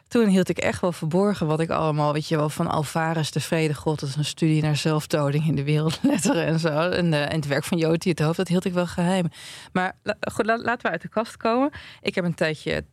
Toen 0.08 0.28
hield 0.28 0.50
ik 0.50 0.58
echt 0.58 0.82
wel 0.82 0.92
verborgen 0.92 1.48
wat 1.48 1.60
ik 1.60 1.70
allemaal, 1.70 2.14
weet 2.14 2.28
je 2.28 2.36
wel, 2.36 2.50
van 2.50 2.68
Alvarez, 2.68 3.30
de 3.30 3.40
vrede 3.40 3.74
god, 3.74 4.00
dat 4.00 4.10
is 4.10 4.16
een 4.16 4.26
studie 4.26 4.62
naar 4.62 4.76
zelfdoding 4.78 5.48
in 5.48 5.56
de 5.56 5.64
wereldletteren 5.64 6.46
en 6.52 6.60
zo. 6.60 6.68
En, 6.90 7.14
eh, 7.14 7.22
en 7.22 7.36
het 7.36 7.48
werk 7.48 7.64
van 7.64 7.78
Joti 7.78 8.10
het 8.10 8.20
hoofd, 8.20 8.38
dat 8.38 8.48
hield 8.48 8.66
ik 8.66 8.74
wel 8.74 8.88
geheim. 8.88 9.28
Maar 9.74 9.96
la- 10.04 10.18
goed, 10.32 10.46
la- 10.46 10.58
laten 10.62 10.86
we 10.86 10.90
uit 10.92 11.02
de 11.02 11.10
kast 11.10 11.38
komen. 11.38 11.72
Ik 12.02 12.16
heb 12.16 12.26
een 12.26 12.34
tijdje 12.36 12.86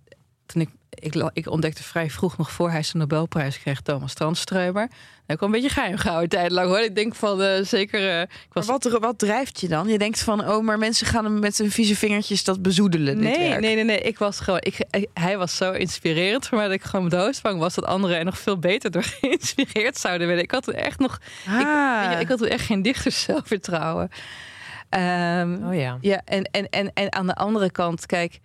toen 0.48 0.60
ik, 0.62 0.68
ik, 0.90 1.30
ik 1.32 1.48
ontdekte 1.50 1.82
vrij 1.82 2.10
vroeg 2.10 2.36
nog 2.36 2.50
voor 2.52 2.70
hij 2.70 2.82
zijn 2.82 2.98
Nobelprijs 2.98 3.58
kreeg, 3.60 3.80
Thomas 3.80 4.14
Tranströmer. 4.14 4.88
Ik 5.26 5.38
wel 5.40 5.48
een 5.48 5.54
beetje 5.54 5.68
geheim 5.68 5.96
gehouden 5.96 6.28
tijd 6.28 6.50
lang 6.50 6.68
hoor. 6.68 6.78
Ik 6.80 6.94
denk 6.94 7.14
van 7.14 7.42
eh, 7.42 7.64
zeker. 7.64 8.08
eh, 8.10 8.20
ik 8.20 8.52
was 8.52 8.66
Maar 8.66 8.78
wat, 8.82 8.98
wat 9.00 9.18
drijft 9.18 9.60
je 9.60 9.68
dan? 9.68 9.88
Je 9.88 9.98
denkt 9.98 10.20
van, 10.22 10.48
oh, 10.48 10.64
maar 10.64 10.78
mensen 10.78 11.06
gaan 11.06 11.24
hem 11.24 11.38
met 11.38 11.58
hun 11.58 11.70
vieze 11.70 11.96
vingertjes 11.96 12.44
dat 12.44 12.62
bezoedelen. 12.62 13.14
dit 13.18 13.36
Nee, 13.36 13.48
werk. 13.48 13.60
nee, 13.60 13.74
nee, 13.74 13.84
nee. 13.84 14.00
Ik 14.00 14.18
was 14.18 14.40
gewoon. 14.40 14.60
Ik, 14.62 14.84
ik- 14.90 15.08
hij 15.14 15.38
was 15.38 15.56
zo 15.56 15.72
inspirerend 15.72 16.46
voor 16.46 16.58
mij 16.58 16.66
dat 16.66 16.76
ik 16.76 16.82
gewoon 16.82 17.08
doodsbang 17.08 17.58
was 17.58 17.74
dat 17.74 17.84
anderen 17.84 18.16
er 18.18 18.24
nog 18.24 18.38
veel 18.38 18.58
beter 18.58 18.90
door 18.90 19.02
geïnspireerd 19.20 19.98
zouden 19.98 20.26
willen. 20.26 20.42
Ik 20.42 20.50
had 20.50 20.62
toen 20.64 20.74
echt 20.74 20.98
nog. 20.98 21.18
Ik, 21.44 21.52
Ah. 21.52 22.12
je, 22.12 22.18
ik 22.20 22.28
had 22.28 22.38
toen 22.38 22.48
echt 22.48 22.64
geen 22.66 22.82
dichters 22.82 23.22
zelfvertrouwen. 23.22 24.08
Ehm, 24.88 25.56
Oh 25.68 25.74
ja. 25.74 25.98
Ja, 26.00 26.20
en, 26.24 26.42
en, 26.44 26.68
en, 26.70 26.90
en 26.94 27.12
aan 27.12 27.26
de 27.26 27.34
andere 27.34 27.70
kant, 27.70 28.06
kijk, 28.06 28.38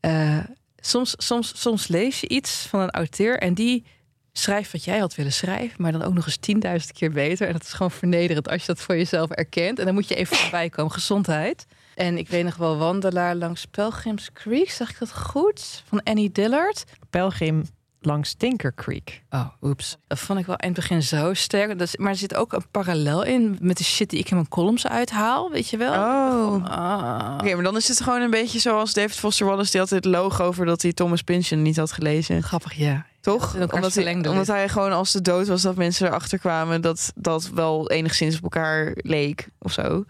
eh, 0.00 0.38
soms, 0.86 1.14
soms, 1.16 1.60
soms 1.60 1.88
lees 1.88 2.20
je 2.20 2.28
iets 2.28 2.66
van 2.66 2.80
een 2.80 2.90
auteur 2.90 3.38
en 3.38 3.54
die 3.54 3.84
schrijft 4.32 4.72
wat 4.72 4.84
jij 4.84 4.98
had 4.98 5.14
willen 5.14 5.32
schrijven, 5.32 5.82
maar 5.82 5.92
dan 5.92 6.02
ook 6.02 6.14
nog 6.14 6.26
eens 6.26 6.82
10.000 6.86 6.92
keer 6.92 7.10
beter. 7.10 7.46
En 7.46 7.52
dat 7.52 7.62
is 7.62 7.72
gewoon 7.72 7.90
vernederend 7.90 8.48
als 8.48 8.60
je 8.60 8.66
dat 8.66 8.80
voor 8.80 8.96
jezelf 8.96 9.30
erkent. 9.30 9.78
En 9.78 9.84
dan 9.84 9.94
moet 9.94 10.08
je 10.08 10.14
even 10.14 10.36
voorbij 10.42 10.68
komen. 10.68 10.92
Gezondheid. 10.92 11.66
En 11.94 12.18
ik 12.18 12.28
weet 12.28 12.44
nog 12.44 12.56
wel, 12.56 12.76
Wandelaar 12.76 13.34
langs 13.34 13.64
Pelgrims 13.64 14.32
Creek, 14.32 14.70
zag 14.70 14.90
ik 14.90 14.98
dat 14.98 15.12
goed? 15.12 15.82
Van 15.86 16.02
Annie 16.02 16.32
Dillard. 16.32 16.84
Pelgrim 17.10 17.64
langs 18.04 18.34
Tinker 18.34 18.74
Creek. 18.74 19.22
Oh, 19.30 19.46
oeps. 19.62 19.96
Dat 20.06 20.18
vond 20.18 20.38
ik 20.38 20.46
wel 20.46 20.56
in 20.56 20.66
het 20.66 20.76
begin 20.76 21.02
zo 21.02 21.34
sterk. 21.34 21.68
Dat 21.68 21.80
is, 21.80 21.96
maar 21.96 22.10
er 22.10 22.16
zit 22.16 22.34
ook 22.34 22.52
een 22.52 22.70
parallel 22.70 23.22
in 23.22 23.58
met 23.60 23.76
de 23.76 23.84
shit 23.84 24.10
die 24.10 24.18
ik 24.18 24.30
in 24.30 24.36
mijn 24.36 24.48
columns 24.48 24.86
uithaal, 24.86 25.50
weet 25.50 25.68
je 25.68 25.76
wel? 25.76 25.92
Oh. 25.92 26.64
Ah. 26.64 27.34
Oké, 27.40 27.54
maar 27.54 27.64
dan 27.64 27.76
is 27.76 27.88
het 27.88 28.00
gewoon 28.00 28.20
een 28.20 28.30
beetje 28.30 28.58
zoals 28.58 28.92
David 28.92 29.16
Foster 29.16 29.46
Wallace... 29.46 29.70
die 29.70 29.80
altijd 29.80 30.04
loog 30.04 30.40
over 30.40 30.66
dat 30.66 30.82
hij 30.82 30.92
Thomas 30.92 31.22
Pynchon 31.22 31.62
niet 31.62 31.76
had 31.76 31.92
gelezen. 31.92 32.42
Grappig, 32.42 32.74
ja. 32.74 33.06
Toch? 33.20 33.54
Omdat 33.72 33.94
hij, 33.94 34.14
omdat 34.14 34.46
hij 34.46 34.68
gewoon 34.68 34.92
als 34.92 35.12
de 35.12 35.22
dood 35.22 35.46
was 35.46 35.62
dat 35.62 35.76
mensen 35.76 36.06
erachter 36.06 36.38
kwamen... 36.38 36.80
dat 36.80 37.12
dat 37.14 37.50
wel 37.54 37.90
enigszins 37.90 38.36
op 38.36 38.42
elkaar 38.42 38.92
leek 38.94 39.48
of 39.58 39.72
zo. 39.72 40.04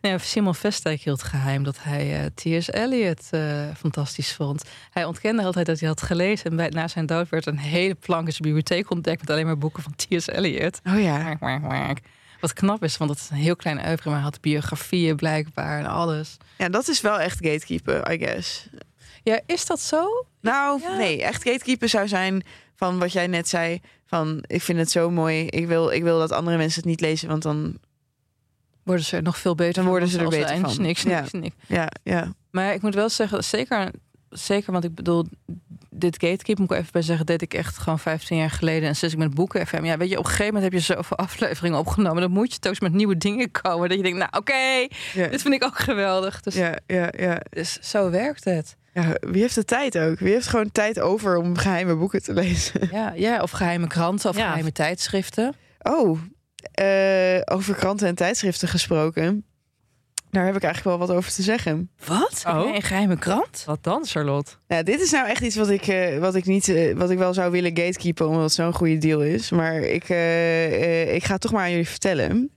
Nee, 0.00 0.18
Simon 0.18 0.54
Vestijk 0.54 1.00
hield 1.00 1.22
geheim 1.22 1.62
dat 1.62 1.76
hij 1.80 2.20
eh, 2.20 2.26
T.S. 2.60 2.70
Eliot 2.70 3.28
eh, 3.30 3.68
fantastisch 3.76 4.32
vond. 4.32 4.62
Hij 4.90 5.04
ontkende 5.04 5.42
altijd 5.42 5.66
dat 5.66 5.78
hij 5.80 5.88
had 5.88 6.02
gelezen. 6.02 6.50
En 6.50 6.56
bij, 6.56 6.68
na 6.68 6.88
zijn 6.88 7.06
dood 7.06 7.28
werd 7.28 7.46
een 7.46 7.58
hele 7.58 7.94
plank 7.94 8.26
in 8.26 8.32
zijn 8.32 8.42
bibliotheek 8.42 8.90
ontdekt... 8.90 9.20
met 9.20 9.30
alleen 9.30 9.46
maar 9.46 9.58
boeken 9.58 9.82
van 9.82 9.94
T.S. 9.96 10.26
Eliot. 10.26 10.80
Oh 10.84 11.00
ja. 11.02 11.36
Wat 12.40 12.52
knap 12.52 12.84
is, 12.84 12.96
want 12.96 13.10
het 13.10 13.18
is 13.18 13.30
een 13.30 13.36
heel 13.36 13.56
klein 13.56 13.86
oeuvre... 13.86 14.08
maar 14.10 14.18
hij 14.18 14.28
had 14.28 14.40
biografieën 14.40 15.16
blijkbaar 15.16 15.78
en 15.78 15.86
alles. 15.86 16.36
Ja, 16.58 16.68
dat 16.68 16.88
is 16.88 17.00
wel 17.00 17.20
echt 17.20 17.38
gatekeeper, 17.46 18.12
I 18.12 18.18
guess. 18.18 18.68
Ja, 19.22 19.40
is 19.46 19.66
dat 19.66 19.80
zo? 19.80 20.26
Nou, 20.40 20.80
Ja. 20.80 20.96
nee, 20.96 21.22
echt 21.22 21.42
gatekeeper 21.42 21.88
zou 21.88 22.08
zijn 22.08 22.42
van 22.76 22.98
wat 22.98 23.12
jij 23.12 23.26
net 23.26 23.48
zei. 23.48 23.80
Van, 24.06 24.44
ik 24.46 24.62
vind 24.62 24.78
het 24.78 24.90
zo 24.90 25.10
mooi. 25.10 25.46
Ik 25.46 25.66
wil, 25.66 25.90
ik 25.90 26.02
wil 26.02 26.18
dat 26.18 26.32
andere 26.32 26.56
mensen 26.56 26.80
het 26.80 26.90
niet 26.90 27.00
lezen, 27.00 27.28
want 27.28 27.42
dan... 27.42 27.78
Worden 28.84 29.04
ze 29.04 29.16
er 29.16 29.22
nog 29.22 29.38
veel 29.38 29.54
beter 29.54 29.74
Dan 29.74 29.84
worden 29.86 30.08
ze 30.08 30.18
er 30.18 30.28
beter 30.28 30.58
van. 30.58 30.82
Niks, 30.82 31.02
Ja. 31.02 31.20
niks, 31.20 31.32
niks. 31.32 31.54
Ja, 31.66 31.88
ja. 32.02 32.32
Maar 32.50 32.74
ik 32.74 32.82
moet 32.82 32.94
wel 32.94 33.08
zeggen, 33.08 33.44
zeker, 33.44 33.90
zeker 34.30 34.72
want 34.72 34.84
ik 34.84 34.94
bedoel, 34.94 35.24
dit 35.90 36.14
gatekeep 36.20 36.58
moet 36.58 36.70
ik 36.70 36.76
even 36.78 36.92
bij 36.92 37.02
zeggen, 37.02 37.26
deed 37.26 37.42
ik 37.42 37.54
echt 37.54 37.78
gewoon 37.78 37.98
15 37.98 38.36
jaar 38.36 38.50
geleden. 38.50 38.88
En 38.88 38.96
sinds 38.96 39.14
ik 39.14 39.20
met 39.20 39.34
boeken 39.34 39.66
FM, 39.66 39.84
ja, 39.84 39.96
weet 39.96 40.08
je, 40.10 40.18
op 40.18 40.24
een 40.24 40.30
gegeven 40.30 40.54
moment 40.54 40.72
heb 40.72 40.80
je 40.82 40.94
zoveel 40.94 41.16
afleveringen 41.26 41.78
opgenomen, 41.78 42.20
dan 42.22 42.30
moet 42.30 42.52
je 42.52 42.58
toch 42.58 42.70
eens 42.70 42.80
met 42.80 42.92
nieuwe 42.92 43.16
dingen 43.16 43.50
komen. 43.50 43.88
Dat 43.88 43.96
je 43.96 44.02
denkt, 44.02 44.18
nou 44.18 44.30
oké, 44.36 44.86
Ja, 45.20 45.28
dit 45.28 45.42
vind 45.42 45.54
ik 45.54 45.64
ook 45.64 45.78
geweldig. 45.78 46.40
Dus, 46.40 46.54
ja, 46.54 46.78
ja, 46.86 47.08
ja. 47.18 47.40
dus 47.50 47.78
zo 47.80 48.10
werkt 48.10 48.44
het. 48.44 48.76
ja. 48.94 49.14
Wie 49.20 49.40
heeft 49.40 49.54
de 49.54 49.64
tijd 49.64 49.98
ook? 49.98 50.18
Wie 50.18 50.32
heeft 50.32 50.46
gewoon 50.46 50.72
tijd 50.72 51.00
over 51.00 51.36
om 51.36 51.56
geheime 51.56 51.96
boeken 51.96 52.22
te 52.22 52.32
lezen? 52.34 52.88
Ja, 52.92 53.12
ja 53.16 53.42
of 53.42 53.50
geheime 53.50 53.86
kranten 53.86 54.30
of 54.30 54.36
Ja. 54.36 54.46
geheime 54.46 54.72
tijdschriften. 54.72 55.54
Oh, 55.82 56.18
eh, 56.72 57.54
over 57.56 57.74
kranten 57.74 58.08
en 58.08 58.14
tijdschriften 58.14 58.68
gesproken. 58.68 59.44
Daar 60.30 60.46
heb 60.46 60.56
ik 60.56 60.62
eigenlijk 60.62 60.96
wel 60.96 61.06
wat 61.06 61.16
over 61.16 61.32
te 61.32 61.42
zeggen. 61.42 61.90
Wat? 62.06 62.42
Oh. 62.46 62.74
een 62.74 62.82
geheime 62.82 63.18
krant? 63.18 63.62
Wat 63.66 63.82
dan, 63.82 64.06
Charlotte? 64.06 64.52
Ja, 64.66 64.82
dit 64.82 65.00
is 65.00 65.10
nou 65.10 65.28
echt 65.28 65.40
iets 65.42 65.56
wat 65.56 65.68
ik, 65.68 65.86
eh, 65.86 66.18
wat 66.18 66.34
ik 66.34 66.44
niet, 66.44 66.68
eh, 66.68 66.96
wat 66.96 67.10
ik 67.10 67.18
wel 67.18 67.34
zou 67.34 67.50
willen 67.50 67.76
gatekeepen, 67.76 68.28
omdat 68.28 68.42
het 68.42 68.52
zo'n 68.52 68.72
goede 68.74 68.98
deal 68.98 69.22
is. 69.22 69.50
Maar 69.50 69.74
ik, 69.74 70.08
eh, 70.08 71.02
eh, 71.02 71.14
ik 71.14 71.24
ga 71.24 71.32
het 71.32 71.40
toch 71.40 71.52
maar 71.52 71.62
aan 71.62 71.70
jullie 71.70 71.88
vertellen. 71.88 72.50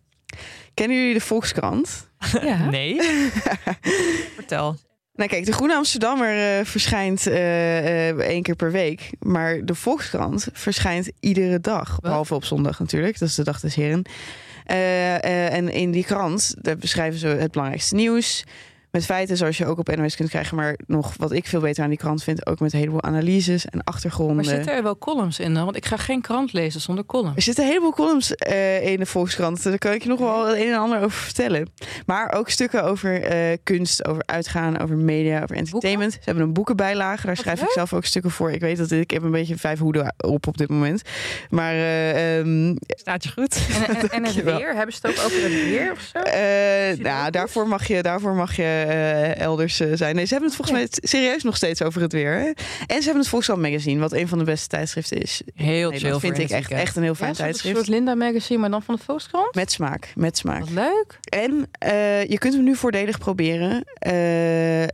Kennen 0.73 0.97
jullie 0.97 1.13
de 1.13 1.21
Volkskrant? 1.21 2.09
Ja. 2.41 2.69
Nee. 2.69 3.01
Vertel. 4.35 4.75
Nou 5.18 5.30
kijk, 5.30 5.45
de 5.45 5.51
Groene 5.51 5.76
Amsterdammer 5.76 6.59
eh, 6.59 6.65
verschijnt 6.65 7.28
eh, 7.28 8.09
eh, 8.09 8.18
één 8.18 8.41
keer 8.41 8.55
per 8.55 8.72
week. 8.72 9.09
Maar 9.20 9.65
de 9.65 9.76
Volkskrant 9.76 10.47
verschijnt 10.53 11.11
iedere 11.20 11.59
dag. 11.59 11.99
Behalve 11.99 12.36
op 12.36 12.45
zondag 12.45 12.80
natuurlijk, 12.80 13.20
dat 13.20 13.30
is 13.30 13.36
de 13.36 13.43
dag 13.43 13.59
des 13.59 13.76
heren. 13.76 14.01
En 14.65 15.70
in 15.70 15.91
die 15.91 16.03
krant 16.03 16.55
daar 16.61 16.78
beschrijven 16.78 17.20
ze 17.20 17.28
het 17.28 17.51
belangrijkste 17.51 17.95
nieuws. 17.95 18.43
Met 18.97 19.05
feiten 19.05 19.37
zoals 19.37 19.57
je 19.57 19.65
ook 19.65 19.77
op 19.79 19.95
NOS 19.95 20.15
kunt 20.15 20.29
krijgen. 20.29 20.55
Maar 20.55 20.75
nog 20.87 21.13
wat 21.17 21.31
ik 21.31 21.47
veel 21.47 21.59
beter 21.59 21.83
aan 21.83 21.89
die 21.89 21.97
krant 21.97 22.23
vind. 22.23 22.45
Ook 22.47 22.59
met 22.59 22.73
een 22.73 22.79
heleboel 22.79 23.03
analyses 23.03 23.65
en 23.65 23.83
achtergronden. 23.83 24.35
Maar 24.35 24.45
zitten 24.45 24.73
er 24.73 24.83
wel 24.83 24.97
columns 24.97 25.39
in 25.39 25.53
dan? 25.53 25.63
Want 25.63 25.75
ik 25.77 25.85
ga 25.85 25.97
geen 25.97 26.21
krant 26.21 26.53
lezen 26.53 26.81
zonder 26.81 27.05
column. 27.05 27.35
Er 27.35 27.41
zitten 27.41 27.63
een 27.63 27.69
heleboel 27.69 27.93
columns 27.93 28.35
eh, 28.35 28.87
in 28.87 28.99
de 28.99 29.05
Volkskrant. 29.05 29.63
Daar 29.63 29.77
kan 29.77 29.91
ik 29.91 30.03
je 30.03 30.09
nog 30.09 30.19
wel 30.19 30.47
het 30.47 30.57
een 30.57 30.67
en 30.67 30.77
ander 30.77 30.97
over 30.97 31.19
vertellen. 31.19 31.69
Maar 32.05 32.33
ook 32.33 32.49
stukken 32.49 32.83
over 32.83 33.21
eh, 33.23 33.57
kunst, 33.63 34.07
over 34.07 34.23
uitgaan, 34.25 34.79
over 34.79 34.95
media, 34.97 35.43
over 35.43 35.55
entertainment. 35.55 36.13
Ze 36.13 36.19
hebben 36.23 36.43
een 36.43 36.53
boekenbijlage. 36.53 37.25
Daar 37.25 37.37
schrijf 37.37 37.61
ik 37.61 37.69
zelf 37.69 37.93
ook 37.93 38.05
stukken 38.05 38.31
voor. 38.31 38.51
Ik 38.51 38.61
weet 38.61 38.77
dat 38.77 38.91
ik, 38.91 38.99
ik 38.99 39.11
heb 39.11 39.23
een 39.23 39.31
beetje 39.31 39.57
vijf 39.57 39.79
hoeden 39.79 40.13
op 40.17 40.47
op 40.47 40.57
dit 40.57 40.69
moment. 40.69 41.01
Maar 41.49 41.73
eh, 41.73 42.39
ehm, 42.39 42.75
Staat 42.87 43.23
je 43.23 43.31
goed? 43.31 43.59
En, 43.87 43.95
en, 43.95 44.09
en 44.09 44.25
het 44.25 44.43
weer? 44.43 44.75
Hebben 44.75 44.95
ze 44.95 45.07
het 45.07 45.17
ook 45.19 45.25
over 45.25 45.41
het 45.41 45.51
weer 45.51 45.91
of 45.91 45.99
zo? 46.13 46.19
eh, 46.19 46.97
nou, 46.97 47.31
daarvoor 47.31 47.67
mag 47.67 47.87
je, 47.87 48.01
daarvoor 48.01 48.33
mag 48.33 48.55
je 48.55 48.85
eh, 48.88 49.39
elders 49.39 49.79
eh, 49.79 49.88
zijn. 49.93 50.15
Nee, 50.15 50.25
ze 50.25 50.31
hebben 50.31 50.49
het 50.49 50.57
volgens 50.57 50.77
mij 50.77 51.09
serieus 51.09 51.43
nog 51.43 51.55
steeds 51.55 51.81
over 51.81 52.01
het 52.01 52.11
weer. 52.13 52.33
Hè? 52.33 52.45
En 52.45 52.55
ze 52.88 53.03
hebben 53.03 53.17
het 53.19 53.27
Volkskrant 53.27 53.61
Magazine, 53.61 53.99
wat 53.99 54.13
een 54.13 54.27
van 54.27 54.38
de 54.38 54.43
beste 54.43 54.67
tijdschriften 54.67 55.21
is. 55.21 55.41
Heel 55.55 55.89
Nee, 55.89 55.99
chill 55.99 56.09
dat 56.09 56.19
vind 56.19 56.38
ik 56.38 56.49
echt, 56.49 56.71
echt 56.71 56.95
een 56.95 57.03
heel 57.03 57.15
fijn 57.15 57.31
Ja, 57.31 57.38
tijdschrift. 57.38 57.75
soort 57.75 57.88
Linda 57.88 58.15
magazine, 58.15 58.59
maar 58.59 58.69
dan 58.69 58.83
van 58.83 58.95
de 58.95 59.01
Volkskrant? 59.03 59.55
Met 59.55 59.71
smaak, 59.71 60.11
met 60.15 60.38
smaak. 60.38 60.59
Wat 60.59 60.69
leuk. 60.69 61.19
En 61.23 61.67
eh, 61.71 62.25
je 62.25 62.38
kunt 62.38 62.53
hem 62.53 62.63
nu 62.63 62.75
voordelig 62.75 63.17
proberen. 63.17 63.83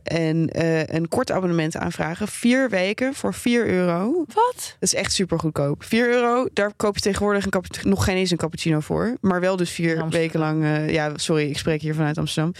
en 0.02 0.48
een 0.96 1.08
kort 1.08 1.30
abonnement 1.30 1.76
aanvragen. 1.76 2.28
Vier 2.28 2.70
weken 2.70 3.14
voor 3.14 3.34
4 3.34 3.66
euro. 3.66 4.24
Wat? 4.34 4.54
Dat 4.54 4.76
is 4.78 4.94
echt 4.94 5.12
super 5.12 5.38
goedkoop. 5.38 5.84
4 5.84 6.08
euro, 6.08 6.46
daar 6.52 6.72
koop 6.76 6.94
je 6.94 7.00
tegenwoordig 7.00 7.44
een 7.44 7.62
nog 7.82 8.04
geen 8.04 8.16
eens 8.16 8.30
een 8.30 8.36
cappuccino 8.36 8.80
voor. 8.80 9.16
Maar 9.20 9.40
wel 9.40 9.56
dus 9.56 9.70
vier 9.70 10.00
Amsterdam. 10.02 10.20
weken 10.20 10.40
lang. 10.40 10.90
ja, 10.90 11.12
sorry, 11.16 11.48
ik 11.48 11.58
spreek 11.58 11.80
hier 11.80 11.94
vanuit 11.94 12.18
Amsterdam. 12.18 12.52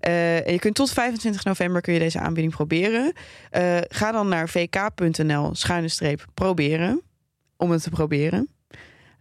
Eh, 0.00 0.46
je 0.46 0.58
kunt 0.58 0.74
tot 0.74 0.90
25 0.90 1.44
november 1.44 1.80
kun 1.80 1.92
je 1.92 1.98
deze 1.98 2.18
aanbieding 2.18 2.54
proberen. 2.54 3.12
Eh, 3.50 3.78
ga 3.88 4.12
dan 4.12 4.28
naar 4.28 4.48
vk.nl 4.48 5.54
schuine 5.54 5.88
streep 5.88 6.26
proberen. 6.34 7.02
Om 7.56 7.70
het 7.70 7.82
te 7.82 7.90
proberen. 7.90 8.48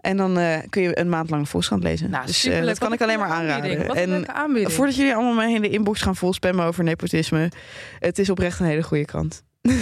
En 0.06 0.18
dan 0.18 0.38
eh, 0.38 0.58
kun 0.70 0.82
je 0.82 1.00
een 1.00 1.10
maand 1.10 1.30
lang 1.30 1.44
de 1.44 1.50
Volkskrant 1.50 1.84
lezen. 1.84 2.12
dus 2.12 2.20
eh, 2.20 2.34
superleuk. 2.34 2.66
dat 2.66 2.78
kan 2.78 2.94
ik 2.94 3.02
alleen 3.02 3.14
een 3.14 3.20
maar 3.20 3.30
aanraden. 3.30 3.88
Wat 3.88 3.96
een 3.96 4.02
En 4.02 4.10
leuke 4.10 4.34
aanbieding. 4.34 4.74
Voordat 4.74 4.96
jullie 4.96 5.14
allemaal 5.16 5.34
mijn 5.34 5.50
hele 5.50 5.70
inbox 5.70 6.02
gaan 6.02 6.16
volspammen 6.16 6.66
over 6.66 6.84
nepotisme. 6.84 7.52
Het 8.00 8.20
is 8.20 8.30
oprecht 8.30 8.60
een 8.60 8.66
hele 8.66 8.84
goede 8.84 9.06
krant. 9.06 9.44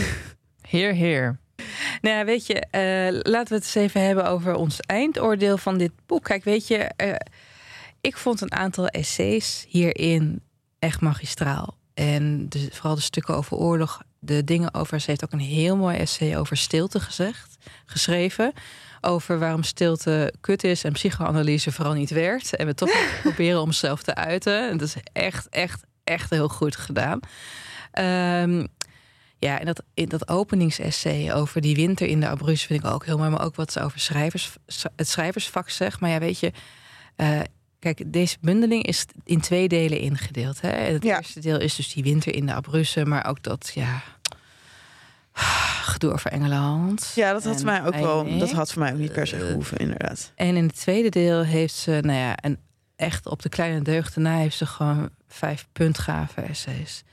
Heer, 0.69 0.93
heer. 0.93 1.39
Nou, 2.01 2.17
ja, 2.17 2.25
weet 2.25 2.47
je, 2.47 2.53
eh, 2.53 3.31
laten 3.31 3.49
we 3.49 3.55
het 3.55 3.63
eens 3.63 3.75
even 3.75 4.01
hebben 4.01 4.25
over 4.25 4.55
ons 4.55 4.79
eindoordeel 4.79 5.57
van 5.57 5.77
dit 5.77 5.91
boek. 6.05 6.23
Kijk, 6.23 6.43
weet 6.43 6.67
je, 6.67 6.77
eh, 6.77 7.15
ik 8.01 8.17
vond 8.17 8.41
een 8.41 8.53
aantal 8.53 8.87
essays 8.87 9.65
hierin 9.69 10.41
echt 10.84 11.01
magistraal. 11.01 11.77
En 11.93 12.49
de, 12.49 12.67
vooral 12.71 12.95
de 12.95 13.01
stukken 13.01 13.36
over 13.36 13.57
oorlog, 13.57 14.01
de 14.19 14.43
dingen 14.43 14.73
over. 14.73 14.99
Ze 14.99 15.09
heeft 15.09 15.23
ook 15.23 15.31
een 15.31 15.39
heel 15.39 15.75
mooi 15.75 15.97
essay 15.97 16.38
over 16.38 16.57
stilte 16.57 16.99
gezegd, 16.99 17.57
geschreven. 17.86 18.53
Over 19.01 19.39
waarom 19.39 19.63
stilte 19.63 20.34
kut 20.41 20.63
is 20.63 20.84
en 20.84 20.91
psychoanalyse 20.91 21.71
vooral 21.71 21.93
niet 21.93 22.09
werkt. 22.09 22.55
En 22.55 22.65
we 22.65 22.73
toch 22.73 22.91
proberen 23.23 23.59
om 23.59 23.65
onszelf 23.65 24.03
te 24.03 24.15
uiten. 24.15 24.69
En 24.69 24.77
dat 24.77 24.88
is 24.88 24.95
echt, 25.13 25.49
echt, 25.49 25.84
echt 26.03 26.29
heel 26.29 26.49
goed 26.49 26.75
gedaan. 26.75 27.19
Ehm, 27.91 28.65
ja, 29.39 29.59
en 29.59 29.65
dat, 29.65 29.84
in 29.93 30.09
dat 30.09 30.27
openingsessay 30.29 31.34
over 31.34 31.61
die 31.61 31.75
winter 31.75 32.07
in 32.07 32.19
de 32.19 32.27
Abruzzes 32.27 32.65
vind 32.65 32.84
ik 32.84 32.89
ook 32.89 33.05
heel 33.05 33.17
mooi. 33.17 33.29
Maar 33.29 33.45
ook 33.45 33.55
wat 33.55 33.71
ze 33.71 33.81
over 33.81 33.99
schrijvers, 33.99 34.55
het 34.95 35.09
schrijversvak 35.09 35.69
zegt. 35.69 35.99
Maar 35.99 36.09
ja, 36.09 36.19
weet 36.19 36.39
je, 36.39 36.51
eh, 37.15 37.39
kijk, 37.84 38.03
deze 38.13 38.38
bundeling 38.41 38.86
is 38.86 39.05
in 39.23 39.41
twee 39.41 39.67
delen 39.67 39.99
ingedeeld. 39.99 40.61
Hè? 40.61 40.69
Het 40.69 41.03
Ja. 41.03 41.17
eerste 41.17 41.39
deel 41.39 41.59
is 41.59 41.75
dus 41.75 41.93
die 41.93 42.03
winter 42.03 42.36
in 42.36 42.45
de 42.45 42.53
Abruzzes. 42.53 43.03
Maar 43.03 43.25
ook 43.27 43.43
dat, 43.43 43.71
ja, 43.73 44.01
gedoe 45.84 46.11
over 46.13 46.31
Engeland. 46.31 47.11
Ja, 47.15 47.31
dat 47.34 47.43
had, 47.43 47.59
En 47.59 47.65
mij 47.65 47.86
ook 47.86 47.95
wel, 47.95 48.38
dat 48.38 48.51
had 48.51 48.71
voor 48.73 48.81
mij 48.81 48.91
ook 48.91 48.97
niet 48.99 49.13
per 49.13 49.27
se 49.27 49.36
Eh, 49.36 49.41
gehoeven, 49.47 49.77
inderdaad. 49.77 50.31
En 50.36 50.55
in 50.55 50.65
het 50.65 50.75
tweede 50.75 51.09
deel 51.09 51.43
heeft 51.43 51.73
ze, 51.73 51.91
nou 52.01 52.17
ja, 52.19 52.36
en 52.36 52.57
echt 52.95 53.25
op 53.27 53.41
de 53.41 53.49
kleine 53.49 53.81
deugden 53.81 54.21
na 54.23 54.38
heeft 54.38 54.57
ze 54.57 54.65
gewoon 54.65 55.09
vijf 55.27 55.67
puntgave 55.71 56.41
essays. 56.41 57.03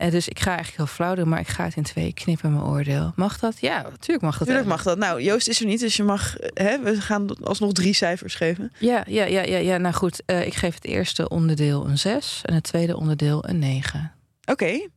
En 0.00 0.10
dus 0.10 0.28
ik 0.28 0.38
ga 0.38 0.46
eigenlijk 0.46 0.76
heel 0.76 0.86
flauw 0.86 1.14
doen, 1.14 1.28
maar 1.28 1.40
ik 1.40 1.48
ga 1.48 1.64
het 1.64 1.76
in 1.76 1.82
twee 1.82 2.12
knippen, 2.12 2.52
mijn 2.52 2.64
oordeel. 2.64 3.12
Mag 3.16 3.38
dat? 3.38 3.60
Ja, 3.60 3.82
natuurlijk 3.82 4.20
mag 4.20 4.38
dat. 4.38 4.48
Natuurlijk 4.48 4.68
mag 4.68 4.82
dat. 4.82 4.98
Nou, 4.98 5.22
Joost 5.22 5.48
is 5.48 5.60
er 5.60 5.66
niet, 5.66 5.80
dus 5.80 5.96
je 5.96 6.02
mag... 6.02 6.34
Hè, 6.38 6.80
we 6.80 7.00
gaan 7.00 7.36
alsnog 7.42 7.72
drie 7.72 7.92
cijfers 7.92 8.34
geven. 8.34 8.72
Ja, 8.78 9.04
ja, 9.06 9.24
ja, 9.24 9.42
ja, 9.42 9.56
ja. 9.56 9.76
nou 9.76 9.94
goed. 9.94 10.22
Uh, 10.26 10.46
ik 10.46 10.54
geef 10.54 10.74
het 10.74 10.84
eerste 10.84 11.28
onderdeel 11.28 11.86
een 11.86 11.98
6 11.98 12.40
en 12.44 12.54
het 12.54 12.64
tweede 12.64 12.96
onderdeel 12.96 13.48
een 13.48 13.58
9. 13.58 14.12
Oké. 14.44 14.52
Okay. 14.52 14.88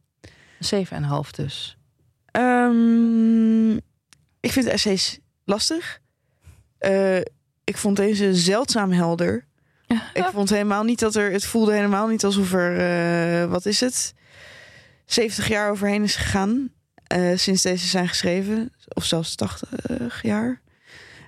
7,5 1.26 1.30
dus. 1.32 1.78
Um, 2.32 3.76
ik 4.40 4.52
vind 4.52 4.66
essays 4.66 5.20
lastig. 5.44 6.00
Uh, 6.80 7.18
ik 7.64 7.78
vond 7.78 7.96
deze 7.96 8.36
zeldzaam 8.36 8.92
helder. 8.92 9.46
ik 10.14 10.30
vond 10.34 10.50
helemaal 10.50 10.84
niet 10.84 11.00
dat 11.00 11.16
er. 11.16 11.32
Het 11.32 11.46
voelde 11.46 11.74
helemaal 11.74 12.08
niet 12.08 12.24
alsof 12.24 12.54
er. 12.54 13.44
Uh, 13.44 13.50
wat 13.50 13.66
is 13.66 13.80
het? 13.80 14.14
70 15.14 15.48
jaar 15.48 15.72
overheen 15.72 16.04
is 16.04 16.16
gegaan. 16.16 16.70
Uh, 17.16 17.38
sinds 17.38 17.62
deze 17.62 17.88
zijn 17.88 18.08
geschreven. 18.08 18.72
Of 18.88 19.06
zelfs 19.06 19.36
80 19.36 20.22
jaar. 20.22 20.62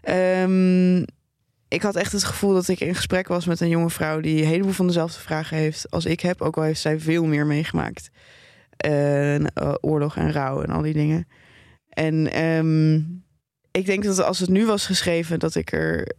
Um, 0.10 1.06
ik 1.68 1.82
had 1.82 1.96
echt 1.96 2.12
het 2.12 2.24
gevoel 2.24 2.54
dat 2.54 2.68
ik 2.68 2.80
in 2.80 2.96
gesprek 2.96 3.28
was 3.28 3.46
met 3.46 3.60
een 3.60 3.70
jonge 3.70 3.90
vrouw 3.90 4.20
die 4.20 4.42
een 4.42 4.48
heleboel 4.48 4.72
van 4.72 4.88
dezelfde 4.88 5.20
vragen 5.20 5.58
heeft 5.58 5.92
als 5.92 6.06
ik 6.06 6.20
heb. 6.20 6.42
Ook 6.42 6.58
al 6.58 6.64
heeft 6.64 6.82
zij 6.82 7.00
veel 7.00 7.26
meer 7.26 7.46
meegemaakt. 7.46 8.10
Uh, 8.86 9.46
oorlog 9.82 10.18
en 10.18 10.32
rouw 10.32 10.62
en 10.62 10.70
al 10.70 10.82
die 10.82 10.94
dingen. 10.94 11.28
En 11.90 12.44
um, 12.44 13.24
ik 13.72 13.86
denk 13.86 14.04
dat 14.04 14.24
als 14.24 14.40
het 14.40 14.50
nu 14.50 14.66
was 14.66 14.86
geschreven, 14.86 15.40
dat 15.40 15.56
ik 15.56 15.72
er 15.72 16.16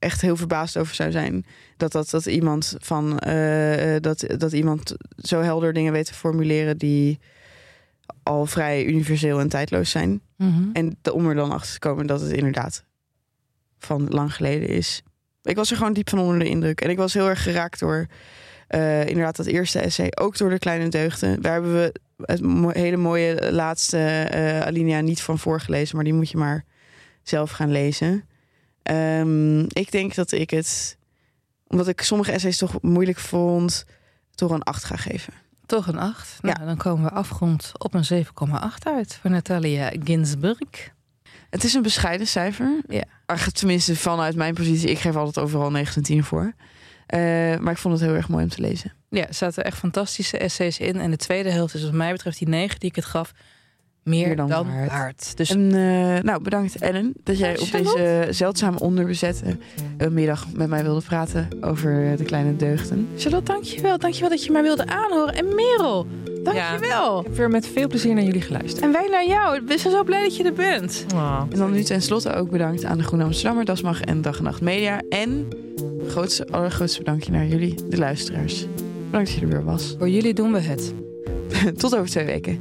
echt 0.00 0.20
heel 0.20 0.36
verbaasd 0.36 0.76
over 0.76 0.94
zou 0.94 1.10
zijn. 1.10 1.46
Dat, 1.76 1.92
dat, 1.92 2.10
dat 2.10 2.26
iemand 2.26 2.74
van 2.78 3.20
uh, 3.26 3.96
dat, 4.00 4.24
dat 4.36 4.52
iemand 4.52 4.94
zo 5.16 5.40
helder 5.40 5.72
dingen 5.72 5.92
weet 5.92 6.06
te 6.06 6.14
formuleren 6.14 6.78
die 6.78 7.18
al 8.22 8.46
vrij 8.46 8.84
universeel 8.84 9.40
en 9.40 9.48
tijdloos 9.48 9.90
zijn. 9.90 10.20
Mm 10.36 10.54
-hmm. 10.54 10.70
En 10.72 10.98
om 11.12 11.28
er 11.28 11.34
dan 11.34 11.52
achter 11.52 11.72
te 11.72 11.78
komen 11.78 12.06
dat 12.06 12.20
het 12.20 12.32
inderdaad 12.32 12.84
van 13.78 14.08
lang 14.08 14.34
geleden 14.34 14.68
is. 14.68 15.02
Ik 15.42 15.56
was 15.56 15.70
er 15.70 15.76
gewoon 15.76 15.92
diep 15.92 16.08
van 16.08 16.18
onder 16.18 16.38
de 16.38 16.48
indruk. 16.48 16.80
En 16.80 16.90
ik 16.90 16.96
was 16.96 17.14
heel 17.14 17.28
erg 17.28 17.42
geraakt 17.42 17.80
door 17.80 18.06
uh, 18.68 19.06
inderdaad 19.06 19.36
dat 19.36 19.46
eerste 19.46 19.78
essay. 19.78 20.12
Ook 20.20 20.36
door 20.36 20.50
de 20.50 20.58
kleine 20.58 20.88
deugden. 20.88 21.42
Daar 21.42 21.52
hebben 21.52 21.72
we 21.72 21.92
het 22.22 22.40
hele 22.76 22.96
mooie 22.96 23.52
laatste 23.52 24.30
uh, 24.34 24.60
alinea 24.60 25.00
niet 25.00 25.22
van 25.22 25.38
voorgelezen. 25.38 25.96
Maar 25.96 26.04
die 26.04 26.14
moet 26.14 26.30
je 26.30 26.36
maar 26.36 26.64
zelf 27.22 27.50
gaan 27.50 27.70
lezen. 27.70 28.24
Um, 28.82 29.60
ik 29.68 29.90
denk 29.90 30.14
dat 30.14 30.32
ik 30.32 30.50
het, 30.50 30.96
omdat 31.66 31.88
ik 31.88 32.00
sommige 32.00 32.32
essays 32.32 32.56
toch 32.56 32.82
moeilijk 32.82 33.18
vond, 33.18 33.84
toch 34.34 34.50
een 34.50 34.62
8 34.62 34.84
ga 34.84 34.96
geven. 34.96 35.32
Toch 35.66 35.86
een 35.86 35.98
8? 35.98 36.42
Nou, 36.42 36.60
ja. 36.60 36.66
dan 36.66 36.76
komen 36.76 37.04
we 37.04 37.10
afgrond 37.10 37.72
op 37.78 37.94
een 37.94 38.24
7,8 38.24 38.60
uit 38.82 39.18
voor 39.20 39.30
Natalia 39.30 39.92
Ginsburg. 40.04 40.58
Het 41.50 41.64
is 41.64 41.74
een 41.74 41.82
bescheiden 41.82 42.26
cijfer. 42.26 42.80
Ja. 42.88 43.04
Tenminste, 43.52 43.96
vanuit 43.96 44.36
mijn 44.36 44.54
positie. 44.54 44.90
Ik 44.90 44.98
geef 44.98 45.16
altijd 45.16 45.44
overal 45.44 45.70
9 45.70 46.02
10 46.02 46.24
voor. 46.24 46.52
Uh, 47.14 47.20
maar 47.56 47.72
ik 47.72 47.78
vond 47.78 47.94
het 47.94 48.02
heel 48.02 48.14
erg 48.14 48.28
mooi 48.28 48.44
om 48.44 48.50
te 48.50 48.60
lezen. 48.60 48.92
Ja, 49.08 49.26
er 49.26 49.34
zaten 49.34 49.64
echt 49.64 49.78
fantastische 49.78 50.38
essays 50.38 50.78
in. 50.78 51.00
En 51.00 51.10
de 51.10 51.16
tweede 51.16 51.50
helft 51.50 51.74
is 51.74 51.82
wat 51.82 51.92
mij 51.92 52.12
betreft 52.12 52.38
die 52.38 52.48
9 52.48 52.78
die 52.78 52.88
ik 52.88 52.96
het 52.96 53.04
gaf 53.04 53.32
meer, 54.02 54.36
dan, 54.36 54.48
dan 54.48 54.66
waard. 54.66 54.90
waard. 54.90 55.36
Dus... 55.36 55.50
En, 55.50 55.60
uh, 55.60 56.18
nou, 56.18 56.42
bedankt 56.42 56.76
Ellen 56.76 57.12
dat 57.24 57.38
jij 57.38 57.58
op 57.58 57.70
deze 57.72 58.26
zeldzame 58.30 58.78
onderbezette 58.78 59.56
uh, 59.98 60.08
middag 60.08 60.46
met 60.52 60.68
mij 60.68 60.82
wilde 60.82 61.00
praten 61.00 61.48
over 61.60 62.16
de 62.16 62.24
kleine 62.24 62.56
deugden. 62.56 63.08
Charlotte, 63.16 63.52
dankjewel. 63.52 63.98
Dankjewel 63.98 64.28
dat 64.30 64.44
je 64.44 64.52
mij 64.52 64.62
wilde 64.62 64.86
aanhoren. 64.86 65.34
En 65.34 65.54
Merel, 65.54 66.06
dankjewel. 66.24 67.14
Ja, 67.14 67.18
ik 67.18 67.26
heb 67.26 67.36
weer 67.36 67.50
met 67.50 67.66
veel 67.66 67.88
plezier 67.88 68.14
naar 68.14 68.24
jullie 68.24 68.40
geluisterd. 68.40 68.84
En 68.84 68.92
wij 68.92 69.08
naar 69.10 69.26
jou. 69.26 69.60
We 69.66 69.78
zijn 69.78 69.92
zo 69.92 70.04
blij 70.04 70.22
dat 70.22 70.36
je 70.36 70.44
er 70.44 70.52
bent. 70.52 71.04
Oh, 71.14 71.42
en 71.50 71.58
dan 71.58 71.72
nu 71.72 71.82
tenslotte 71.82 72.34
ook 72.34 72.50
bedankt 72.50 72.84
aan 72.84 72.98
de 72.98 73.04
Groene 73.04 73.24
Amsterdammer, 73.24 73.64
Dasmag 73.64 74.00
en 74.00 74.22
Dag 74.22 74.38
en 74.38 74.44
Nacht 74.44 74.60
Media. 74.60 75.02
En 75.08 75.48
grootste, 76.06 76.46
allergrootste 76.50 76.98
bedankje 76.98 77.32
naar 77.32 77.46
jullie, 77.46 77.74
de 77.88 77.98
luisteraars. 77.98 78.66
Bedankt 79.06 79.30
dat 79.30 79.38
je 79.38 79.40
er 79.40 79.52
weer 79.52 79.64
was. 79.64 79.94
Voor 79.98 80.08
jullie 80.08 80.34
doen 80.34 80.52
we 80.52 80.60
het. 80.60 80.94
Tot 81.80 81.96
over 81.96 82.10
twee 82.10 82.24
weken. 82.24 82.58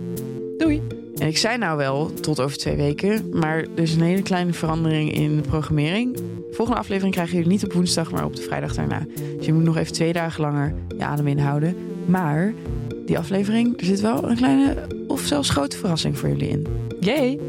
Doei. 0.57 0.98
En 1.20 1.28
ik 1.28 1.38
zei 1.38 1.57
nou 1.57 1.78
wel 1.78 2.13
tot 2.13 2.39
over 2.39 2.57
twee 2.57 2.76
weken, 2.76 3.30
maar 3.34 3.57
er 3.57 3.82
is 3.82 3.93
een 3.93 4.01
hele 4.01 4.22
kleine 4.22 4.53
verandering 4.53 5.13
in 5.13 5.36
de 5.36 5.41
programmering. 5.41 6.15
De 6.15 6.47
volgende 6.51 6.80
aflevering 6.80 7.13
krijgen 7.13 7.36
jullie 7.36 7.51
niet 7.51 7.63
op 7.63 7.74
woensdag, 7.74 8.11
maar 8.11 8.26
op 8.26 8.36
de 8.36 8.41
vrijdag 8.41 8.76
daarna. 8.76 9.05
Dus 9.38 9.45
je 9.45 9.53
moet 9.53 9.63
nog 9.63 9.78
even 9.78 9.93
twee 9.93 10.13
dagen 10.13 10.41
langer 10.41 10.74
je 10.97 11.05
adem 11.05 11.28
inhouden. 11.28 11.76
Maar 12.05 12.53
die 13.05 13.17
aflevering, 13.17 13.80
er 13.80 13.86
zit 13.86 14.01
wel 14.01 14.30
een 14.30 14.36
kleine 14.36 14.76
of 15.07 15.22
zelfs 15.22 15.49
grote 15.49 15.78
verrassing 15.78 16.17
voor 16.17 16.30
jullie 16.30 16.49
in. 16.49 16.67
Jee! 16.99 17.39